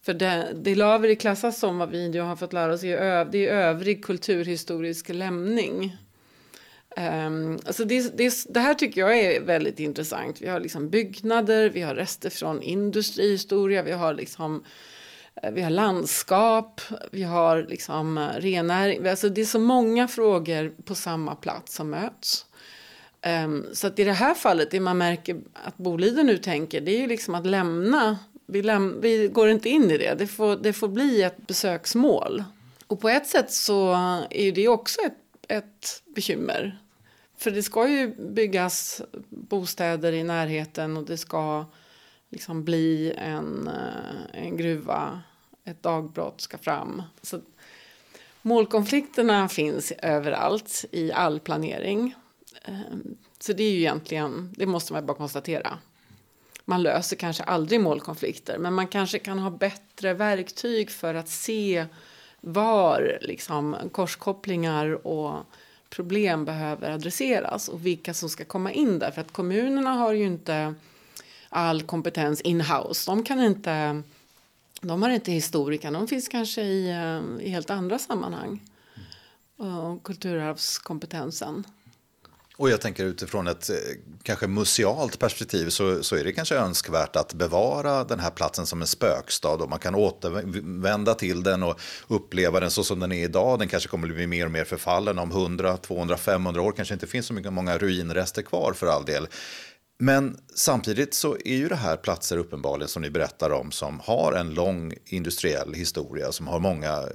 För 0.01 0.13
det, 0.13 0.51
det 0.55 0.75
Laveri 0.75 1.15
klassas 1.15 1.59
som 1.59 1.77
vad 1.77 1.89
vi 1.89 2.17
har 2.19 2.35
fått 2.35 2.53
lära 2.53 2.73
oss 2.73 2.81
det 2.81 3.47
är 3.47 3.53
övrig 3.53 4.05
kulturhistorisk 4.05 5.09
lämning. 5.09 5.97
Um, 6.97 7.59
alltså 7.65 7.85
det, 7.85 8.17
det, 8.17 8.33
det, 8.49 8.59
här 8.59 8.73
tycker 8.73 9.01
jag 9.01 9.19
är 9.19 9.41
väldigt 9.41 9.79
intressant. 9.79 10.41
Vi 10.41 10.47
har 10.47 10.59
liksom 10.59 10.89
byggnader, 10.89 11.69
vi 11.69 11.81
har 11.81 11.95
rester 11.95 12.29
från 12.29 12.61
industrihistoria, 12.61 13.83
vi 13.83 13.91
har, 13.91 14.13
liksom, 14.13 14.63
eh, 15.43 15.51
vi 15.51 15.61
har 15.61 15.69
landskap, 15.69 16.81
vi 17.11 17.23
har 17.23 17.65
liksom 17.69 18.19
renäring. 18.19 18.55
rennäring. 18.55 19.07
Alltså 19.07 19.29
det 19.29 19.41
är 19.41 19.45
så 19.45 19.59
många 19.59 20.07
frågor 20.07 20.73
på 20.85 20.95
samma 20.95 21.35
plats 21.35 21.75
som 21.75 21.89
möts. 21.89 22.45
Um, 23.45 23.65
så 23.73 23.87
att 23.87 23.99
i 23.99 24.03
det 24.03 24.13
här 24.13 24.33
fallet, 24.33 24.71
det 24.71 24.79
man 24.79 24.97
märker 24.97 25.37
att 25.53 25.77
Boliden 25.77 26.25
nu 26.25 26.37
tänker, 26.37 26.81
det 26.81 26.91
är 26.91 26.99
ju 26.99 27.07
liksom 27.07 27.35
att 27.35 27.45
lämna, 27.45 28.17
vi, 28.45 28.61
läm 28.61 29.01
vi 29.01 29.27
går 29.27 29.49
inte 29.49 29.69
in 29.69 29.91
i 29.91 29.97
det, 29.97 30.15
det 30.17 30.27
får, 30.27 30.55
det 30.55 30.73
får 30.73 30.87
bli 30.87 31.23
ett 31.23 31.47
besöksmål. 31.47 32.43
Och 32.87 32.99
på 32.99 33.09
ett 33.09 33.27
sätt 33.27 33.51
så 33.51 33.93
är 34.29 34.51
det 34.51 34.67
också 34.67 35.01
ett, 35.01 35.17
ett 35.51 36.03
bekymmer. 36.15 36.79
För 37.37 37.51
det 37.51 37.63
ska 37.63 37.89
ju 37.89 38.15
byggas 38.15 39.01
bostäder 39.29 40.13
i 40.13 40.23
närheten 40.23 40.97
och 40.97 41.05
det 41.05 41.17
ska 41.17 41.65
liksom 42.29 42.63
bli 42.63 43.13
en, 43.17 43.67
eh, 43.67 44.43
en 44.43 44.57
gruva, 44.57 45.21
ett 45.63 45.83
dagbrott 45.83 46.41
ska 46.41 46.57
fram. 46.57 47.03
Så 47.21 47.41
målkonflikterna 48.41 49.49
finns 49.49 49.91
överallt 49.91 50.85
i 50.91 51.11
all 51.11 51.39
planering. 51.39 52.15
Ehm, 52.65 53.17
så 53.39 53.53
det 53.53 53.63
är 53.63 53.71
ju 53.71 53.79
egentligen, 53.79 54.53
det 54.57 54.65
måste 54.65 54.93
man 54.93 55.05
bara 55.05 55.17
konstatera. 55.17 55.77
Man 56.65 56.83
löser 56.83 57.15
kanske 57.15 57.43
aldrig 57.43 57.81
målkonflikter, 57.81 58.57
men 58.57 58.73
man 58.73 58.87
kanske 58.87 59.19
kan 59.19 59.39
ha 59.39 59.49
bättre 59.49 60.13
verktyg 60.13 60.91
för 60.91 61.13
att 61.13 61.29
se 61.29 61.85
var 62.41 63.17
liksom, 63.21 63.75
korskopplingar 63.91 65.07
och 65.07 65.45
problem 65.89 66.45
behöver 66.45 66.91
adresseras 66.91 67.67
och 67.67 67.85
vilka 67.85 68.13
som 68.13 68.29
ska 68.29 68.45
komma 68.45 68.71
in 68.71 68.99
där. 68.99 69.11
För 69.11 69.21
att 69.21 69.31
kommunerna 69.31 69.89
har 69.89 70.13
ju 70.13 70.25
inte 70.25 70.75
all 71.49 71.81
kompetens 71.81 72.41
in-house. 72.41 73.11
De 73.11 73.23
kan 73.23 73.43
inte, 73.43 74.03
de 74.81 75.01
har 75.01 75.09
inte 75.09 75.31
historiker, 75.31 75.91
de 75.91 76.07
finns 76.07 76.27
kanske 76.27 76.61
i, 76.61 76.89
eh, 76.89 77.45
i 77.45 77.49
helt 77.49 77.69
andra 77.69 77.99
sammanhang. 77.99 78.61
Och 79.57 80.03
kulturarvskompetensen. 80.03 81.63
Och 82.61 82.69
jag 82.69 82.81
tänker 82.81 83.05
utifrån 83.05 83.47
ett 83.47 83.69
eh, 83.69 83.75
kanske 84.23 84.47
musealt 84.47 85.19
perspektiv 85.19 85.69
så, 85.69 86.03
så 86.03 86.15
är 86.15 86.23
det 86.23 86.33
kanske 86.33 86.55
önskvärt 86.55 87.15
att 87.15 87.33
bevara 87.33 88.03
den 88.03 88.19
här 88.19 88.29
platsen 88.29 88.65
som 88.65 88.81
en 88.81 88.87
spökstad 88.87 89.53
och 89.53 89.69
man 89.69 89.79
kan 89.79 89.95
återvända 89.95 91.13
till 91.13 91.43
den 91.43 91.63
och 91.63 91.79
uppleva 92.07 92.59
den 92.59 92.71
så 92.71 92.83
som 92.83 92.99
den 92.99 93.11
är 93.11 93.23
idag. 93.23 93.59
Den 93.59 93.67
kanske 93.67 93.89
kommer 93.89 94.07
bli 94.07 94.27
mer 94.27 94.45
och 94.45 94.51
mer 94.51 94.63
förfallen 94.63 95.19
om 95.19 95.31
100, 95.31 95.77
200, 95.77 96.17
500 96.17 96.61
år 96.61 96.71
kanske 96.71 96.93
inte 96.93 97.07
finns 97.07 97.25
så 97.25 97.33
mycket, 97.33 97.53
många 97.53 97.77
ruinrester 97.77 98.41
kvar 98.41 98.73
för 98.73 98.87
all 98.87 99.05
del. 99.05 99.27
Men 99.99 100.37
samtidigt 100.55 101.13
så 101.13 101.37
är 101.45 101.55
ju 101.55 101.67
det 101.67 101.75
här 101.75 101.97
platser 101.97 102.37
uppenbarligen 102.37 102.89
som 102.89 103.01
ni 103.01 103.09
berättar 103.09 103.49
om 103.49 103.71
som 103.71 103.99
har 103.99 104.33
en 104.33 104.53
lång 104.53 104.93
industriell 105.05 105.73
historia, 105.73 106.31
som 106.31 106.47
har 106.47 106.59
många 106.59 106.97
eh, 106.97 107.05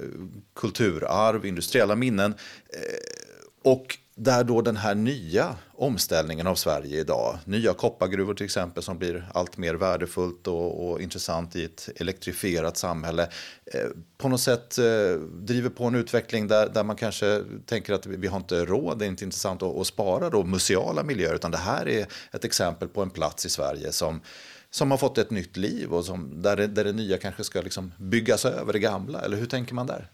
kulturarv, 0.55 1.45
industriella 1.45 1.95
minnen. 1.95 2.31
Eh, 2.73 3.71
och 3.71 3.97
där 4.19 4.43
då 4.43 4.61
den 4.61 4.77
här 4.77 4.95
nya 4.95 5.55
omställningen 5.73 6.47
av 6.47 6.55
Sverige 6.55 6.99
idag, 6.99 7.37
nya 7.45 7.73
koppargruvor 7.73 8.33
till 8.33 8.45
exempel 8.45 8.83
som 8.83 8.97
blir 8.97 9.29
allt 9.33 9.57
mer 9.57 9.73
värdefullt 9.73 10.47
och, 10.47 10.89
och 10.89 11.01
intressant 11.01 11.55
i 11.55 11.65
ett 11.65 11.89
elektrifierat 11.95 12.77
samhälle, 12.77 13.29
eh, 13.73 13.87
på 14.17 14.29
något 14.29 14.41
sätt 14.41 14.77
eh, 14.77 15.19
driver 15.21 15.69
på 15.69 15.85
en 15.85 15.95
utveckling 15.95 16.47
där, 16.47 16.69
där 16.69 16.83
man 16.83 16.95
kanske 16.95 17.43
tänker 17.65 17.93
att 17.93 18.05
vi, 18.05 18.15
vi 18.15 18.27
har 18.27 18.37
inte 18.37 18.65
råd, 18.65 18.99
det 18.99 19.05
är 19.05 19.09
inte 19.09 19.23
intressant 19.23 19.63
att, 19.63 19.77
att 19.77 19.87
spara 19.87 20.29
då 20.29 20.43
museala 20.43 21.03
miljöer, 21.03 21.35
utan 21.35 21.51
det 21.51 21.57
här 21.57 21.87
är 21.87 22.07
ett 22.31 22.45
exempel 22.45 22.87
på 22.87 23.01
en 23.01 23.09
plats 23.09 23.45
i 23.45 23.49
Sverige 23.49 23.91
som 23.91 24.21
som 24.69 24.91
har 24.91 24.97
fått 24.97 25.17
ett 25.17 25.31
nytt 25.31 25.57
liv 25.57 25.93
och 25.93 26.05
som, 26.05 26.41
där, 26.41 26.55
det, 26.55 26.67
där 26.67 26.83
det 26.83 26.91
nya 26.91 27.17
kanske 27.17 27.43
ska 27.43 27.61
liksom 27.61 27.93
byggas 27.97 28.45
över 28.45 28.73
det 28.73 28.79
gamla. 28.79 29.21
Eller 29.21 29.37
hur 29.37 29.45
tänker 29.45 29.73
man 29.73 29.87
där? 29.87 30.09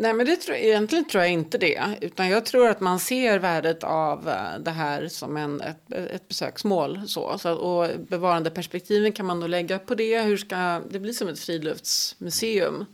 Nej, 0.00 0.12
men 0.12 0.26
det 0.26 0.36
tror, 0.36 0.56
egentligen 0.56 1.04
tror 1.04 1.22
jag 1.22 1.32
inte 1.32 1.58
det. 1.58 1.82
Utan 2.00 2.28
jag 2.28 2.44
tror 2.44 2.68
att 2.68 2.80
man 2.80 2.98
ser 2.98 3.38
värdet 3.38 3.84
av 3.84 4.28
eh, 4.28 4.58
det 4.60 4.70
här 4.70 5.08
som 5.08 5.36
en, 5.36 5.60
ett, 5.60 5.92
ett 5.92 6.28
besöksmål. 6.28 7.00
Så. 7.06 7.38
Så, 7.38 7.52
och 7.52 7.90
bevarandeperspektiven 8.08 9.12
kan 9.12 9.26
man 9.26 9.40
då 9.40 9.46
lägga 9.46 9.78
på 9.78 9.94
det. 9.94 10.20
Hur 10.20 10.36
ska, 10.36 10.82
det 10.90 10.98
blir 10.98 11.12
som 11.12 11.28
ett 11.28 11.38
friluftsmuseum. 11.38 12.84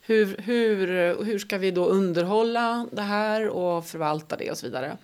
Hur, 0.00 0.36
hur, 0.38 0.86
hur 1.24 1.38
ska 1.38 1.58
vi 1.58 1.70
då 1.70 1.86
underhålla 1.86 2.86
det 2.92 3.02
här 3.02 3.48
och 3.48 3.86
förvalta 3.86 4.36
det 4.36 4.50
och 4.50 4.58
så 4.58 4.66
vidare. 4.66 4.96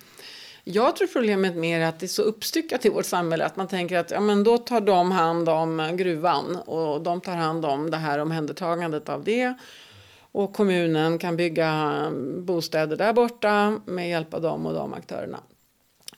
Jag 0.65 0.97
tror 0.97 1.09
problemet 1.09 1.57
mer 1.57 1.81
är 1.81 1.87
att 1.87 2.01
det 2.01 2.07
är 2.07 2.09
så 2.09 2.23
uppstyckat 2.23 2.85
i 2.85 2.89
vårt 2.89 3.07
samhälle 3.07 3.45
att 3.45 3.57
man 3.57 3.69
tänker 3.69 3.99
att 3.99 4.11
ja, 4.11 4.21
men 4.21 4.45
då 4.45 4.59
tar 4.59 4.81
de 4.81 5.13
hand 5.13 5.49
om 5.49 5.91
gruvan 5.97 6.57
och 6.57 7.01
de 7.01 7.21
tar 7.21 7.37
hand 7.37 7.65
om 7.65 7.91
det 7.91 7.97
här 7.97 8.19
omhändertagandet 8.19 9.09
av 9.09 9.25
det. 9.25 9.55
Och 10.33 10.53
kommunen 10.53 11.19
kan 11.19 11.37
bygga 11.37 11.69
mm, 11.69 12.45
bostäder 12.45 12.97
där 12.97 13.13
borta 13.13 13.81
med 13.85 14.11
hjälp 14.11 14.35
av 14.35 14.43
dem 14.43 14.67
och 14.67 14.75
de 14.75 14.95
aktörerna. 14.95 15.41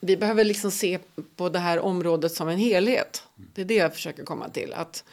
Vi 0.01 0.17
behöver 0.17 0.45
liksom 0.45 0.71
se 0.71 0.99
på 1.37 1.49
det 1.49 1.59
här 1.59 1.79
området 1.79 2.33
som 2.33 2.49
en 2.49 2.59
helhet. 2.59 3.23
Det 3.55 3.61
är 3.61 3.65
det 3.65 3.75
jag 3.75 3.95
försöker 3.95 4.25
komma 4.25 4.49
till. 4.49 4.73
Att 4.73 5.05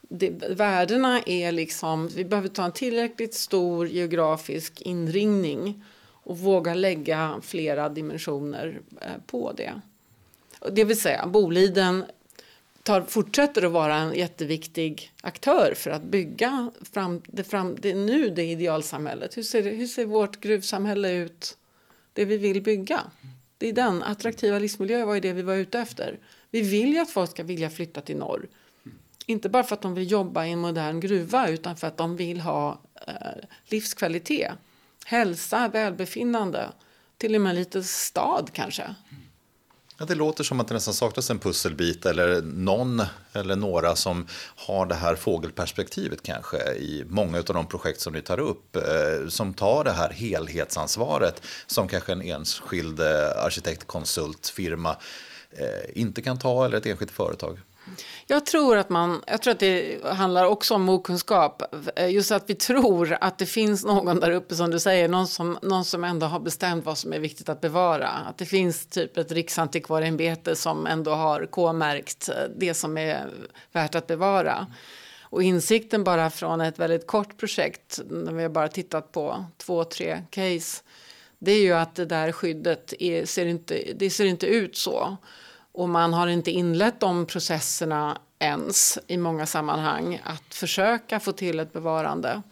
det, 0.00 0.30
värdena 0.50 1.20
är 1.26 1.52
liksom, 1.52 2.08
vi 2.08 2.24
behöver 2.24 2.48
ta 2.48 2.64
en 2.64 2.72
tillräckligt 2.72 3.34
stor 3.34 3.88
geografisk 3.88 4.80
inringning 4.80 5.84
och 6.28 6.38
våga 6.38 6.74
lägga 6.74 7.40
flera 7.42 7.88
dimensioner 7.88 8.80
eh, 9.00 9.08
på 9.26 9.52
det. 9.52 9.80
Det 10.72 10.84
vill 10.84 11.00
säga, 11.00 11.26
Boliden 11.26 12.04
tar, 12.88 13.02
fortsätter 13.02 13.62
att 13.62 13.72
vara 13.72 13.94
en 13.94 14.14
jätteviktig 14.14 15.12
aktör 15.20 15.74
för 15.76 15.90
att 15.90 16.02
bygga 16.02 16.70
fram, 16.92 17.22
det, 17.26 17.44
fram, 17.44 17.76
det, 17.80 17.94
nu 17.94 18.30
det 18.30 18.44
idealsamhället. 18.44 19.36
Hur 19.36 19.42
ser, 19.42 19.62
hur 19.62 19.86
ser 19.86 20.06
vårt 20.06 20.40
gruvsamhälle 20.40 21.12
ut, 21.12 21.56
det 22.12 22.24
vi 22.24 22.36
vill 22.36 22.62
bygga? 22.62 23.00
Det 23.58 23.68
är 23.68 23.72
den 23.72 24.02
attraktiva 24.02 24.58
livsmiljöer 24.58 25.04
var 25.04 25.20
det 25.20 25.32
vi 25.32 25.42
var 25.42 25.54
ute 25.54 25.78
efter. 25.78 26.18
Vi 26.50 26.60
vill 26.60 26.92
ju 26.92 26.98
att 26.98 27.10
folk 27.10 27.30
ska 27.30 27.42
vilja 27.42 27.70
flytta 27.70 28.00
till 28.00 28.16
norr. 28.16 28.48
Inte 29.26 29.48
bara 29.48 29.64
för 29.64 29.74
att 29.74 29.82
de 29.82 29.94
vill 29.94 30.10
jobba 30.10 30.46
i 30.46 30.52
en 30.52 30.58
modern 30.58 31.00
gruva 31.00 31.48
utan 31.48 31.76
för 31.76 31.86
att 31.86 31.96
de 31.96 32.16
vill 32.16 32.40
ha 32.40 32.80
eh, 33.06 33.14
livskvalitet, 33.66 34.52
hälsa, 35.06 35.68
välbefinnande, 35.68 36.68
till 37.18 37.34
och 37.34 37.40
med 37.40 37.54
lite 37.54 37.82
stad 37.82 38.50
kanske. 38.52 38.94
Ja, 40.00 40.04
det 40.04 40.14
låter 40.14 40.44
som 40.44 40.60
att 40.60 40.68
det 40.68 40.74
nästan 40.74 40.94
saknas 40.94 41.30
en 41.30 41.38
pusselbit 41.38 42.06
eller 42.06 42.42
någon 42.42 43.02
eller 43.32 43.56
några 43.56 43.96
som 43.96 44.26
har 44.56 44.86
det 44.86 44.94
här 44.94 45.14
fågelperspektivet 45.14 46.22
kanske 46.22 46.56
i 46.58 47.04
många 47.08 47.38
av 47.38 47.44
de 47.44 47.66
projekt 47.66 48.00
som 48.00 48.12
ni 48.12 48.22
tar 48.22 48.40
upp. 48.40 48.76
Eh, 48.76 49.28
som 49.28 49.54
tar 49.54 49.84
det 49.84 49.92
här 49.92 50.10
helhetsansvaret 50.10 51.42
som 51.66 51.88
kanske 51.88 52.12
en 52.12 52.22
enskild 52.22 53.00
eh, 53.00 53.44
arkitektkonsultfirma 53.44 54.96
eh, 55.50 56.00
inte 56.00 56.22
kan 56.22 56.38
ta 56.38 56.64
eller 56.64 56.78
ett 56.78 56.86
enskilt 56.86 57.10
företag. 57.10 57.58
Jag 58.26 58.46
tror 58.46 58.76
att 58.76 58.88
man, 58.88 59.22
jag 59.26 59.42
tror 59.42 59.52
att 59.52 59.60
det 59.60 60.04
handlar 60.04 60.44
också 60.44 60.74
om 60.74 60.88
okunskap. 60.88 61.62
Just 62.08 62.30
att 62.30 62.50
vi 62.50 62.54
tror 62.54 63.18
att 63.20 63.38
det 63.38 63.46
finns 63.46 63.84
någon 63.84 64.20
där 64.20 64.30
uppe 64.30 64.54
som 64.54 64.70
du 64.70 64.78
säger, 64.78 65.08
någon 65.08 65.26
som, 65.26 65.58
någon 65.62 65.84
som 65.84 66.04
ändå 66.04 66.26
har 66.26 66.40
bestämt 66.40 66.84
vad 66.84 66.98
som 66.98 67.12
är 67.12 67.18
viktigt 67.18 67.48
att 67.48 67.60
bevara. 67.60 68.08
Att 68.08 68.38
det 68.38 68.46
finns 68.46 68.86
typ 68.86 69.16
ett 69.16 69.32
riksantikvarieämbete 69.32 70.56
som 70.56 70.86
ändå 70.86 71.10
har 71.10 71.46
k-märkt 71.46 72.28
eh, 72.28 72.34
det 72.56 72.74
som 72.74 72.98
är 72.98 73.30
värt 73.72 73.94
att 73.94 74.06
bevara. 74.06 74.66
Och 75.30 75.42
insikten 75.42 76.04
bara 76.04 76.30
från 76.30 76.60
ett 76.60 76.78
väldigt 76.78 77.06
kort 77.06 77.36
projekt, 77.36 78.00
när 78.10 78.32
vi 78.32 78.42
har 78.42 78.50
bara 78.50 78.68
tittat 78.68 79.12
på 79.12 79.44
två, 79.56 79.84
tre 79.84 80.22
case, 80.30 80.82
det 81.38 81.52
är 81.52 81.60
ju 81.60 81.72
att 81.72 81.94
det 81.94 82.04
där 82.04 82.32
skyddet 82.32 82.94
är, 82.98 83.26
ser, 83.26 83.46
inte, 83.46 83.82
det 83.96 84.10
ser 84.10 84.24
inte 84.24 84.46
ut 84.46 84.76
så. 84.76 85.16
Och 85.78 85.88
man 85.88 86.12
har 86.12 86.26
inte 86.26 86.50
inlett 86.50 87.00
de 87.00 87.26
processerna 87.26 88.18
ens 88.38 88.98
i 89.06 89.16
många 89.16 89.46
sammanhang 89.46 90.20
att 90.24 90.54
försöka 90.54 91.20
få 91.20 91.32
till 91.32 91.60
ett 91.60 91.72
bevarande. 91.72 92.42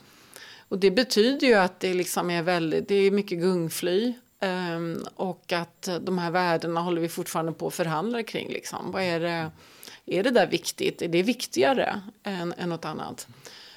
Och 0.68 0.78
det 0.78 0.90
betyder 0.90 1.46
ju 1.46 1.54
att 1.54 1.80
det 1.80 1.94
liksom 1.94 2.30
är 2.30 2.42
väldigt, 2.42 2.88
det 2.88 2.94
är 2.94 3.10
mycket 3.10 3.38
gungfly. 3.38 4.12
Um, 4.40 5.04
och 5.16 5.52
att 5.52 5.88
de 6.00 6.18
här 6.18 6.30
värdena 6.30 6.80
håller 6.80 7.00
vi 7.00 7.08
fortfarande 7.08 7.52
på 7.52 7.66
att 7.66 7.74
förhandla 7.74 8.22
kring. 8.22 8.48
Liksom. 8.48 8.92
Vad 8.92 9.02
är, 9.02 9.20
det, 9.20 9.50
är 10.06 10.22
det 10.22 10.30
där 10.30 10.46
viktigt? 10.46 11.02
Är 11.02 11.08
det 11.08 11.22
viktigare 11.22 12.00
än, 12.22 12.54
än 12.58 12.68
något 12.68 12.84
annat? 12.84 13.28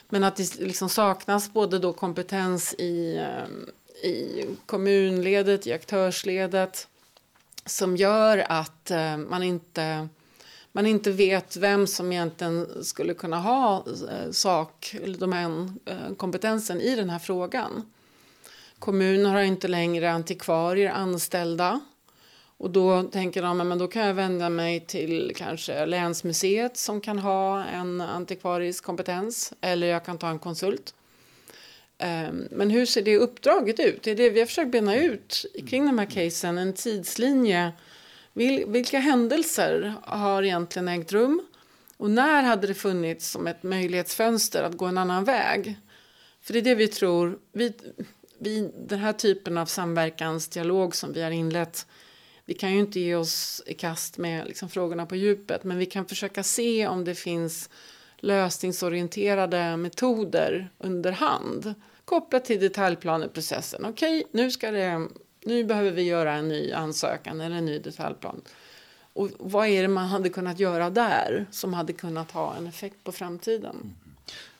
Men 0.09 0.23
att 0.23 0.35
det 0.35 0.59
liksom 0.59 0.89
saknas 0.89 1.53
både 1.53 1.79
då 1.79 1.93
kompetens 1.93 2.73
i, 2.73 3.17
ehm, 3.17 3.69
i 4.03 4.45
kommunledet, 4.65 5.67
i 5.67 5.73
aktörsledet 5.73 6.87
som 7.69 7.97
gör 7.97 8.45
att 8.49 8.91
eh, 8.91 9.17
man 9.17 9.43
inte 9.43 10.07
man 10.71 10.85
inte 10.85 11.11
vet 11.11 11.57
vem 11.57 11.87
som 11.87 12.11
egentligen 12.11 12.83
skulle 12.83 13.13
kunna 13.13 13.39
ha 13.39 13.85
eh, 14.11 14.31
sak 14.31 14.95
eller 15.03 15.17
domänkompetensen 15.17 16.79
eh, 16.79 16.85
i 16.85 16.95
den 16.95 17.09
här 17.09 17.19
frågan. 17.19 17.91
Kommuner 18.79 19.29
har 19.29 19.41
inte 19.41 19.67
längre 19.67 20.11
antikvarier 20.11 20.91
anställda. 20.91 21.79
Och 22.57 22.69
då 22.69 23.03
tänker 23.03 23.41
de 23.41 23.57
men 23.57 23.77
då 23.77 23.87
kan 23.87 24.07
jag 24.07 24.13
vända 24.13 24.49
mig 24.49 24.79
till 24.79 25.33
kanske 25.35 25.85
länsmuseet 25.85 26.77
som 26.77 27.01
kan 27.01 27.19
ha 27.19 27.63
en 27.65 28.01
antikvarisk 28.01 28.83
kompetens 28.83 29.53
eller 29.61 29.87
jag 29.87 30.05
kan 30.05 30.17
ta 30.17 30.29
en 30.29 30.39
konsult. 30.39 30.93
Ehm, 31.99 32.47
men 32.51 32.69
hur 32.69 32.85
ser 32.85 33.01
det 33.01 33.17
uppdraget 33.17 33.79
ut? 33.79 34.03
Det 34.03 34.11
är 34.11 34.15
det 34.15 34.29
vi 34.29 34.39
har 34.39 34.47
försökt 34.47 34.71
bena 34.71 34.95
ut 34.95 35.45
kring 35.67 35.85
de 35.85 35.99
här 35.99 36.05
casen, 36.05 36.57
en 36.57 36.73
tidslinje. 36.73 37.71
Vilka 38.67 38.99
händelser 38.99 39.93
har 40.03 40.43
egentligen 40.43 40.87
ägt 40.87 41.11
rum? 41.11 41.41
Och 41.97 42.09
när 42.09 42.43
hade 42.43 42.67
det 42.67 42.73
funnits 42.73 43.29
som 43.29 43.47
ett 43.47 43.63
möjlighetsfönster 43.63 44.63
att 44.63 44.77
gå 44.77 44.85
en 44.85 44.97
annan 44.97 45.23
väg? 45.23 45.75
För 46.41 46.53
det 46.53 46.59
är 46.59 46.63
det 46.63 46.75
vi 46.75 46.87
tror. 46.87 47.39
Vi, 47.51 47.73
vi, 48.39 48.71
den 48.87 48.99
här 48.99 49.13
typen 49.13 49.57
av 49.57 49.65
samverkansdialog 49.65 50.95
som 50.95 51.13
vi 51.13 51.21
har 51.21 51.31
inlett 51.31 51.85
vi 52.49 52.55
kan 52.55 52.73
ju 52.73 52.79
inte 52.79 52.99
ge 52.99 53.15
oss 53.15 53.63
i 53.65 53.73
kast 53.73 54.17
med 54.17 54.47
liksom 54.47 54.69
frågorna 54.69 55.05
på 55.05 55.15
djupet 55.15 55.63
men 55.63 55.77
vi 55.77 55.85
kan 55.85 56.05
försöka 56.05 56.43
se 56.43 56.87
om 56.87 57.05
det 57.05 57.15
finns 57.15 57.69
lösningsorienterade 58.19 59.77
metoder 59.77 60.69
under 60.77 61.11
hand 61.11 61.73
kopplat 62.05 62.45
till 62.45 62.59
detaljplaneprocessen. 62.59 63.85
Okej, 63.85 64.23
nu, 64.31 64.51
ska 64.51 64.71
det, 64.71 65.07
nu 65.45 65.63
behöver 65.63 65.91
vi 65.91 66.01
göra 66.01 66.33
en 66.33 66.47
ny 66.47 66.71
ansökan 66.71 67.41
eller 67.41 67.55
en 67.55 67.65
ny 67.65 67.79
detaljplan. 67.79 68.41
Och 69.13 69.29
vad 69.39 69.67
är 69.67 69.81
det 69.81 69.87
man 69.87 70.07
hade 70.07 70.29
kunnat 70.29 70.59
göra 70.59 70.89
där 70.89 71.45
som 71.51 71.73
hade 71.73 71.93
kunnat 71.93 72.31
ha 72.31 72.55
en 72.55 72.67
effekt 72.67 73.03
på 73.03 73.11
framtiden? 73.11 73.75
Mm. 73.75 73.93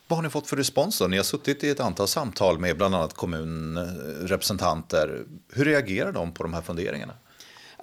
Vad 0.07 0.17
har 0.17 0.23
ni 0.23 0.29
fått 0.29 0.47
för 0.47 0.57
respons 0.57 0.99
då? 0.99 1.07
Ni 1.07 1.17
har 1.17 1.23
suttit 1.23 1.63
i 1.63 1.69
ett 1.69 1.79
antal 1.79 2.07
samtal 2.07 2.59
med 2.59 2.77
bland 2.77 2.95
annat 2.95 3.13
kommunrepresentanter. 3.13 5.23
Hur 5.53 5.65
reagerar 5.65 6.11
de 6.11 6.31
på 6.31 6.43
de 6.43 6.53
här 6.53 6.61
funderingarna? 6.61 7.13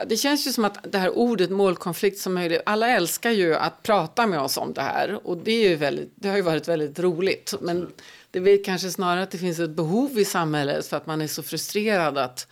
Det 0.06 0.16
känns 0.16 0.46
ju 0.46 0.52
som 0.52 0.64
att 0.64 0.92
det 0.92 0.98
här 0.98 1.18
ordet 1.18 1.50
målkonflikt 1.50 2.18
som 2.18 2.34
möjligt, 2.34 2.60
alla 2.66 2.88
älskar 2.88 3.30
ju 3.30 3.54
att 3.54 3.82
prata 3.82 4.26
med 4.26 4.40
oss 4.40 4.56
om 4.56 4.72
det 4.72 4.82
här 4.82 5.26
och 5.26 5.36
det, 5.36 5.52
är 5.52 5.68
ju 5.68 5.76
väldigt, 5.76 6.12
det 6.14 6.28
har 6.28 6.36
ju 6.36 6.42
varit 6.42 6.68
väldigt 6.68 6.98
roligt. 6.98 7.54
Men 7.60 7.92
det 8.30 8.38
är 8.38 8.64
kanske 8.64 8.90
snarare 8.90 9.22
att 9.22 9.30
det 9.30 9.38
finns 9.38 9.58
ett 9.58 9.70
behov 9.70 10.18
i 10.18 10.24
samhället 10.24 10.86
för 10.86 10.96
att 10.96 11.06
man 11.06 11.22
är 11.22 11.26
så 11.26 11.42
frustrerad 11.42 12.18
att 12.18 12.48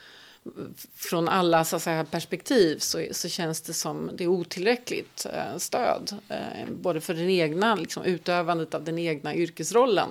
från 0.94 1.28
alla 1.28 1.64
så 1.64 1.80
säga, 1.80 2.04
perspektiv 2.04 2.78
så, 2.78 3.06
så 3.10 3.28
känns 3.28 3.60
det 3.60 3.72
som 3.72 4.10
det 4.14 4.24
är 4.24 4.28
otillräckligt 4.28 5.26
eh, 5.32 5.58
stöd. 5.58 6.14
Eh, 6.28 6.68
både 6.70 7.00
för 7.00 7.14
den 7.14 7.30
egna 7.30 7.74
liksom, 7.74 8.04
utövandet 8.04 8.74
av 8.74 8.84
den 8.84 8.98
egna 8.98 9.34
yrkesrollen 9.34 10.08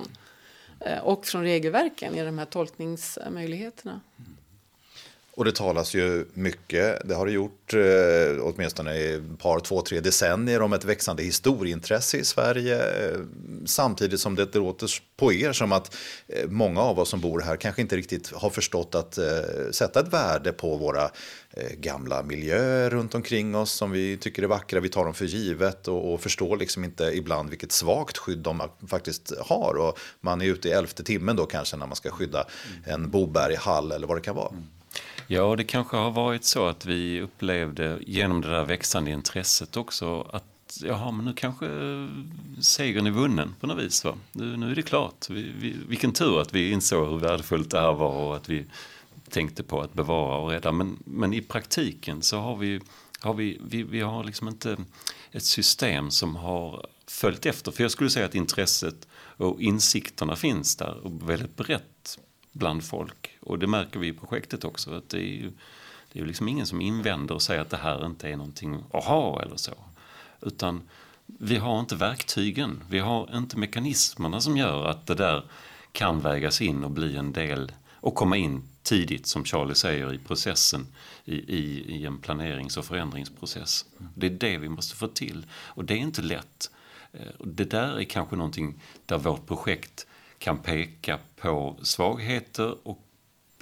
eh, 0.80 0.98
och 0.98 1.26
från 1.26 1.42
regelverken 1.42 2.14
i 2.14 2.24
de 2.24 2.38
här 2.38 2.46
tolkningsmöjligheterna. 2.46 4.00
Och 5.36 5.44
det 5.44 5.52
talas 5.52 5.94
ju 5.94 6.26
mycket, 6.34 7.08
det 7.08 7.14
har 7.14 7.26
det 7.26 7.32
gjort 7.32 7.74
eh, 7.74 8.42
åtminstone 8.42 8.94
i 8.94 9.14
ett 9.14 9.38
par, 9.38 9.60
två, 9.60 9.82
tre 9.82 10.00
decennier 10.00 10.62
om 10.62 10.72
ett 10.72 10.84
växande 10.84 11.22
historieintresse 11.22 12.16
i 12.16 12.24
Sverige. 12.24 12.76
Eh, 12.76 13.18
samtidigt 13.66 14.20
som 14.20 14.34
det 14.34 14.54
låter 14.54 14.88
på 15.16 15.32
er 15.32 15.52
som 15.52 15.72
att 15.72 15.96
eh, 16.26 16.48
många 16.48 16.80
av 16.80 16.98
oss 16.98 17.08
som 17.08 17.20
bor 17.20 17.40
här 17.40 17.56
kanske 17.56 17.82
inte 17.82 17.96
riktigt 17.96 18.32
har 18.32 18.50
förstått 18.50 18.94
att 18.94 19.18
eh, 19.18 19.24
sätta 19.70 20.00
ett 20.00 20.12
värde 20.12 20.52
på 20.52 20.76
våra 20.76 21.02
eh, 21.50 21.72
gamla 21.78 22.22
miljöer 22.22 22.90
runt 22.90 23.14
omkring 23.14 23.54
oss 23.54 23.72
som 23.72 23.90
vi 23.90 24.16
tycker 24.16 24.42
är 24.42 24.46
vackra. 24.46 24.80
Vi 24.80 24.88
tar 24.88 25.04
dem 25.04 25.14
för 25.14 25.24
givet 25.24 25.88
och, 25.88 26.12
och 26.14 26.20
förstår 26.20 26.56
liksom 26.56 26.84
inte 26.84 27.04
ibland 27.04 27.50
vilket 27.50 27.72
svagt 27.72 28.18
skydd 28.18 28.38
de 28.38 28.62
faktiskt 28.88 29.32
har. 29.40 29.74
Och 29.74 29.98
man 30.20 30.40
är 30.40 30.46
ute 30.46 30.68
i 30.68 30.72
elfte 30.72 31.04
timmen 31.04 31.36
då 31.36 31.46
kanske 31.46 31.76
när 31.76 31.86
man 31.86 31.96
ska 31.96 32.10
skydda 32.10 32.46
en 32.86 33.10
Boberghall 33.10 33.92
eller 33.92 34.06
vad 34.06 34.16
det 34.16 34.22
kan 34.22 34.36
vara. 34.36 34.48
Mm. 34.48 34.64
Ja, 35.26 35.56
det 35.56 35.64
kanske 35.64 35.96
har 35.96 36.10
varit 36.10 36.44
så 36.44 36.66
att 36.66 36.86
vi 36.86 37.20
upplevde 37.20 37.98
genom 38.06 38.40
det 38.40 38.50
där 38.50 38.64
växande 38.64 39.10
intresset 39.10 39.76
också 39.76 40.20
att 40.32 40.80
jaha, 40.82 41.10
men 41.10 41.24
nu 41.24 41.32
kanske 41.32 41.66
segern 42.60 43.06
är 43.06 43.10
vunnen 43.10 43.54
på 43.60 43.66
något 43.66 43.84
vis. 43.84 44.04
Va? 44.04 44.14
Nu, 44.32 44.56
nu 44.56 44.70
är 44.70 44.74
det 44.74 44.82
klart. 44.82 45.30
Vi, 45.30 45.52
vi, 45.58 45.76
vilken 45.88 46.12
tur 46.12 46.40
att 46.40 46.52
vi 46.52 46.70
insåg 46.70 47.08
hur 47.08 47.18
värdefullt 47.18 47.70
det 47.70 47.80
här 47.80 47.92
var 47.92 48.10
och 48.10 48.36
att 48.36 48.48
vi 48.48 48.66
tänkte 49.30 49.62
på 49.62 49.80
att 49.80 49.92
bevara 49.92 50.36
och 50.38 50.50
rädda. 50.50 50.72
Men, 50.72 51.02
men 51.04 51.34
i 51.34 51.40
praktiken 51.40 52.22
så 52.22 52.38
har 52.38 52.56
vi, 52.56 52.80
har 53.20 53.34
vi, 53.34 53.60
vi, 53.64 53.82
vi 53.82 54.00
har 54.00 54.24
liksom 54.24 54.48
inte 54.48 54.76
ett 55.32 55.44
system 55.44 56.10
som 56.10 56.36
har 56.36 56.86
följt 57.06 57.46
efter. 57.46 57.72
För 57.72 57.84
jag 57.84 57.90
skulle 57.90 58.10
säga 58.10 58.26
att 58.26 58.34
intresset 58.34 59.08
och 59.36 59.60
insikterna 59.60 60.36
finns 60.36 60.76
där 60.76 61.06
och 61.06 61.30
väldigt 61.30 61.56
brett 61.56 62.18
bland 62.52 62.84
folk. 62.84 63.23
Och 63.44 63.58
det 63.58 63.66
märker 63.66 64.00
vi 64.00 64.08
i 64.08 64.12
projektet 64.12 64.64
också. 64.64 64.94
Att 64.94 65.08
det 65.08 65.18
är 65.18 65.42
ju, 65.42 65.52
det 66.12 66.20
är 66.20 66.26
liksom 66.26 66.48
ingen 66.48 66.66
som 66.66 66.80
invänder 66.80 67.34
och 67.34 67.42
säger 67.42 67.60
att 67.60 67.70
det 67.70 67.76
här 67.76 68.06
inte 68.06 68.28
är 68.28 68.36
någonting 68.36 68.82
att 68.92 69.04
ha 69.04 69.42
eller 69.42 69.56
så. 69.56 69.74
Utan 70.40 70.82
vi 71.26 71.56
har 71.56 71.80
inte 71.80 71.96
verktygen, 71.96 72.84
vi 72.88 72.98
har 72.98 73.36
inte 73.36 73.58
mekanismerna 73.58 74.40
som 74.40 74.56
gör 74.56 74.84
att 74.84 75.06
det 75.06 75.14
där 75.14 75.44
kan 75.92 76.20
vägas 76.20 76.62
in 76.62 76.84
och 76.84 76.90
bli 76.90 77.16
en 77.16 77.32
del 77.32 77.72
och 77.94 78.14
komma 78.14 78.36
in 78.36 78.62
tidigt, 78.82 79.26
som 79.26 79.44
Charlie 79.44 79.74
säger, 79.74 80.14
i 80.14 80.18
processen, 80.18 80.86
i, 81.24 81.34
i, 81.34 81.84
i 81.96 82.06
en 82.06 82.18
planerings 82.18 82.76
och 82.76 82.84
förändringsprocess. 82.84 83.84
Det 84.14 84.26
är 84.26 84.30
det 84.30 84.58
vi 84.58 84.68
måste 84.68 84.96
få 84.96 85.06
till. 85.06 85.46
Och 85.52 85.84
det 85.84 85.94
är 85.94 85.98
inte 85.98 86.22
lätt. 86.22 86.70
Eh, 87.12 87.26
det 87.44 87.64
där 87.64 87.98
är 87.98 88.04
kanske 88.04 88.36
någonting 88.36 88.80
där 89.06 89.18
vårt 89.18 89.46
projekt 89.46 90.06
kan 90.38 90.58
peka 90.58 91.18
på 91.36 91.76
svagheter 91.82 92.88
och 92.88 93.00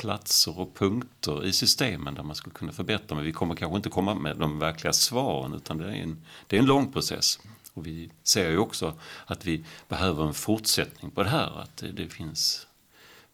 platser 0.03 0.61
och 0.61 0.75
punkter 0.75 1.45
i 1.45 1.53
systemen 1.53 2.15
där 2.15 2.23
man 2.23 2.37
skulle 2.37 2.55
kunna 2.55 2.73
förbättra. 2.73 3.15
Men 3.15 3.25
vi 3.25 3.33
kommer 3.33 3.55
kanske 3.55 3.77
inte 3.77 3.89
komma 3.89 4.15
med 4.15 4.37
de 4.37 4.59
verkliga 4.59 4.93
svaren 4.93 5.55
utan 5.55 5.79
det 5.79 5.85
är 5.85 5.95
en, 5.95 6.25
det 6.47 6.57
är 6.57 6.61
en 6.61 6.67
lång 6.67 6.93
process. 6.93 7.39
Och 7.75 7.87
vi 7.87 8.11
ser 8.23 8.51
ju 8.51 8.59
också 8.59 8.95
att 9.27 9.45
vi 9.45 9.65
behöver 9.89 10.27
en 10.27 10.35
fortsättning 10.35 11.11
på 11.11 11.23
det 11.23 11.29
här, 11.29 11.61
att 11.61 11.77
det, 11.77 11.93
det 11.93 12.09
finns 12.09 12.67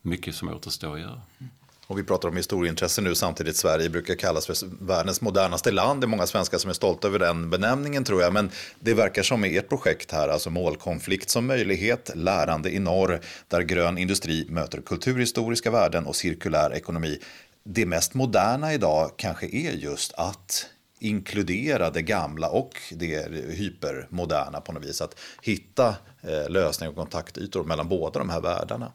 mycket 0.03 0.35
som 0.35 0.49
återstår 0.49 0.95
att 0.95 1.01
göra. 1.01 1.21
Och 1.89 1.99
vi 1.99 2.03
pratar 2.03 2.29
om 2.29 2.37
historieintresse 2.37 3.01
nu 3.01 3.15
samtidigt. 3.15 3.57
Sverige 3.57 3.89
brukar 3.89 4.15
kallas 4.15 4.47
för 4.47 4.57
världens 4.87 5.21
modernaste 5.21 5.71
land. 5.71 6.01
Det 6.01 6.05
är 6.05 6.09
många 6.09 6.27
svenskar 6.27 6.59
som 6.59 6.71
är 6.71 6.75
stolta 6.75 7.09
över 7.09 7.19
den 7.19 7.51
benämningen 7.51 8.05
tror 8.05 8.23
jag. 8.23 8.33
Men 8.33 8.51
det 8.81 8.95
verkar 8.95 9.23
som 9.23 9.45
i 9.45 9.57
ert 9.57 9.69
projekt 9.69 10.13
här, 10.13 10.29
alltså 10.29 10.51
målkonflikt 10.51 11.31
som 11.31 11.47
möjlighet, 11.47 12.11
lärande 12.15 12.71
i 12.71 12.79
norr, 12.79 13.21
där 13.49 13.61
grön 13.61 13.99
industri 13.99 14.47
möter 14.49 14.81
kulturhistoriska 14.81 15.71
värden 15.71 16.07
och 16.07 16.17
cirkulär 16.17 16.75
ekonomi. 16.75 17.19
Det 17.65 17.87
mest 17.87 18.15
moderna 18.15 18.75
idag 18.75 19.11
kanske 19.17 19.47
är 19.47 19.73
just 19.73 20.13
att 20.13 20.67
inkludera 20.99 21.91
det 21.91 22.03
gamla 22.03 22.49
och 22.49 22.77
det 22.91 23.35
hypermoderna 23.49 24.61
på 24.61 24.73
något 24.73 24.85
vis. 24.85 25.01
Att 25.01 25.21
hitta 25.43 25.89
eh, 26.23 26.51
lösningar 26.51 26.91
och 26.91 26.97
kontaktytor 26.97 27.65
mellan 27.65 27.89
båda 27.89 28.19
de 28.19 28.31
här 28.31 28.41
världarna. 28.41 28.93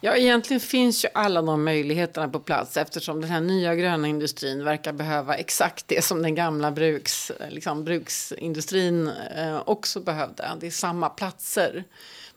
Ja, 0.00 0.16
egentligen 0.16 0.60
finns 0.60 1.04
ju 1.04 1.08
alla 1.14 1.42
de 1.42 1.64
möjligheterna 1.64 2.28
på 2.28 2.40
plats 2.40 2.76
eftersom 2.76 3.20
den 3.20 3.30
här 3.30 3.40
nya 3.40 3.74
gröna 3.74 4.08
industrin 4.08 4.64
verkar 4.64 4.92
behöva 4.92 5.34
exakt 5.34 5.88
det 5.88 6.04
som 6.04 6.22
den 6.22 6.34
gamla 6.34 6.70
bruks, 6.70 7.32
liksom, 7.48 7.84
bruksindustrin 7.84 9.08
eh, 9.08 9.62
också 9.66 10.00
behövde. 10.00 10.48
Det 10.60 10.66
är 10.66 10.70
samma 10.70 11.08
platser. 11.08 11.84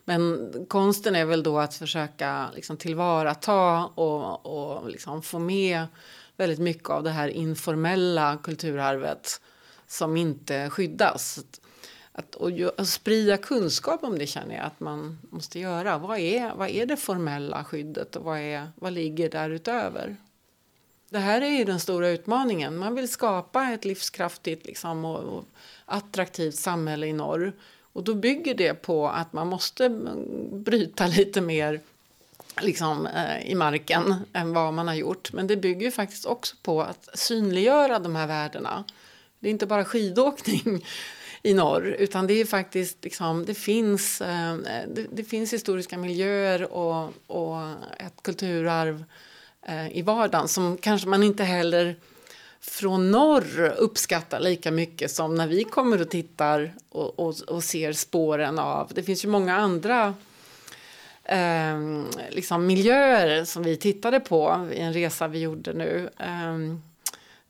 Men 0.04 0.52
konsten 0.68 1.16
är 1.16 1.24
väl 1.24 1.42
då 1.42 1.58
att 1.58 1.74
försöka 1.74 2.50
liksom, 2.54 2.76
tillvarata 2.76 3.84
och, 3.86 4.46
och 4.46 4.90
liksom, 4.90 5.22
få 5.22 5.38
med 5.38 5.86
väldigt 6.36 6.58
mycket 6.58 6.90
av 6.90 7.02
det 7.02 7.10
här 7.10 7.28
informella 7.28 8.38
kulturarvet 8.42 9.40
som 9.86 10.16
inte 10.16 10.70
skyddas 10.70 11.38
att, 12.12 12.34
och, 12.34 12.50
att 12.78 12.88
sprida 12.88 13.36
kunskap 13.36 14.04
om 14.04 14.18
det 14.18 14.26
känner 14.26 14.54
jag 14.54 14.64
att 14.64 14.80
man 14.80 15.18
måste 15.30 15.58
göra. 15.58 15.98
Vad 15.98 16.18
är, 16.18 16.54
vad 16.54 16.68
är 16.68 16.86
det 16.86 16.96
formella 16.96 17.64
skyddet 17.64 18.16
och 18.16 18.24
vad, 18.24 18.38
är, 18.38 18.68
vad 18.74 18.92
ligger 18.92 19.30
därutöver? 19.30 20.16
Det 21.08 21.18
här 21.18 21.40
är 21.40 21.50
ju 21.50 21.64
den 21.64 21.80
stora 21.80 22.08
utmaningen. 22.08 22.76
Man 22.76 22.94
vill 22.94 23.08
skapa 23.08 23.68
ett 23.68 23.84
livskraftigt 23.84 24.66
liksom, 24.66 25.04
och, 25.04 25.18
och 25.18 25.44
attraktivt 25.84 26.54
samhälle 26.54 27.06
i 27.06 27.12
norr. 27.12 27.52
Och 27.92 28.04
då 28.04 28.14
bygger 28.14 28.54
det 28.54 28.74
på 28.74 29.08
att 29.08 29.32
man 29.32 29.46
måste 29.46 29.88
bryta 30.52 31.06
lite 31.06 31.40
mer 31.40 31.80
liksom, 32.60 33.06
eh, 33.06 33.50
i 33.50 33.54
marken 33.54 34.14
än 34.32 34.54
vad 34.54 34.74
man 34.74 34.88
har 34.88 34.94
gjort. 34.94 35.32
Men 35.32 35.46
det 35.46 35.56
bygger 35.56 35.90
faktiskt 35.90 36.26
också 36.26 36.56
på 36.62 36.82
att 36.82 37.08
synliggöra 37.18 37.98
de 37.98 38.16
här 38.16 38.26
värdena. 38.26 38.84
Det 39.38 39.48
är 39.48 39.50
inte 39.50 39.66
bara 39.66 39.84
skidåkning 39.84 40.84
i 41.42 41.54
norr 41.54 41.86
utan 41.98 42.26
det 42.26 42.40
är 42.40 42.44
faktiskt 42.44 43.04
liksom, 43.04 43.44
det 43.44 43.54
finns, 43.54 44.20
eh, 44.20 44.56
det, 44.88 45.06
det, 45.12 45.24
finns 45.24 45.52
historiska 45.52 45.98
miljöer 45.98 46.72
och, 46.72 47.12
och 47.26 47.56
ett 47.98 48.22
kulturarv 48.22 49.04
eh, 49.66 49.96
i 49.96 50.02
vardagen 50.02 50.48
som 50.48 50.76
kanske 50.76 51.08
man 51.08 51.22
inte 51.22 51.44
heller 51.44 51.96
från 52.60 53.10
norr 53.10 53.74
uppskattar 53.78 54.40
lika 54.40 54.70
mycket 54.70 55.10
som 55.10 55.34
när 55.34 55.46
vi 55.46 55.64
kommer 55.64 56.00
och 56.00 56.10
tittar 56.10 56.72
och, 56.88 57.18
och, 57.18 57.34
och 57.48 57.64
ser 57.64 57.92
spåren 57.92 58.58
av. 58.58 58.92
Det 58.94 59.02
finns 59.02 59.24
ju 59.24 59.28
många 59.28 59.56
andra 59.56 60.14
eh, 61.24 61.78
liksom 62.30 62.66
miljöer 62.66 63.44
som 63.44 63.62
vi 63.62 63.76
tittade 63.76 64.20
på 64.20 64.68
i 64.72 64.78
en 64.78 64.92
resa 64.92 65.28
vi 65.28 65.38
gjorde 65.38 65.72
nu. 65.72 66.10
Eh, 66.18 66.56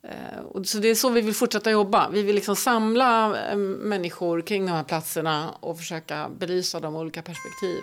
eh, 0.08 0.62
så 0.62 0.78
det 0.78 0.90
är 0.90 0.94
så 0.94 1.08
vi 1.08 1.20
vill 1.20 1.34
fortsätta 1.34 1.70
jobba. 1.70 2.08
Vi 2.08 2.22
vill 2.22 2.34
liksom 2.34 2.56
samla 2.56 3.40
eh, 3.50 3.56
människor 3.56 4.40
kring 4.40 4.66
de 4.66 4.72
här 4.72 4.84
platserna 4.84 5.50
och 5.60 5.78
försöka 5.78 6.28
belysa 6.38 6.80
de 6.80 6.96
olika 6.96 7.22
perspektiv. 7.22 7.80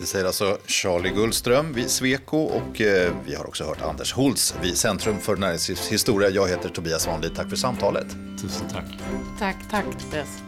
Det 0.00 0.06
säger 0.06 0.24
alltså 0.24 0.58
Charlie 0.66 1.10
Gullström 1.10 1.72
vid 1.72 1.90
Sweco 1.90 2.36
och 2.36 2.80
eh, 2.80 3.12
vi 3.26 3.34
har 3.34 3.46
också 3.46 3.64
hört 3.64 3.82
Anders 3.82 4.12
Holtz 4.12 4.54
vid 4.62 4.76
Centrum 4.76 5.18
för 5.18 5.36
näringslivshistoria. 5.36 6.28
Jag 6.28 6.48
heter 6.48 6.68
Tobias 6.68 7.02
Svanlid. 7.02 7.34
Tack 7.36 7.48
för 7.48 7.56
samtalet. 7.56 8.06
Tusen 8.42 8.68
tack. 8.68 8.84
Tack, 9.38 9.56
tack 9.70 9.84
Tobias. 10.04 10.42